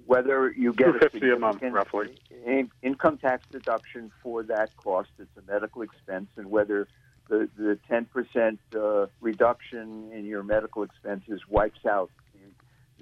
whether 0.06 0.52
you 0.52 0.74
get 0.74 0.90
a 0.90 1.00
250 1.00 1.32
a 1.32 1.40
month, 1.40 1.62
roughly. 1.64 2.08
in- 2.46 2.72
income 2.82 3.18
tax 3.18 3.44
deduction 3.52 4.12
for 4.24 4.44
that 4.44 4.76
cost. 4.78 5.10
It's 5.20 5.30
a 5.38 5.52
medical 5.52 5.82
expense, 5.82 6.28
and 6.38 6.50
whether 6.50 6.88
the 7.30 7.50
the 7.58 7.80
ten 7.90 8.06
percent 8.06 8.60
uh, 8.76 9.08
reduction 9.22 10.12
in 10.14 10.26
your 10.26 10.44
medical 10.44 10.84
expenses 10.84 11.42
wipes 11.48 11.86
out 11.88 12.10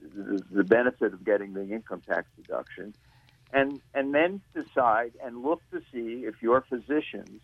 the, 0.01 0.23
the, 0.23 0.43
the 0.51 0.63
benefit 0.63 1.13
of 1.13 1.23
getting 1.23 1.53
the 1.53 1.69
income 1.69 2.01
tax 2.07 2.27
deduction, 2.35 2.93
and 3.51 3.81
and 3.93 4.13
then 4.13 4.41
decide 4.53 5.11
and 5.23 5.41
look 5.41 5.61
to 5.71 5.79
see 5.91 6.25
if 6.25 6.35
your 6.41 6.65
physicians, 6.69 7.41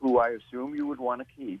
who 0.00 0.18
I 0.18 0.30
assume 0.30 0.74
you 0.74 0.86
would 0.86 1.00
want 1.00 1.20
to 1.20 1.26
keep, 1.36 1.60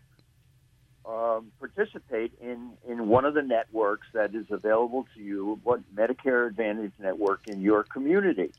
um, 1.08 1.50
participate 1.58 2.32
in, 2.40 2.72
in 2.86 3.08
one 3.08 3.24
of 3.24 3.32
the 3.32 3.42
networks 3.42 4.06
that 4.12 4.34
is 4.34 4.46
available 4.50 5.06
to 5.14 5.22
you, 5.22 5.58
what 5.64 5.80
Medicare 5.94 6.46
Advantage 6.46 6.92
network 6.98 7.48
in 7.48 7.62
your 7.62 7.82
community. 7.82 8.52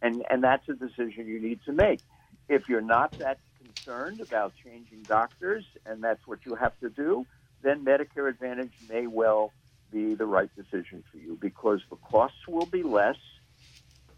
And, 0.00 0.24
and 0.30 0.42
that's 0.42 0.68
a 0.68 0.74
decision 0.74 1.26
you 1.26 1.40
need 1.40 1.60
to 1.66 1.72
make. 1.72 2.00
If 2.48 2.68
you're 2.68 2.80
not 2.80 3.12
that 3.18 3.38
concerned 3.62 4.20
about 4.20 4.52
changing 4.64 5.02
doctors 5.02 5.64
and 5.84 6.02
that's 6.02 6.24
what 6.26 6.38
you 6.46 6.54
have 6.54 6.78
to 6.80 6.90
do, 6.90 7.26
then 7.62 7.84
Medicare 7.84 8.28
Advantage 8.28 8.72
may 8.88 9.06
well 9.06 9.52
be 9.90 10.14
the 10.14 10.26
right 10.26 10.50
decision 10.54 11.02
for 11.10 11.18
you 11.18 11.36
because 11.40 11.80
the 11.90 11.96
costs 11.96 12.46
will 12.46 12.66
be 12.66 12.84
less, 12.84 13.18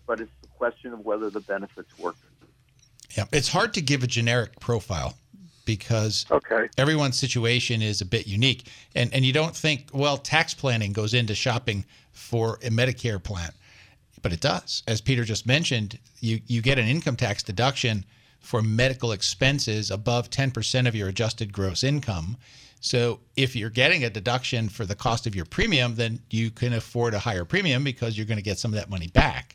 but 0.07 0.21
it's 0.21 0.31
the 0.43 0.49
question 0.49 0.93
of 0.93 1.01
whether 1.01 1.31
the 1.31 1.41
benefits 1.41 1.99
work. 1.99 2.17
Yeah, 3.17 3.25
it's 3.33 3.49
hard 3.49 3.73
to 3.75 3.81
give 3.81 4.03
a 4.03 4.07
generic 4.07 4.61
profile 4.61 5.15
because 5.65 6.27
okay. 6.31 6.69
everyone's 6.79 7.19
situation 7.19 7.83
is 7.83 8.01
a 8.01 8.05
bit 8.05 8.27
unique, 8.27 8.69
and 8.95 9.13
and 9.13 9.25
you 9.25 9.33
don't 9.33 9.57
think 9.57 9.89
well 9.93 10.19
tax 10.19 10.55
planning 10.55 10.93
goes 10.93 11.15
into 11.15 11.35
shopping 11.35 11.85
for 12.13 12.55
a 12.63 12.71
Medicare 12.71 13.23
plan, 13.23 13.53
but 14.23 14.33
it 14.33 14.41
does. 14.41 14.83
As 14.87 15.01
Peter 15.01 15.25
just 15.25 15.47
mentioned, 15.47 15.99
you 16.21 16.41
you 16.47 16.63
get 16.63 16.79
an 16.79 16.87
income 16.87 17.17
tax 17.17 17.43
deduction 17.43 18.05
for 18.41 18.63
medical 18.63 19.13
expenses 19.13 19.91
above 19.91 20.31
ten 20.31 20.51
percent 20.51 20.87
of 20.87 20.95
your 20.95 21.09
adjusted 21.09 21.53
gross 21.53 21.83
income. 21.85 22.37
So 22.81 23.21
if 23.37 23.55
you're 23.55 23.71
getting 23.71 24.03
a 24.03 24.11
deduction 24.11 24.69
for 24.69 24.85
the 24.85 24.97
cost 24.97 25.29
of 25.29 25.37
your 25.37 25.45
premium, 25.45 25.95
then 25.95 26.19
you 26.31 26.51
can 26.51 26.73
afford 26.73 27.15
a 27.15 27.21
higher 27.21 27.45
premium 27.45 27.85
because 27.85 28.19
you're 28.19 28.27
going 28.27 28.39
to 28.39 28.43
get 28.43 28.59
some 28.59 28.73
of 28.73 28.75
that 28.75 28.91
money 28.91 29.07
back. 29.07 29.55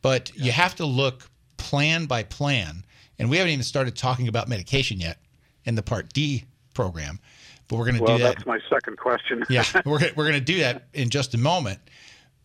But 0.00 0.34
you 0.34 0.50
have 0.50 0.74
to 0.76 0.86
look 0.86 1.28
plan 1.58 2.06
by 2.06 2.22
plan. 2.22 2.84
And 3.20 3.30
we 3.30 3.36
haven't 3.36 3.52
even 3.52 3.62
started 3.62 3.96
talking 3.96 4.28
about 4.28 4.48
medication 4.48 4.98
yet 4.98 5.18
in 5.64 5.74
the 5.74 5.82
Part 5.82 6.12
D 6.12 6.44
program. 6.74 7.20
But 7.68 7.76
we're 7.76 7.84
going 7.84 7.98
to 7.98 8.02
well, 8.02 8.16
do 8.16 8.24
that. 8.24 8.34
that's 8.36 8.46
my 8.46 8.58
second 8.68 8.96
question. 8.98 9.44
yeah, 9.50 9.64
we're, 9.84 10.00
we're 10.16 10.24
going 10.28 10.32
to 10.32 10.40
do 10.40 10.58
that 10.60 10.84
in 10.94 11.08
just 11.10 11.34
a 11.34 11.38
moment. 11.38 11.78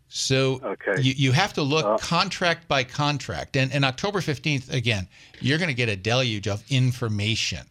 So 0.07 0.59
Okay. 0.63 1.01
you, 1.01 1.13
you 1.17 1.31
have 1.31 1.53
to 1.53 1.63
look 1.63 1.85
Uh, 1.85 1.97
contract 1.97 2.67
by 2.67 2.83
contract. 2.83 3.55
And, 3.57 3.71
and 3.73 3.83
October 3.83 4.19
15th, 4.19 4.71
again, 4.71 5.07
you're 5.41 5.57
going 5.57 5.69
to 5.69 5.73
get 5.73 5.89
a 5.89 5.95
deluge 5.95 6.47
of 6.47 6.63
information. 6.69 7.65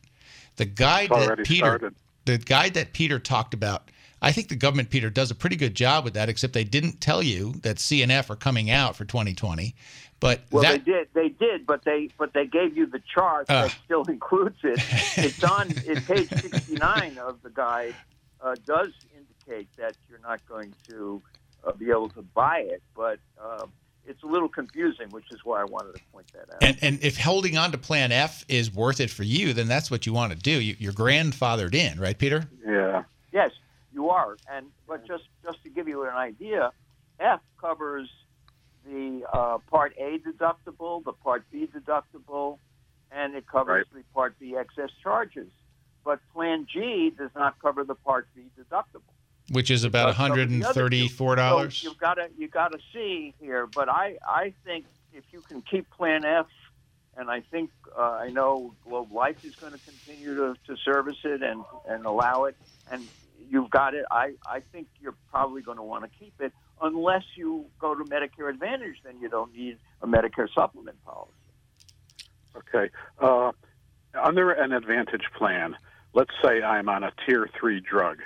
The 0.56 0.64
guide 0.64 1.10
that 1.10 1.44
Peter 1.44 1.66
started. 1.66 1.94
the 2.24 2.38
guide 2.38 2.74
that 2.74 2.92
Peter 2.92 3.18
talked 3.18 3.54
about, 3.54 3.90
I 4.24 4.32
think 4.32 4.48
the 4.48 4.56
government, 4.56 4.90
Peter, 4.90 5.10
does 5.10 5.30
a 5.30 5.34
pretty 5.34 5.56
good 5.56 5.74
job 5.74 6.04
with 6.04 6.14
that, 6.14 6.28
except 6.28 6.52
they 6.54 6.64
didn't 6.64 7.00
tell 7.00 7.22
you 7.22 7.52
that 7.62 7.76
CNF 7.76 8.30
are 8.30 8.36
coming 8.36 8.70
out 8.70 8.96
for 8.96 9.04
2020. 9.04 9.74
But 10.20 10.40
Well, 10.50 10.62
that, 10.62 10.84
they 10.84 10.92
did. 10.92 11.08
They 11.12 11.28
did, 11.28 11.66
but 11.66 11.84
they 11.84 12.08
but 12.18 12.32
they 12.32 12.46
gave 12.46 12.76
you 12.76 12.86
the 12.86 13.00
chart 13.14 13.46
Uh. 13.50 13.62
that 13.62 13.76
still 13.84 14.04
includes 14.08 14.56
it. 14.62 14.80
It's 15.18 15.44
on 15.44 15.70
in 15.86 16.00
page 16.02 16.28
sixty 16.30 16.76
nine 16.76 17.18
of 17.18 17.42
the 17.42 17.50
guide. 17.50 17.94
Uh, 18.40 18.54
does 18.66 18.88
indicate 19.16 19.68
that 19.76 19.96
you're 20.08 20.20
not 20.20 20.40
going 20.48 20.72
to 20.88 21.20
uh, 21.66 21.72
be 21.72 21.90
able 21.90 22.08
to 22.10 22.22
buy 22.22 22.58
it, 22.60 22.82
but 22.94 23.18
uh, 23.42 23.66
it's 24.06 24.22
a 24.22 24.26
little 24.26 24.48
confusing, 24.48 25.08
which 25.10 25.24
is 25.30 25.40
why 25.44 25.60
I 25.60 25.64
wanted 25.64 25.94
to 25.96 26.02
point 26.12 26.26
that 26.32 26.54
out. 26.54 26.62
And, 26.62 26.78
and 26.82 27.04
if 27.04 27.18
holding 27.18 27.56
on 27.56 27.72
to 27.72 27.78
Plan 27.78 28.12
F 28.12 28.44
is 28.48 28.72
worth 28.72 29.00
it 29.00 29.10
for 29.10 29.22
you, 29.22 29.52
then 29.54 29.66
that's 29.66 29.90
what 29.90 30.04
you 30.06 30.12
want 30.12 30.32
to 30.32 30.38
do. 30.38 30.60
You, 30.60 30.76
you're 30.78 30.92
grandfathered 30.92 31.74
in, 31.74 31.98
right, 31.98 32.18
Peter? 32.18 32.46
Yeah. 32.66 33.04
Yes, 33.32 33.50
you 33.94 34.10
are. 34.10 34.36
And 34.50 34.66
but 34.86 35.06
just 35.06 35.24
just 35.44 35.62
to 35.62 35.70
give 35.70 35.88
you 35.88 36.02
an 36.04 36.14
idea, 36.14 36.72
F 37.20 37.40
covers 37.60 38.10
the 38.84 39.22
uh, 39.32 39.58
Part 39.70 39.94
A 39.98 40.18
deductible, 40.18 41.04
the 41.04 41.12
Part 41.12 41.44
B 41.50 41.68
deductible, 41.74 42.58
and 43.10 43.34
it 43.34 43.46
covers 43.46 43.86
the 43.94 44.02
Part 44.12 44.38
B 44.38 44.56
excess 44.56 44.90
charges. 45.02 45.48
But 46.04 46.20
Plan 46.34 46.66
G 46.70 47.12
does 47.16 47.30
not 47.34 47.58
cover 47.60 47.84
the 47.84 47.94
Part 47.94 48.28
B 48.34 48.42
deductible. 48.58 49.02
Which 49.50 49.70
is 49.70 49.84
about 49.84 50.08
Does 50.08 50.16
cover 50.16 50.46
the 50.46 50.64
other 50.64 50.88
two. 50.90 50.96
$134. 51.06 51.72
So 51.72 51.88
you've 51.88 51.98
got 51.98 52.14
to 52.14 52.28
you 52.36 52.48
got 52.48 52.72
to 52.72 52.78
see 52.92 53.34
here, 53.40 53.66
but 53.66 53.88
I 53.88 54.16
I 54.26 54.52
think 54.64 54.86
if 55.12 55.24
you 55.32 55.40
can 55.40 55.62
keep 55.62 55.88
Plan 55.90 56.24
F, 56.24 56.46
and 57.16 57.30
I 57.30 57.40
think 57.40 57.70
uh, 57.96 58.02
I 58.02 58.30
know 58.30 58.74
Globe 58.86 59.12
Life 59.12 59.44
is 59.44 59.54
going 59.54 59.72
to 59.72 59.78
continue 59.78 60.34
to, 60.34 60.54
to 60.66 60.76
service 60.82 61.18
it 61.24 61.42
and 61.42 61.62
and 61.88 62.06
allow 62.06 62.44
it, 62.44 62.56
and 62.90 63.06
you've 63.50 63.70
got 63.70 63.94
it. 63.94 64.04
I 64.10 64.34
I 64.46 64.60
think 64.60 64.88
you're 65.00 65.16
probably 65.30 65.62
going 65.62 65.78
to 65.78 65.82
want 65.82 66.04
to 66.04 66.10
keep 66.18 66.34
it 66.40 66.52
unless 66.80 67.24
you 67.36 67.66
go 67.78 67.94
to 67.94 68.04
Medicare 68.04 68.50
Advantage. 68.50 68.96
Then 69.04 69.20
you 69.20 69.28
don't 69.28 69.52
need 69.54 69.78
a 70.02 70.06
Medicare 70.06 70.48
supplement 70.54 71.02
policy. 71.04 71.32
Okay. 72.56 72.90
Uh, 73.18 73.52
under 74.20 74.52
an 74.52 74.72
Advantage 74.72 75.24
plan, 75.36 75.76
let's 76.12 76.30
say 76.42 76.62
I'm 76.62 76.88
on 76.88 77.02
a 77.02 77.12
Tier 77.26 77.48
3 77.58 77.80
drug. 77.80 78.18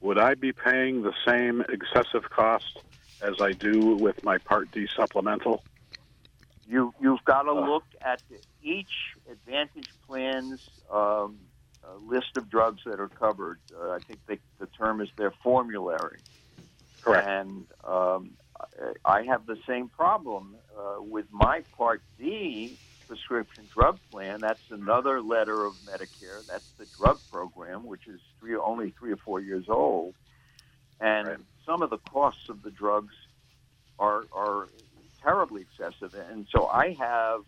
Would 0.00 0.18
I 0.18 0.34
be 0.34 0.52
paying 0.52 1.02
the 1.02 1.12
same 1.26 1.62
excessive 1.68 2.30
cost 2.30 2.78
as 3.20 3.40
I 3.40 3.52
do 3.52 3.96
with 3.96 4.22
my 4.24 4.38
Part 4.38 4.70
D 4.70 4.88
supplemental? 4.96 5.64
You 6.68 6.94
you've 7.00 7.24
got 7.24 7.42
to 7.42 7.52
look 7.52 7.84
at 8.00 8.22
the, 8.28 8.36
each 8.62 9.16
Advantage 9.30 9.88
plan's 10.06 10.68
um, 10.92 11.38
uh, 11.88 11.96
list 12.14 12.36
of 12.36 12.50
drugs 12.50 12.80
that 12.84 13.00
are 13.00 13.08
covered. 13.08 13.58
Uh, 13.74 13.90
I 13.90 13.98
think 14.06 14.20
they, 14.28 14.38
the 14.60 14.66
term 14.66 15.00
is 15.00 15.08
their 15.16 15.32
formulary. 15.42 16.20
Correct. 17.02 17.26
And 17.26 17.64
um, 17.86 18.32
I- 19.04 19.22
have 19.22 19.46
the 19.46 19.56
same 19.68 19.88
problem 19.88 20.56
uh, 20.78 21.02
with 21.02 21.26
my 21.30 21.62
Part 21.76 22.02
D 22.18 22.76
prescription 23.06 23.68
drug 23.74 23.98
plan. 24.10 24.40
That's 24.40 24.60
another 24.70 25.22
letter 25.22 25.64
of 25.64 25.74
Medicare. 25.86 26.42
That's 26.46 26.64
the 26.78 26.86
drug 26.98 27.20
program, 27.30 27.86
which 27.86 28.06
is 28.06 28.20
three, 28.38 28.56
only 28.56 28.94
three 28.98 29.12
or 29.12 29.16
four 29.16 29.40
years 29.40 29.66
old. 29.68 30.14
And 31.00 31.44
some 31.64 31.82
of 31.82 31.90
the 31.90 31.98
costs 31.98 32.48
of 32.48 32.62
the 32.62 32.70
drugs 32.70 33.14
are, 33.98 34.24
are 34.32 34.68
terribly 35.22 35.62
excessive. 35.62 36.14
And 36.14 36.46
so 36.54 36.66
I 36.66 36.96
have 36.98 37.40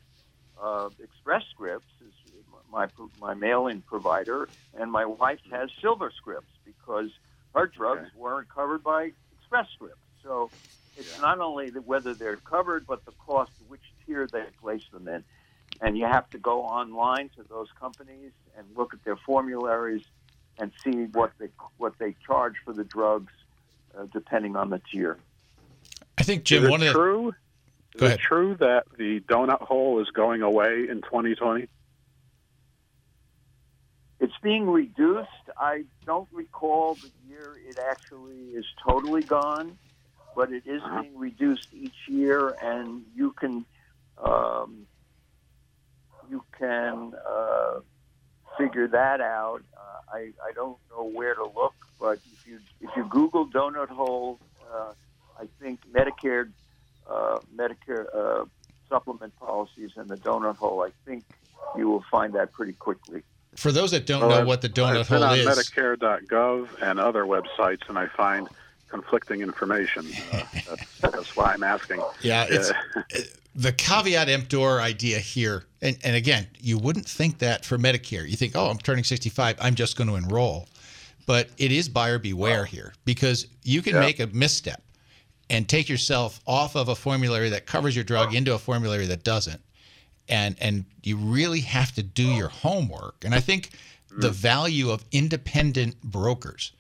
uh, 0.63 0.89
Express 1.03 1.43
Scripts 1.51 1.93
is 2.07 2.15
my 2.73 2.89
my 3.21 3.35
mail-in 3.35 3.83
provider, 3.83 4.49
and 4.79 4.91
my 4.91 5.05
wife 5.05 5.41
has 5.51 5.71
Silver 5.81 6.13
Scripts 6.17 6.51
because 6.65 7.11
her 7.55 7.67
drugs 7.67 8.09
weren't 8.17 8.49
covered 8.49 8.83
by 8.83 9.13
Express 9.39 9.67
Scripts. 9.75 9.99
So 10.23 10.51
it's 10.97 11.21
not 11.21 11.41
only 11.41 11.71
that 11.71 11.87
whether 11.87 12.15
they're 12.15 12.37
covered, 12.37 12.87
but 12.87 13.05
the 13.05 13.13
cost, 13.13 13.51
which 13.69 13.81
tier 14.07 14.27
they 14.31 14.45
place 14.61 14.85
them 14.93 15.09
in, 15.09 15.25
and 15.81 15.97
you 15.97 16.05
have 16.07 16.29
to 16.31 16.39
go 16.39 16.63
online 16.63 17.31
to 17.37 17.43
those 17.49 17.69
companies 17.79 18.33
and 18.57 18.67
look 18.77 18.95
at 18.95 19.03
their 19.05 19.17
formularies 19.17 20.03
and 20.59 20.73
see 20.85 21.05
what 21.13 21.33
they 21.39 21.49
what 21.79 21.99
they 21.99 22.15
charge 22.27 22.55
for 22.65 22.73
the 22.73 22.85
drugs, 22.85 23.33
uh, 23.97 24.05
depending 24.13 24.57
on 24.57 24.71
the 24.71 24.81
tier. 24.91 25.17
I 26.19 26.23
think, 26.23 26.45
Jim, 26.45 26.65
is 26.65 26.69
it 26.69 26.71
one 26.71 26.83
of 26.83 26.87
the. 26.89 26.93
true? 26.93 27.29
Is 27.95 28.01
Go 28.01 28.07
it 28.07 28.21
true 28.21 28.57
that 28.61 28.85
the 28.97 29.21
donut 29.21 29.63
hole 29.63 30.01
is 30.01 30.09
going 30.11 30.43
away 30.43 30.87
in 30.89 31.03
2020? 31.03 31.67
It's 34.21 34.35
being 34.43 34.69
reduced. 34.69 35.29
I 35.57 35.85
don't 36.05 36.29
recall 36.31 36.99
the 37.01 37.11
year 37.27 37.55
it 37.67 37.77
actually 37.91 38.51
is 38.55 38.67
totally 38.87 39.23
gone, 39.23 39.79
but 40.37 40.53
it 40.53 40.65
is 40.67 40.83
being 41.01 41.17
reduced 41.17 41.67
each 41.73 41.95
year, 42.07 42.55
and 42.63 43.03
you 43.17 43.33
can 43.33 43.65
um, 44.23 44.87
you 46.29 46.45
can 46.59 47.15
uh, 47.27 47.81
figure 48.59 48.89
that 48.89 49.23
out. 49.23 49.63
Uh, 49.75 50.15
I 50.15 50.19
I 50.47 50.53
don't 50.55 50.77
know 50.91 51.05
where 51.05 51.35
to 51.35 51.45
look, 51.45 51.75
but 51.99 52.19
if 52.31 52.47
you 52.47 52.59
if 52.83 52.91
you 52.97 53.07
Google 53.09 53.47
donut 53.47 53.89
hole, 53.89 54.39
uh, 54.71 54.93
I 55.39 55.49
think 55.63 55.81
Medicare 55.91 56.51
uh, 57.11 57.39
Medicare 57.57 58.05
uh, 58.15 58.45
supplement 58.91 59.35
policies 59.37 59.93
and 59.97 60.11
the 60.11 60.17
donut 60.17 60.57
hole. 60.57 60.83
I 60.83 60.91
think 61.07 61.25
you 61.75 61.89
will 61.89 62.05
find 62.11 62.35
that 62.35 62.53
pretty 62.53 62.75
quickly. 62.75 63.23
For 63.57 63.73
those 63.73 63.91
that 63.91 64.07
don't 64.07 64.21
Well, 64.21 64.31
know 64.31 64.37
I've- 64.39 64.47
what 64.47 64.63
the 64.63 64.69
donut 64.69 65.01
I've 65.01 65.09
been 65.09 65.19
hole 65.23 65.31
on 65.31 65.39
is, 65.39 65.47
Medicare.gov 65.47 66.69
and 66.83 67.01
other 67.01 67.25
websites, 67.25 67.89
and 67.89 67.99
I 67.99 68.07
find 68.07 68.49
conflicting 68.89 69.41
information. 69.41 70.07
Uh, 70.33 70.43
that's, 70.69 70.99
that's 71.01 71.37
why 71.37 71.53
I'm 71.53 71.63
asking. 71.63 72.03
Yeah, 72.23 72.47
it's 72.49 72.71
Uh, 72.71 73.21
the 73.55 73.73
caveat 73.73 74.29
emptor 74.29 74.81
idea 74.81 75.19
here. 75.19 75.65
And, 75.83 75.99
and 76.05 76.15
again, 76.15 76.47
you 76.61 76.79
wouldn't 76.79 77.07
think 77.09 77.39
that 77.39 77.65
for 77.65 77.77
Medicare. 77.79 78.29
You 78.29 78.37
think, 78.37 78.55
oh, 78.55 78.69
I'm 78.71 78.79
turning 78.79 79.05
65, 79.05 79.57
I'm 79.61 79.75
just 79.75 79.97
going 79.97 80.09
to 80.09 80.15
enroll. 80.17 80.69
But 81.27 81.51
it 81.59 81.71
is 81.73 81.89
buyer 81.89 82.19
beware 82.19 82.65
here 82.65 82.93
because 83.05 83.47
you 83.63 83.83
can 83.83 83.95
Yeah. 83.95 84.01
make 84.01 84.21
a 84.21 84.27
misstep 84.29 84.83
and 85.49 85.69
take 85.69 85.89
yourself 85.89 86.41
off 86.47 86.77
of 86.77 86.89
a 86.89 86.95
formulary 86.95 87.49
that 87.51 87.67
covers 87.67 87.95
your 87.95 88.05
drug 88.05 88.35
into 88.35 88.55
a 88.55 88.59
formulary 88.59 89.07
that 89.07 89.25
doesn't. 89.25 89.61
And 90.31 90.57
and 90.61 90.85
you 91.03 91.17
really 91.17 91.61
have 91.61 91.93
to 91.97 92.03
do 92.03 92.23
your 92.23 92.49
homework. 92.49 93.25
And 93.25 93.35
I 93.35 93.41
think 93.41 93.71
the 94.11 94.31
value 94.31 94.91
of 94.91 95.05
independent 95.13 96.01
brokers 96.03 96.73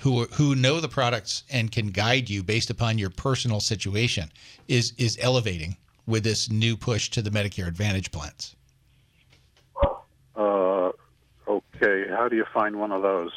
who 0.00 0.24
who 0.26 0.54
know 0.54 0.80
the 0.80 0.88
products 0.88 1.44
and 1.50 1.70
can 1.72 1.88
guide 1.88 2.30
you 2.30 2.42
based 2.42 2.70
upon 2.70 2.98
your 2.98 3.10
personal 3.10 3.60
situation 3.60 4.30
is 4.68 4.92
is 4.98 5.18
elevating 5.20 5.76
with 6.06 6.24
this 6.24 6.50
new 6.50 6.76
push 6.76 7.10
to 7.10 7.22
the 7.22 7.30
Medicare 7.30 7.68
Advantage 7.68 8.10
plans. 8.10 8.56
uh, 10.34 10.90
okay, 11.48 12.04
how 12.08 12.28
do 12.28 12.36
you 12.36 12.46
find 12.52 12.78
one 12.78 12.92
of 12.92 13.02
those? 13.02 13.30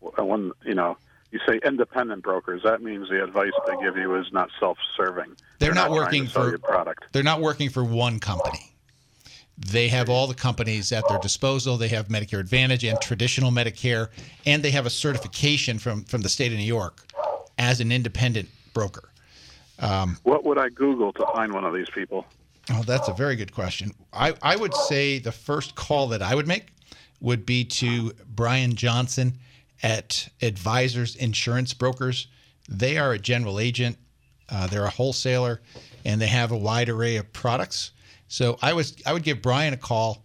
When 0.00 0.52
you 0.64 0.74
know, 0.74 0.96
you 1.30 1.40
say 1.48 1.60
independent 1.64 2.22
brokers. 2.22 2.62
That 2.64 2.82
means 2.82 3.08
the 3.08 3.22
advice 3.22 3.52
they 3.66 3.76
give 3.82 3.96
you 3.96 4.16
is 4.16 4.26
not 4.32 4.50
self-serving. 4.60 5.36
They're 5.58 5.74
not 5.74 5.88
trying 5.88 5.94
to 5.94 6.00
working 6.00 6.26
for 6.26 6.48
your 6.48 6.58
product. 6.58 7.04
They're 7.12 7.22
not 7.22 7.40
working 7.40 7.70
for 7.70 7.84
one 7.84 8.20
company. 8.20 8.74
They 9.58 9.88
have 9.88 10.08
all 10.08 10.28
the 10.28 10.34
companies 10.34 10.92
at 10.92 11.06
their 11.08 11.18
disposal. 11.18 11.76
They 11.76 11.88
have 11.88 12.08
Medicare 12.08 12.38
Advantage 12.38 12.84
and 12.84 13.00
traditional 13.00 13.50
Medicare, 13.50 14.08
and 14.46 14.62
they 14.62 14.70
have 14.70 14.86
a 14.86 14.90
certification 14.90 15.78
from 15.78 16.04
from 16.04 16.20
the 16.20 16.28
state 16.28 16.52
of 16.52 16.58
New 16.58 16.64
York 16.64 17.04
as 17.58 17.80
an 17.80 17.90
independent 17.90 18.48
broker. 18.72 19.10
Um, 19.80 20.16
What 20.22 20.44
would 20.44 20.58
I 20.58 20.68
Google 20.68 21.12
to 21.14 21.26
find 21.34 21.52
one 21.52 21.64
of 21.64 21.74
these 21.74 21.90
people? 21.90 22.24
Oh, 22.70 22.82
that's 22.82 23.08
a 23.08 23.12
very 23.12 23.34
good 23.34 23.52
question. 23.52 23.92
I, 24.12 24.34
I 24.42 24.54
would 24.54 24.74
say 24.74 25.18
the 25.18 25.32
first 25.32 25.74
call 25.74 26.08
that 26.08 26.22
I 26.22 26.34
would 26.34 26.46
make 26.46 26.66
would 27.20 27.46
be 27.46 27.64
to 27.64 28.12
Brian 28.26 28.74
Johnson 28.74 29.38
at 29.82 30.28
Advisors 30.42 31.16
Insurance 31.16 31.72
Brokers. 31.72 32.28
They 32.68 32.98
are 32.98 33.12
a 33.12 33.18
general 33.18 33.58
agent, 33.58 33.96
uh, 34.50 34.66
they're 34.66 34.84
a 34.84 34.90
wholesaler, 34.90 35.62
and 36.04 36.20
they 36.20 36.26
have 36.26 36.52
a 36.52 36.56
wide 36.56 36.88
array 36.88 37.16
of 37.16 37.32
products. 37.32 37.92
So 38.28 38.58
I 38.62 38.74
was 38.74 38.94
I 39.04 39.12
would 39.12 39.22
give 39.22 39.42
Brian 39.42 39.72
a 39.74 39.76
call, 39.76 40.24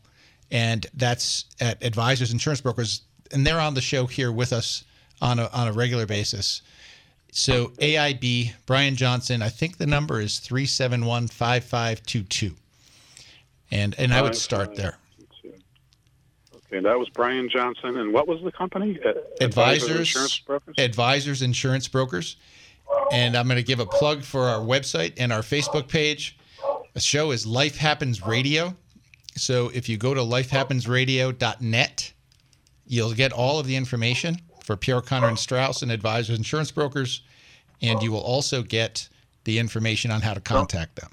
and 0.52 0.86
that's 0.94 1.46
at 1.60 1.84
Advisors 1.84 2.32
Insurance 2.32 2.62
Brokers, 2.62 3.02
and 3.32 3.48
they're 3.48 3.60
on 3.60 3.74
the 3.74 3.82
show 3.82 4.06
here 4.06 4.32
with 4.32 4.54
us 4.54 4.84
on 5.22 5.40
a 5.40 5.48
on 5.48 5.68
a 5.68 5.72
regular 5.72 6.06
basis. 6.06 6.62
So 7.32 7.70
AIB, 7.80 8.54
Brian 8.68 8.96
Johnson, 8.96 9.42
I 9.42 9.50
think 9.50 9.78
the 9.78 9.88
number 9.88 10.22
is 10.22 10.38
371 10.40 11.30
5522. 11.30 12.52
And 13.72 13.96
and 13.98 14.14
I 14.14 14.22
would 14.22 14.36
start 14.36 14.76
there. 14.76 14.98
Okay, 16.56 16.80
that 16.80 16.98
was 16.98 17.10
Brian 17.10 17.50
Johnson, 17.50 17.98
and 17.98 18.14
what 18.14 18.28
was 18.28 18.42
the 18.44 18.52
company? 18.52 19.00
Uh, 19.04 19.14
Advisors 19.42 20.00
Insurance 20.00 20.40
Brokers. 20.40 20.76
Advisors 20.78 21.42
Insurance 21.42 21.88
Brokers. 21.88 22.36
And 23.12 23.36
I'm 23.36 23.48
going 23.48 23.58
to 23.58 23.64
give 23.64 23.80
a 23.80 23.86
plug 23.86 24.24
for 24.24 24.42
our 24.42 24.60
website 24.60 25.14
and 25.18 25.34
our 25.34 25.42
Facebook 25.42 25.88
page. 25.88 26.38
The 26.94 27.00
show 27.00 27.32
is 27.32 27.46
Life 27.46 27.78
Happens 27.78 28.26
Radio. 28.26 28.76
So 29.36 29.70
if 29.74 29.90
you 29.90 29.98
go 29.98 30.14
to 30.14 30.22
lifehappensradio.net, 30.22 32.14
you'll 32.86 33.14
get 33.14 33.34
all 33.34 33.60
of 33.60 33.66
the 33.66 33.76
information 33.76 34.38
for 34.64 34.78
Pierro 34.78 35.04
Connor 35.04 35.28
and 35.28 35.40
Strauss 35.40 35.82
and 35.82 35.92
Advisors 35.92 36.38
Insurance 36.38 36.70
Brokers, 36.70 37.24
and 37.82 38.02
you 38.04 38.12
will 38.12 38.22
also 38.22 38.62
get 38.62 39.10
the 39.44 39.58
information 39.58 40.12
on 40.12 40.22
how 40.22 40.36
to 40.36 40.40
contact 40.40 40.96
them. 40.96 41.10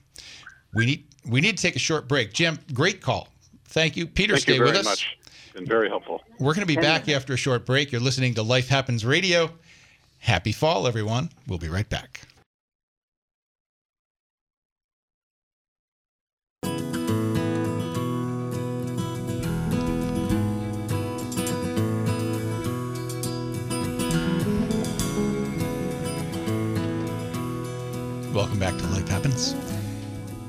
We 0.75 0.85
need 0.87 1.05
we 1.27 1.41
need 1.41 1.57
to 1.57 1.63
take 1.63 1.77
a 1.77 1.81
short 1.81 2.09
break. 2.09 2.33
Jim, 2.33 2.59
great 2.73 3.01
call. 3.01 3.29
Thank 3.67 3.97
you. 3.97 4.07
Peter, 4.07 4.35
Thank 4.35 4.43
stay 4.43 4.53
you 4.55 4.59
very 4.59 4.71
with 4.71 4.81
us. 4.81 4.85
much. 4.87 5.17
Been 5.55 5.67
very 5.67 5.89
helpful. 5.89 6.23
We're 6.39 6.55
going 6.55 6.67
to 6.67 6.75
be 6.75 6.81
back 6.81 7.09
after 7.09 7.35
a 7.35 7.37
short 7.37 7.67
break. 7.67 7.91
You're 7.91 8.01
listening 8.01 8.35
to 8.35 8.43
Life 8.43 8.69
Happens 8.69 9.05
Radio. 9.05 9.51
Happy 10.19 10.53
fall, 10.53 10.87
everyone. 10.87 11.31
We'll 11.49 11.59
be 11.59 11.69
right 11.69 11.89
back. 11.89 12.21
Welcome 28.51 28.69
back 28.69 28.83
to 28.83 28.87
Life 28.89 29.09
Happens. 29.09 29.55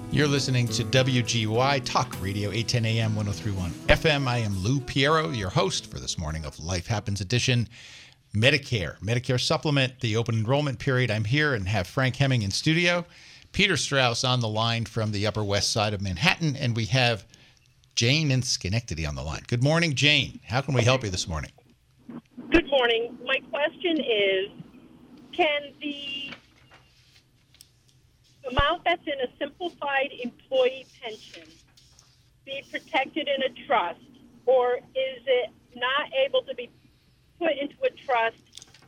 You're 0.09 0.27
listening 0.27 0.67
to 0.69 0.83
WGY 0.83 1.85
Talk 1.85 2.19
Radio 2.19 2.49
810 2.49 2.83
AM 2.83 3.15
1031 3.15 3.69
FM. 3.95 4.27
I 4.27 4.39
am 4.39 4.57
Lou 4.63 4.79
Pierro, 4.79 5.37
your 5.37 5.51
host 5.51 5.85
for 5.85 5.99
this 5.99 6.17
morning 6.17 6.43
of 6.43 6.59
Life 6.59 6.87
Happens 6.87 7.21
Edition. 7.21 7.69
Medicare, 8.35 8.97
Medicare 9.01 9.39
supplement, 9.39 9.99
the 9.99 10.17
open 10.17 10.33
enrollment 10.33 10.79
period. 10.79 11.11
I'm 11.11 11.25
here 11.25 11.53
and 11.53 11.67
have 11.67 11.85
Frank 11.85 12.15
Hemming 12.15 12.41
in 12.41 12.49
studio, 12.49 13.05
Peter 13.51 13.77
Strauss 13.77 14.23
on 14.23 14.39
the 14.39 14.49
line 14.49 14.85
from 14.85 15.11
the 15.11 15.27
Upper 15.27 15.43
West 15.43 15.71
Side 15.71 15.93
of 15.93 16.01
Manhattan, 16.01 16.55
and 16.55 16.75
we 16.75 16.85
have 16.85 17.23
Jane 17.93 18.31
in 18.31 18.41
Schenectady 18.41 19.05
on 19.05 19.13
the 19.13 19.21
line. 19.21 19.43
Good 19.45 19.63
morning, 19.63 19.93
Jane. 19.93 20.39
How 20.47 20.61
can 20.61 20.73
we 20.73 20.81
help 20.81 21.03
you 21.03 21.11
this 21.11 21.27
morning? 21.27 21.51
Good 22.49 22.65
morning. 22.65 23.15
My 23.23 23.37
question 23.51 23.99
is 23.99 24.49
Can 25.33 25.73
the 25.79 26.30
amount 28.49 28.83
that's 28.83 29.05
in 29.05 29.19
a 29.21 29.27
simplified 29.37 30.11
employee 30.23 30.85
pension 31.01 31.43
be 32.45 32.63
protected 32.71 33.27
in 33.27 33.43
a 33.43 33.65
trust, 33.67 33.99
or 34.45 34.77
is 34.77 35.23
it 35.25 35.49
not 35.75 36.09
able 36.25 36.41
to 36.43 36.55
be 36.55 36.69
put 37.39 37.51
into 37.51 37.75
a 37.83 37.89
trust 38.05 38.37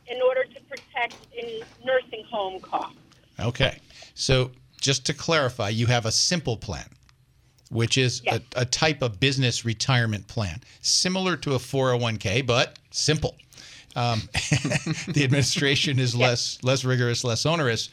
in 0.06 0.20
order 0.20 0.44
to 0.44 0.60
protect 0.62 1.16
in 1.36 1.60
nursing 1.84 2.24
home 2.30 2.60
costs? 2.60 2.98
Okay. 3.40 3.78
So 4.14 4.50
just 4.80 5.06
to 5.06 5.14
clarify, 5.14 5.70
you 5.70 5.86
have 5.86 6.06
a 6.06 6.12
simple 6.12 6.56
plan, 6.56 6.88
which 7.70 7.96
is 7.96 8.22
a, 8.26 8.40
a 8.56 8.64
type 8.64 9.02
of 9.02 9.18
business 9.18 9.64
retirement 9.64 10.26
plan, 10.28 10.60
similar 10.82 11.36
to 11.38 11.54
a 11.54 11.58
401k, 11.58 12.46
but 12.46 12.78
simple. 12.90 13.36
Um, 13.96 14.22
the 15.08 15.22
administration 15.22 16.00
is 16.00 16.16
less 16.16 16.58
less 16.64 16.84
rigorous, 16.84 17.22
less 17.22 17.46
onerous, 17.46 17.90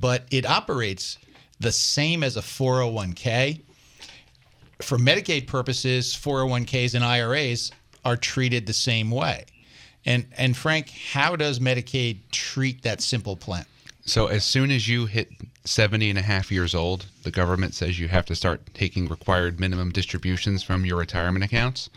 but 0.00 0.24
it 0.30 0.46
operates 0.46 1.18
the 1.60 1.72
same 1.72 2.22
as 2.22 2.36
a 2.36 2.40
401k. 2.40 3.60
For 4.80 4.98
Medicaid 4.98 5.46
purposes, 5.46 6.14
401ks 6.14 6.94
and 6.94 7.04
IRAs 7.04 7.72
are 8.04 8.16
treated 8.16 8.66
the 8.66 8.72
same 8.72 9.10
way. 9.10 9.44
And 10.06 10.26
and 10.36 10.56
Frank, 10.56 10.90
how 10.90 11.36
does 11.36 11.58
Medicaid 11.58 12.18
treat 12.30 12.82
that 12.82 13.00
simple 13.00 13.36
plan? 13.36 13.66
So 14.04 14.28
as 14.28 14.44
soon 14.44 14.70
as 14.70 14.88
you 14.88 15.04
hit 15.04 15.28
70 15.64 16.08
and 16.08 16.18
a 16.18 16.22
half 16.22 16.50
years 16.50 16.74
old, 16.74 17.06
the 17.24 17.30
government 17.30 17.74
says 17.74 17.98
you 17.98 18.08
have 18.08 18.24
to 18.26 18.34
start 18.34 18.62
taking 18.72 19.06
required 19.06 19.60
minimum 19.60 19.92
distributions 19.92 20.62
from 20.62 20.86
your 20.86 20.96
retirement 20.96 21.44
accounts. 21.44 21.90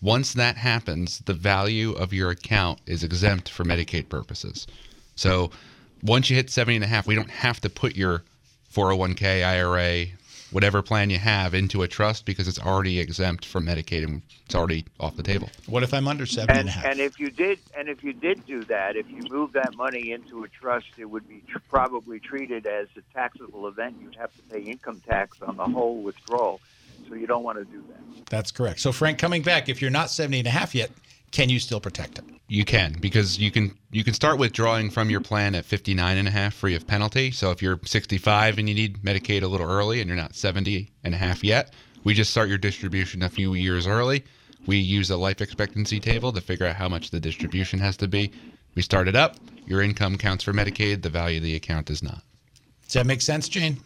Once 0.00 0.32
that 0.32 0.56
happens, 0.56 1.18
the 1.26 1.34
value 1.34 1.92
of 1.92 2.12
your 2.12 2.30
account 2.30 2.80
is 2.86 3.02
exempt 3.02 3.50
for 3.50 3.64
Medicaid 3.64 4.08
purposes. 4.08 4.66
So 5.14 5.50
once 6.02 6.30
you 6.30 6.36
hit 6.36 6.50
70 6.50 6.76
and 6.76 6.84
a 6.84 6.88
half, 6.88 7.06
we 7.06 7.14
don't 7.14 7.30
have 7.30 7.60
to 7.62 7.70
put 7.70 7.96
your 7.96 8.22
401k, 8.74 9.44
IRA, 9.44 10.06
whatever 10.50 10.80
plan 10.82 11.10
you 11.10 11.18
have 11.18 11.52
into 11.54 11.82
a 11.82 11.88
trust 11.88 12.24
because 12.24 12.48
it's 12.48 12.58
already 12.58 13.00
exempt 13.00 13.44
from 13.44 13.66
Medicaid 13.66 14.04
and 14.04 14.22
it's 14.46 14.54
already 14.54 14.84
off 14.98 15.16
the 15.16 15.22
table. 15.22 15.50
What 15.66 15.82
if 15.82 15.92
I'm 15.92 16.08
under 16.08 16.24
70 16.26 16.50
and 16.50 16.60
And, 16.60 16.68
a 16.68 16.72
half? 16.72 16.84
and 16.86 17.00
if 17.00 17.18
you 17.20 17.30
did, 17.30 17.58
and 17.76 17.88
if 17.88 18.02
you 18.02 18.12
did 18.12 18.46
do 18.46 18.62
that, 18.64 18.96
if 18.96 19.08
you 19.10 19.22
move 19.30 19.52
that 19.52 19.74
money 19.76 20.10
into 20.12 20.44
a 20.44 20.48
trust, 20.48 20.86
it 20.96 21.04
would 21.04 21.28
be 21.28 21.42
tr- 21.48 21.58
probably 21.68 22.18
treated 22.18 22.66
as 22.66 22.88
a 22.96 23.02
taxable 23.14 23.66
event. 23.68 23.96
You'd 24.00 24.16
have 24.16 24.34
to 24.36 24.42
pay 24.54 24.60
income 24.62 25.02
tax 25.06 25.42
on 25.42 25.56
the 25.56 25.64
whole 25.64 26.00
withdrawal. 26.02 26.60
So 27.08 27.14
you 27.14 27.26
don't 27.26 27.42
want 27.42 27.58
to 27.58 27.64
do 27.64 27.82
that. 27.88 28.26
That's 28.30 28.50
correct. 28.50 28.80
So 28.80 28.92
Frank, 28.92 29.18
coming 29.18 29.42
back, 29.42 29.68
if 29.68 29.80
you're 29.80 29.90
not 29.90 30.10
70 30.10 30.40
and 30.40 30.48
a 30.48 30.50
half 30.50 30.74
yet, 30.74 30.90
can 31.30 31.48
you 31.48 31.60
still 31.60 31.80
protect 31.80 32.18
it? 32.18 32.24
You 32.48 32.64
can 32.64 32.96
because 33.00 33.38
you 33.38 33.50
can 33.50 33.76
you 33.90 34.02
can 34.02 34.14
start 34.14 34.38
withdrawing 34.38 34.90
from 34.90 35.10
your 35.10 35.20
plan 35.20 35.54
at 35.54 35.64
59 35.64 36.16
and 36.16 36.26
a 36.26 36.30
half 36.30 36.54
free 36.54 36.74
of 36.74 36.86
penalty. 36.86 37.30
So 37.30 37.50
if 37.50 37.62
you're 37.62 37.78
65 37.84 38.58
and 38.58 38.68
you 38.68 38.74
need 38.74 39.02
Medicaid 39.02 39.42
a 39.42 39.46
little 39.46 39.70
early 39.70 40.00
and 40.00 40.08
you're 40.08 40.16
not 40.16 40.34
70 40.34 40.90
and 41.04 41.14
a 41.14 41.18
half 41.18 41.44
yet, 41.44 41.74
we 42.04 42.14
just 42.14 42.30
start 42.30 42.48
your 42.48 42.58
distribution 42.58 43.22
a 43.22 43.28
few 43.28 43.54
years 43.54 43.86
early. 43.86 44.24
We 44.66 44.78
use 44.78 45.10
a 45.10 45.16
life 45.16 45.40
expectancy 45.40 46.00
table 46.00 46.32
to 46.32 46.40
figure 46.40 46.66
out 46.66 46.76
how 46.76 46.88
much 46.88 47.10
the 47.10 47.20
distribution 47.20 47.78
has 47.80 47.96
to 47.98 48.08
be. 48.08 48.32
We 48.74 48.82
start 48.82 49.08
it 49.08 49.16
up. 49.16 49.36
Your 49.66 49.82
income 49.82 50.16
counts 50.16 50.44
for 50.44 50.52
Medicaid. 50.52 51.02
The 51.02 51.10
value 51.10 51.38
of 51.38 51.42
the 51.42 51.54
account 51.54 51.86
does 51.86 52.02
not. 52.02 52.22
Does 52.84 52.94
that 52.94 53.06
make 53.06 53.20
sense, 53.20 53.48
Jane? 53.48 53.78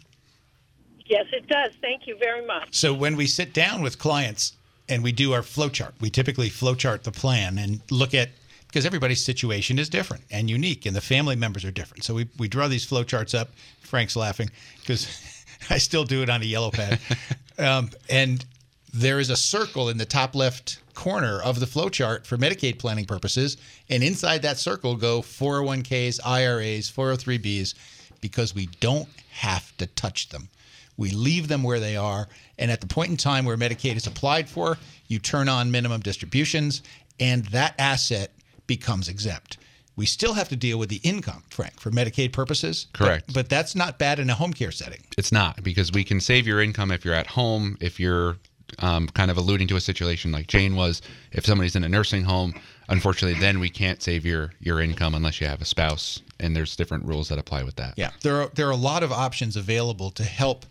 Yes, 1.05 1.25
it 1.33 1.47
does. 1.47 1.73
Thank 1.81 2.07
you 2.07 2.17
very 2.17 2.45
much. 2.45 2.69
So 2.71 2.93
when 2.93 3.17
we 3.17 3.27
sit 3.27 3.53
down 3.53 3.81
with 3.81 3.99
clients 3.99 4.53
and 4.89 5.03
we 5.03 5.11
do 5.11 5.33
our 5.33 5.43
flow 5.43 5.69
chart, 5.69 5.93
we 5.99 6.09
typically 6.09 6.49
flow 6.49 6.75
chart 6.75 7.03
the 7.03 7.11
plan 7.11 7.57
and 7.57 7.81
look 7.89 8.13
at 8.13 8.29
because 8.67 8.85
everybody's 8.87 9.23
situation 9.23 9.77
is 9.77 9.87
different 9.87 10.23
and 10.31 10.49
unique 10.49 10.87
and 10.87 10.95
the 10.95 11.01
family 11.01 11.35
members 11.35 11.63
are 11.63 11.71
different. 11.71 12.03
So 12.03 12.15
we, 12.15 12.27
we 12.39 12.47
draw 12.47 12.67
these 12.67 12.83
flow 12.83 13.03
charts 13.03 13.35
up. 13.35 13.51
Frank's 13.81 14.15
laughing 14.15 14.49
because 14.79 15.07
I 15.69 15.77
still 15.77 16.03
do 16.03 16.23
it 16.23 16.29
on 16.29 16.41
a 16.41 16.45
yellow 16.45 16.71
pad. 16.71 16.99
um, 17.59 17.91
and 18.09 18.43
there 18.91 19.19
is 19.19 19.29
a 19.29 19.35
circle 19.35 19.89
in 19.89 19.97
the 19.97 20.05
top 20.05 20.33
left 20.33 20.79
corner 20.95 21.39
of 21.41 21.59
the 21.59 21.67
flow 21.67 21.89
chart 21.89 22.25
for 22.25 22.37
Medicaid 22.37 22.79
planning 22.79 23.05
purposes. 23.05 23.57
And 23.89 24.03
inside 24.03 24.41
that 24.41 24.57
circle 24.57 24.95
go 24.95 25.21
401ks, 25.21 26.19
IRAs, 26.25 26.91
403bs, 26.91 27.75
because 28.21 28.55
we 28.55 28.67
don't 28.79 29.09
have 29.31 29.75
to 29.77 29.85
touch 29.85 30.29
them. 30.29 30.49
We 30.97 31.11
leave 31.11 31.47
them 31.47 31.63
where 31.63 31.79
they 31.79 31.95
are. 31.95 32.27
And 32.57 32.69
at 32.71 32.81
the 32.81 32.87
point 32.87 33.09
in 33.09 33.17
time 33.17 33.45
where 33.45 33.57
Medicaid 33.57 33.95
is 33.95 34.07
applied 34.07 34.47
for, 34.49 34.77
you 35.07 35.19
turn 35.19 35.49
on 35.49 35.71
minimum 35.71 36.01
distributions, 36.01 36.81
and 37.19 37.45
that 37.47 37.75
asset 37.79 38.31
becomes 38.67 39.09
exempt. 39.09 39.57
We 39.95 40.05
still 40.07 40.33
have 40.33 40.49
to 40.49 40.55
deal 40.55 40.79
with 40.79 40.89
the 40.89 40.99
income, 41.03 41.43
Frank, 41.49 41.79
for 41.79 41.91
Medicaid 41.91 42.31
purposes. 42.33 42.87
but- 42.93 43.05
Correct. 43.05 43.33
But, 43.33 43.49
that's 43.49 43.75
not 43.75 43.99
bad 43.99 44.19
in 44.19 44.29
a 44.29 44.33
home 44.33 44.53
care 44.53 44.71
setting. 44.71 45.01
It's 45.17 45.31
not 45.31 45.61
because 45.63 45.91
we 45.91 46.03
can 46.03 46.19
save 46.19 46.47
your 46.47 46.61
income 46.61 46.91
if 46.91 47.05
you're 47.05 47.13
at 47.13 47.27
home, 47.27 47.77
if 47.79 47.99
you're 47.99 48.37
um, 48.79 49.07
kind 49.09 49.29
of 49.29 49.37
alluding 49.37 49.67
to 49.67 49.75
a 49.75 49.81
situation 49.81 50.31
like 50.31 50.47
Jane 50.47 50.75
was, 50.75 51.01
if 51.31 51.45
somebody's 51.45 51.75
in 51.75 51.83
a 51.83 51.89
nursing 51.89 52.23
home. 52.23 52.53
Unfortunately, 52.89 53.39
then 53.39 53.59
we 53.59 53.69
can't 53.69 54.01
save 54.01 54.25
your 54.25 54.51
your 54.59 54.81
income 54.81 55.15
unless 55.15 55.39
you 55.39 55.47
have 55.47 55.61
a 55.61 55.65
spouse, 55.65 56.21
and 56.39 56.55
there's 56.55 56.75
different 56.75 57.05
rules 57.05 57.29
that 57.29 57.37
apply 57.39 57.63
with 57.63 57.75
that. 57.77 57.93
Yeah, 57.97 58.11
there 58.21 58.41
are 58.41 58.49
there 58.55 58.67
are 58.67 58.71
a 58.71 58.75
lot 58.75 59.03
of 59.03 59.11
options 59.11 59.55
available 59.55 60.09
to 60.11 60.23
help 60.23 60.65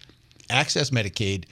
access 0.51 0.91
Medicaid, 0.91 1.45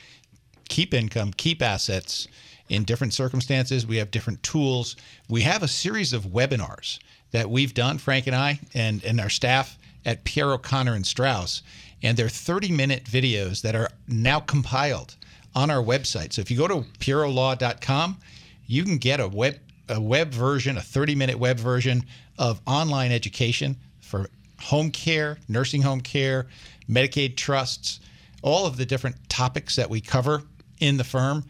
keep 0.68 0.95
income, 0.95 1.32
keep 1.36 1.62
assets 1.62 2.28
in 2.68 2.84
different 2.84 3.12
circumstances. 3.12 3.86
We 3.86 3.97
have 3.97 4.11
different 4.11 4.43
tools. 4.43 4.97
We 5.28 5.43
have 5.43 5.62
a 5.62 5.68
series 5.68 6.12
of 6.12 6.26
webinars 6.26 6.99
that 7.32 7.51
we've 7.51 7.74
done, 7.74 7.99
Frank 7.99 8.26
and 8.26 8.36
I, 8.36 8.61
and 8.74 9.05
and 9.05 9.20
our 9.20 9.30
staff 9.30 9.78
at 10.05 10.24
Pierro 10.24 10.61
Connor 10.61 10.95
and 10.95 11.07
Strauss, 11.07 11.62
and 12.03 12.16
they're 12.16 12.28
30 12.28 12.72
minute 12.72 13.05
videos 13.05 13.62
that 13.62 13.74
are 13.74 13.91
now 14.09 14.41
compiled 14.41 15.16
on 15.55 15.70
our 15.70 15.82
website. 15.82 16.32
So 16.32 16.41
if 16.41 16.51
you 16.51 16.57
go 16.57 16.68
to 16.68 16.86
pierrolaw.com, 16.99 18.18
you 18.66 18.84
can 18.84 18.99
get 18.99 19.20
a 19.20 19.28
web 19.28 19.59
a 19.88 20.01
web 20.01 20.32
version, 20.32 20.78
a 20.78 20.82
30 20.82 21.14
minute 21.16 21.38
web 21.38 21.59
version 21.59 22.05
of 22.38 22.61
online 22.66 23.12
education 23.12 23.76
for 24.01 24.28
home 24.61 24.91
care, 24.91 25.38
nursing 25.49 25.82
home 25.82 26.01
care, 26.01 26.47
Medicaid 26.88 27.36
trusts, 27.36 28.01
all 28.43 28.66
of 28.66 28.76
the 28.76 28.86
different 28.86 29.16
topics 29.28 29.76
that 29.76 29.88
we 29.88 30.01
cover 30.01 30.43
in 30.80 30.97
the 30.97 31.05
firm. 31.05 31.45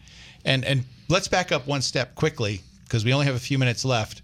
And 0.45 0.65
and 0.65 0.83
let's 1.09 1.27
back 1.27 1.51
up 1.51 1.67
one 1.67 1.81
step 1.81 2.15
quickly 2.15 2.61
because 2.83 3.05
we 3.05 3.13
only 3.13 3.25
have 3.25 3.35
a 3.35 3.39
few 3.39 3.57
minutes 3.57 3.85
left. 3.85 4.21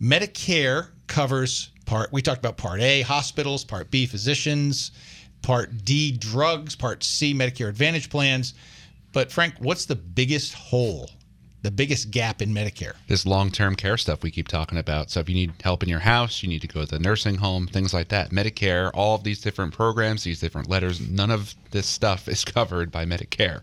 Medicare 0.00 0.88
covers 1.06 1.70
part 1.86 2.12
we 2.12 2.22
talked 2.22 2.38
about 2.38 2.56
part 2.56 2.80
A, 2.80 3.02
hospitals, 3.02 3.64
part 3.64 3.90
B, 3.90 4.06
physicians, 4.06 4.92
part 5.42 5.84
D, 5.84 6.12
drugs, 6.12 6.74
part 6.74 7.02
C, 7.02 7.34
Medicare 7.34 7.68
Advantage 7.68 8.10
plans. 8.10 8.54
But 9.12 9.32
Frank, 9.32 9.54
what's 9.58 9.86
the 9.86 9.96
biggest 9.96 10.54
hole, 10.54 11.10
the 11.62 11.70
biggest 11.70 12.10
gap 12.10 12.40
in 12.40 12.50
Medicare? 12.50 12.94
This 13.06 13.26
long 13.26 13.50
term 13.50 13.74
care 13.76 13.96
stuff 13.96 14.22
we 14.22 14.30
keep 14.30 14.48
talking 14.48 14.78
about. 14.78 15.10
So 15.10 15.20
if 15.20 15.28
you 15.28 15.34
need 15.34 15.52
help 15.62 15.82
in 15.82 15.88
your 15.88 16.00
house, 16.00 16.42
you 16.42 16.48
need 16.48 16.62
to 16.62 16.68
go 16.68 16.84
to 16.84 16.86
the 16.86 16.98
nursing 16.98 17.36
home, 17.36 17.66
things 17.66 17.92
like 17.92 18.08
that. 18.08 18.30
Medicare, 18.30 18.90
all 18.94 19.14
of 19.14 19.24
these 19.24 19.40
different 19.40 19.74
programs, 19.74 20.24
these 20.24 20.40
different 20.40 20.68
letters, 20.68 21.00
none 21.00 21.30
of 21.30 21.54
this 21.70 21.86
stuff 21.86 22.28
is 22.28 22.44
covered 22.56 22.90
by 22.90 23.04
Medicare. 23.04 23.60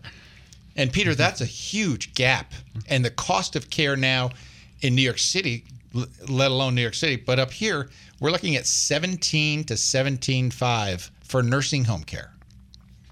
And 0.76 0.92
Peter, 0.92 1.10
mm-hmm. 1.10 1.18
that's 1.18 1.40
a 1.40 1.46
huge 1.46 2.14
gap. 2.14 2.52
And 2.88 3.04
the 3.04 3.10
cost 3.10 3.56
of 3.56 3.70
care 3.70 3.96
now 3.96 4.30
in 4.80 4.94
New 4.94 5.02
York 5.02 5.18
City, 5.18 5.64
let 6.28 6.50
alone 6.50 6.74
New 6.74 6.82
York 6.82 6.94
City, 6.94 7.16
but 7.16 7.38
up 7.38 7.50
here, 7.50 7.90
we're 8.20 8.30
looking 8.30 8.56
at 8.56 8.66
17 8.66 9.64
to 9.64 9.74
17.5 9.74 11.10
for 11.22 11.42
nursing 11.42 11.84
home 11.84 12.04
care. 12.04 12.32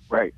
Right. 0.09 0.33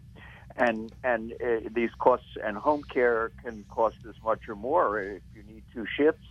And 0.59 0.93
and 1.05 1.33
uh, 1.35 1.69
these 1.73 1.91
costs 1.99 2.27
and 2.45 2.57
home 2.57 2.83
care 2.93 3.31
can 3.45 3.65
cost 3.69 3.97
as 4.09 4.17
much 4.25 4.49
or 4.49 4.57
more 4.57 5.01
if 5.01 5.23
you 5.35 5.45
need 5.45 5.63
two 5.73 5.87
shifts. 5.97 6.27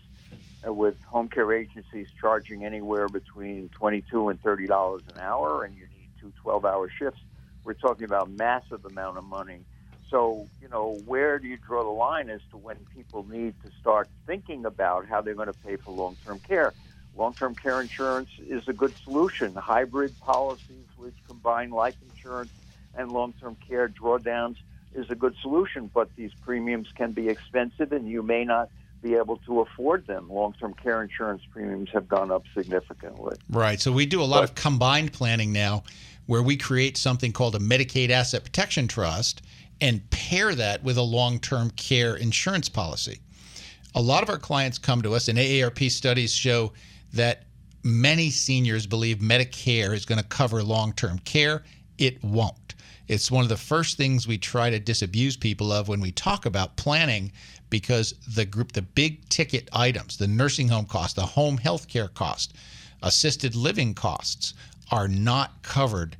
Uh, 0.67 0.73
with 0.73 0.95
home 1.05 1.29
care 1.29 1.53
agencies 1.53 2.07
charging 2.19 2.65
anywhere 2.65 3.07
between 3.07 3.69
twenty-two 3.69 4.27
and 4.27 4.41
thirty 4.41 4.67
dollars 4.67 5.03
an 5.07 5.17
hour, 5.19 5.63
and 5.63 5.75
you 5.77 5.83
need 5.83 6.09
two 6.19 6.33
12-hour 6.43 6.89
shifts, 6.97 7.21
we're 7.63 7.73
talking 7.73 8.03
about 8.05 8.29
massive 8.29 8.83
amount 8.83 9.17
of 9.17 9.23
money. 9.23 9.59
So 10.09 10.49
you 10.59 10.67
know, 10.67 10.99
where 11.05 11.39
do 11.39 11.47
you 11.47 11.57
draw 11.57 11.83
the 11.83 11.89
line 11.89 12.29
as 12.29 12.41
to 12.51 12.57
when 12.57 12.77
people 12.93 13.25
need 13.29 13.53
to 13.63 13.69
start 13.79 14.09
thinking 14.25 14.65
about 14.65 15.07
how 15.07 15.21
they're 15.21 15.35
going 15.35 15.47
to 15.47 15.53
pay 15.53 15.77
for 15.77 15.93
long-term 15.93 16.41
care? 16.45 16.73
Long-term 17.15 17.55
care 17.55 17.79
insurance 17.79 18.29
is 18.45 18.67
a 18.67 18.73
good 18.73 18.93
solution. 19.03 19.55
Hybrid 19.55 20.19
policies 20.19 20.87
which 20.97 21.15
combine 21.27 21.69
life 21.69 21.95
insurance 22.01 22.51
and 22.97 23.11
long-term 23.11 23.57
care 23.67 23.87
drawdowns 23.87 24.57
is 24.93 25.09
a 25.09 25.15
good 25.15 25.35
solution. 25.41 25.89
But 25.93 26.09
these 26.15 26.31
premiums 26.41 26.87
can 26.95 27.11
be 27.11 27.29
expensive, 27.29 27.91
and 27.91 28.07
you 28.07 28.23
may 28.23 28.43
not 28.43 28.69
be 29.01 29.15
able 29.15 29.37
to 29.37 29.61
afford 29.61 30.07
them. 30.07 30.29
Long-term 30.29 30.73
care 30.75 31.01
insurance 31.03 31.43
premiums 31.51 31.89
have 31.93 32.07
gone 32.07 32.31
up 32.31 32.43
significantly. 32.55 33.37
Right. 33.49 33.79
So 33.79 33.91
we 33.91 34.05
do 34.05 34.21
a 34.21 34.25
lot 34.25 34.43
of 34.43 34.55
combined 34.55 35.13
planning 35.13 35.51
now 35.53 35.83
where 36.25 36.43
we 36.43 36.57
create 36.57 36.97
something 36.97 37.31
called 37.31 37.55
a 37.55 37.59
Medicaid 37.59 38.09
Asset 38.09 38.43
Protection 38.43 38.87
Trust 38.87 39.41
and 39.79 40.07
pair 40.09 40.55
that 40.55 40.83
with 40.83 40.97
a 40.97 41.03
long 41.03 41.39
term 41.39 41.69
care 41.71 42.15
insurance 42.15 42.69
policy. 42.69 43.19
A 43.95 44.01
lot 44.01 44.23
of 44.23 44.29
our 44.29 44.37
clients 44.37 44.77
come 44.77 45.01
to 45.01 45.13
us, 45.13 45.27
and 45.27 45.37
AARP 45.37 45.89
studies 45.89 46.33
show 46.33 46.73
that 47.13 47.43
many 47.83 48.29
seniors 48.29 48.85
believe 48.85 49.17
Medicare 49.17 49.93
is 49.93 50.05
going 50.05 50.19
to 50.19 50.27
cover 50.27 50.61
long 50.61 50.93
term 50.93 51.19
care. 51.19 51.63
It 51.97 52.23
won't. 52.23 52.66
It's 53.07 53.31
one 53.31 53.43
of 53.43 53.49
the 53.49 53.57
first 53.57 53.97
things 53.97 54.27
we 54.27 54.37
try 54.37 54.69
to 54.69 54.79
disabuse 54.79 55.37
people 55.37 55.71
of 55.71 55.87
when 55.87 56.01
we 56.01 56.11
talk 56.11 56.45
about 56.45 56.75
planning 56.75 57.31
because 57.69 58.13
the 58.35 58.45
group, 58.45 58.73
the 58.73 58.81
big 58.81 59.27
ticket 59.29 59.69
items, 59.73 60.17
the 60.17 60.27
nursing 60.27 60.67
home 60.67 60.85
cost, 60.85 61.15
the 61.15 61.21
home 61.21 61.57
health 61.57 61.87
care 61.87 62.09
cost, 62.09 62.53
assisted 63.03 63.55
living 63.55 63.93
costs 63.93 64.53
are 64.91 65.07
not 65.07 65.61
covered 65.63 66.17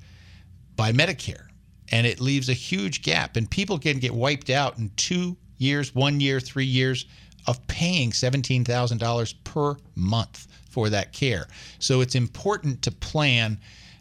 by 0.75 0.91
Medicare. 0.91 1.47
And 1.91 2.05
it 2.05 2.19
leaves 2.19 2.49
a 2.49 2.53
huge 2.53 3.01
gap. 3.01 3.37
And 3.37 3.49
people 3.49 3.79
can 3.79 3.99
get 3.99 4.13
wiped 4.13 4.49
out 4.49 4.77
in 4.77 4.91
two 4.95 5.37
years, 5.57 5.95
one 5.95 6.19
year, 6.19 6.39
three 6.39 6.65
years 6.65 7.05
of 7.47 7.65
paying 7.67 8.11
$17,000 8.11 9.33
per 9.43 9.77
month 9.95 10.47
for 10.69 10.89
that 10.89 11.13
care. 11.13 11.47
So 11.79 12.01
it's 12.01 12.15
important 12.15 12.81
to 12.83 12.91
plan. 12.91 13.59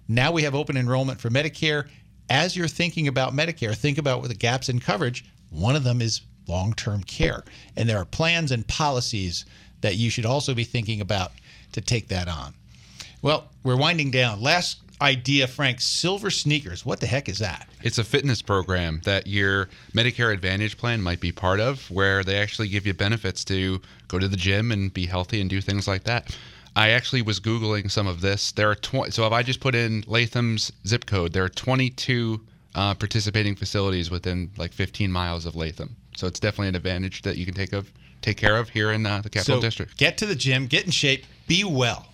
Now 0.09 0.32
we 0.32 0.43
have 0.43 0.55
open 0.55 0.76
enrollment 0.76 1.20
for 1.20 1.30
Medicare. 1.30 1.89
As 2.29 2.57
you're 2.57 2.68
thinking 2.68 3.09
about 3.09 3.35
Medicare, 3.35 3.74
think 3.74 3.99
about 3.99 4.22
the 4.24 4.35
gaps 4.35 4.68
in 4.68 4.81
coverage. 4.81 5.24
One 5.51 5.77
of 5.77 5.85
them 5.85 6.03
is 6.03 6.22
long 6.49 6.74
term 6.74 7.03
care. 7.03 7.45
And 7.77 7.89
there 7.89 7.99
are 7.99 8.05
plans 8.05 8.53
and 8.53 8.66
policies 8.66 9.45
that 9.81 9.97
you 9.97 10.11
should 10.11 10.27
also 10.27 10.55
be 10.55 10.64
thinking 10.64 11.01
about 11.01 11.33
to 11.72 11.81
take 11.81 12.09
that 12.09 12.29
on. 12.29 12.55
Well, 13.22 13.49
we're 13.62 13.77
winding 13.77 14.11
down. 14.11 14.41
Last 14.41 14.81
idea, 15.01 15.47
Frank 15.47 15.81
silver 15.81 16.31
sneakers. 16.31 16.87
What 16.87 17.01
the 17.01 17.07
heck 17.07 17.29
is 17.29 17.39
that? 17.39 17.68
It's 17.83 17.99
a 17.99 18.05
fitness 18.05 18.41
program 18.43 19.01
that 19.05 19.27
your 19.27 19.68
Medicare 19.93 20.33
Advantage 20.33 20.79
plan 20.79 21.03
might 21.03 21.20
be 21.20 21.33
part 21.33 21.61
of, 21.61 21.91
where 21.91 22.24
they 22.24 22.39
actually 22.39 22.68
give 22.68 22.87
you 22.87 22.95
benefits 22.95 23.45
to 23.47 23.81
go 24.09 24.18
to 24.18 24.29
the 24.29 24.37
gym 24.37 24.72
and 24.72 24.93
be 24.93 25.07
healthy 25.07 25.41
and 25.41 25.51
do 25.51 25.61
things 25.61 25.87
like 25.87 26.05
that. 26.05 26.37
I 26.77 26.91
actually 26.91 27.22
was 27.22 27.41
googling 27.41 27.91
some 27.91 28.07
of 28.07 28.20
this. 28.20 28.53
There 28.53 28.70
are 28.70 28.74
tw- 28.74 29.11
so 29.11 29.27
if 29.27 29.33
I 29.33 29.43
just 29.43 29.61
put 29.61 29.74
in 29.74 30.05
Latham's 30.07 30.70
zip 30.87 31.07
code, 31.07 31.33
there 31.33 31.43
are 31.43 31.49
22 31.49 32.39
uh, 32.74 32.95
participating 32.95 33.57
facilities 33.57 34.11
within 34.11 34.51
like 34.59 34.74
15 34.74 35.11
miles 35.11 35.47
of 35.47 35.57
Latham. 35.57 35.97
So 36.16 36.27
it's 36.27 36.39
definitely 36.39 36.68
an 36.68 36.74
advantage 36.74 37.22
that 37.22 37.39
you 37.39 37.47
can 37.47 37.55
take 37.55 37.72
of 37.72 37.91
take 38.20 38.37
care 38.37 38.59
of 38.59 38.68
here 38.68 38.93
in 38.93 39.07
uh, 39.07 39.22
the 39.22 39.31
Capital 39.31 39.57
so 39.57 39.61
District. 39.61 39.97
Get 39.97 40.18
to 40.18 40.27
the 40.27 40.35
gym, 40.35 40.66
get 40.66 40.85
in 40.85 40.91
shape, 40.91 41.24
be 41.47 41.64
well, 41.64 42.07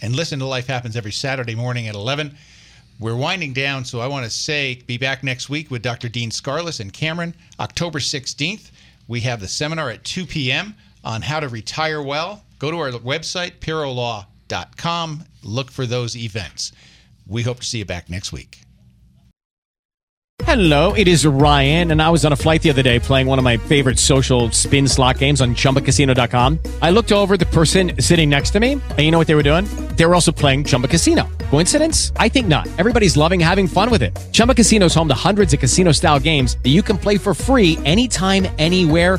and 0.00 0.16
listen 0.16 0.38
to 0.38 0.46
Life 0.46 0.66
Happens 0.66 0.96
every 0.96 1.12
Saturday 1.12 1.54
morning 1.54 1.86
at 1.86 1.94
11. 1.94 2.34
We're 2.98 3.16
winding 3.16 3.52
down, 3.52 3.84
so 3.84 4.00
I 4.00 4.06
want 4.06 4.24
to 4.24 4.30
say 4.30 4.80
be 4.86 4.96
back 4.96 5.22
next 5.22 5.50
week 5.50 5.70
with 5.70 5.82
Dr. 5.82 6.08
Dean 6.08 6.30
Skarlis 6.30 6.80
and 6.80 6.90
Cameron, 6.90 7.34
October 7.60 7.98
16th. 7.98 8.70
We 9.08 9.20
have 9.20 9.40
the 9.40 9.48
seminar 9.48 9.90
at 9.90 10.04
2 10.04 10.24
p.m. 10.24 10.74
on 11.06 11.22
how 11.22 11.40
to 11.40 11.48
retire 11.48 12.02
well. 12.02 12.44
Go 12.58 12.70
to 12.70 12.78
our 12.78 12.90
website, 12.90 13.60
pierrolaw.com. 13.60 15.24
Look 15.42 15.70
for 15.70 15.86
those 15.86 16.16
events. 16.16 16.72
We 17.26 17.42
hope 17.42 17.60
to 17.60 17.66
see 17.66 17.78
you 17.78 17.84
back 17.84 18.10
next 18.10 18.32
week. 18.32 18.60
Hello, 20.42 20.92
it 20.92 21.08
is 21.08 21.26
Ryan, 21.26 21.90
and 21.90 22.00
I 22.00 22.10
was 22.10 22.24
on 22.24 22.32
a 22.32 22.36
flight 22.36 22.62
the 22.62 22.70
other 22.70 22.82
day 22.82 23.00
playing 23.00 23.26
one 23.26 23.38
of 23.38 23.44
my 23.44 23.56
favorite 23.56 23.98
social 23.98 24.50
spin 24.52 24.86
slot 24.86 25.18
games 25.18 25.40
on 25.40 25.54
chumbacasino.com. 25.54 26.60
I 26.82 26.90
looked 26.90 27.10
over 27.10 27.36
the 27.36 27.46
person 27.46 28.00
sitting 28.00 28.28
next 28.28 28.50
to 28.50 28.60
me, 28.60 28.72
and 28.72 28.98
you 29.00 29.10
know 29.10 29.18
what 29.18 29.26
they 29.26 29.34
were 29.34 29.42
doing? 29.42 29.64
They 29.96 30.06
were 30.06 30.14
also 30.14 30.30
playing 30.30 30.64
Chumba 30.64 30.88
Casino. 30.88 31.26
Coincidence? 31.50 32.12
I 32.16 32.28
think 32.28 32.46
not. 32.46 32.68
Everybody's 32.78 33.16
loving 33.16 33.40
having 33.40 33.66
fun 33.66 33.90
with 33.90 34.02
it. 34.02 34.16
Chumba 34.30 34.54
Casino 34.54 34.86
is 34.86 34.94
home 34.94 35.08
to 35.08 35.14
hundreds 35.14 35.52
of 35.52 35.58
casino 35.58 35.90
style 35.90 36.20
games 36.20 36.58
that 36.62 36.70
you 36.70 36.82
can 36.82 36.96
play 36.96 37.18
for 37.18 37.34
free 37.34 37.78
anytime, 37.84 38.46
anywhere, 38.58 39.18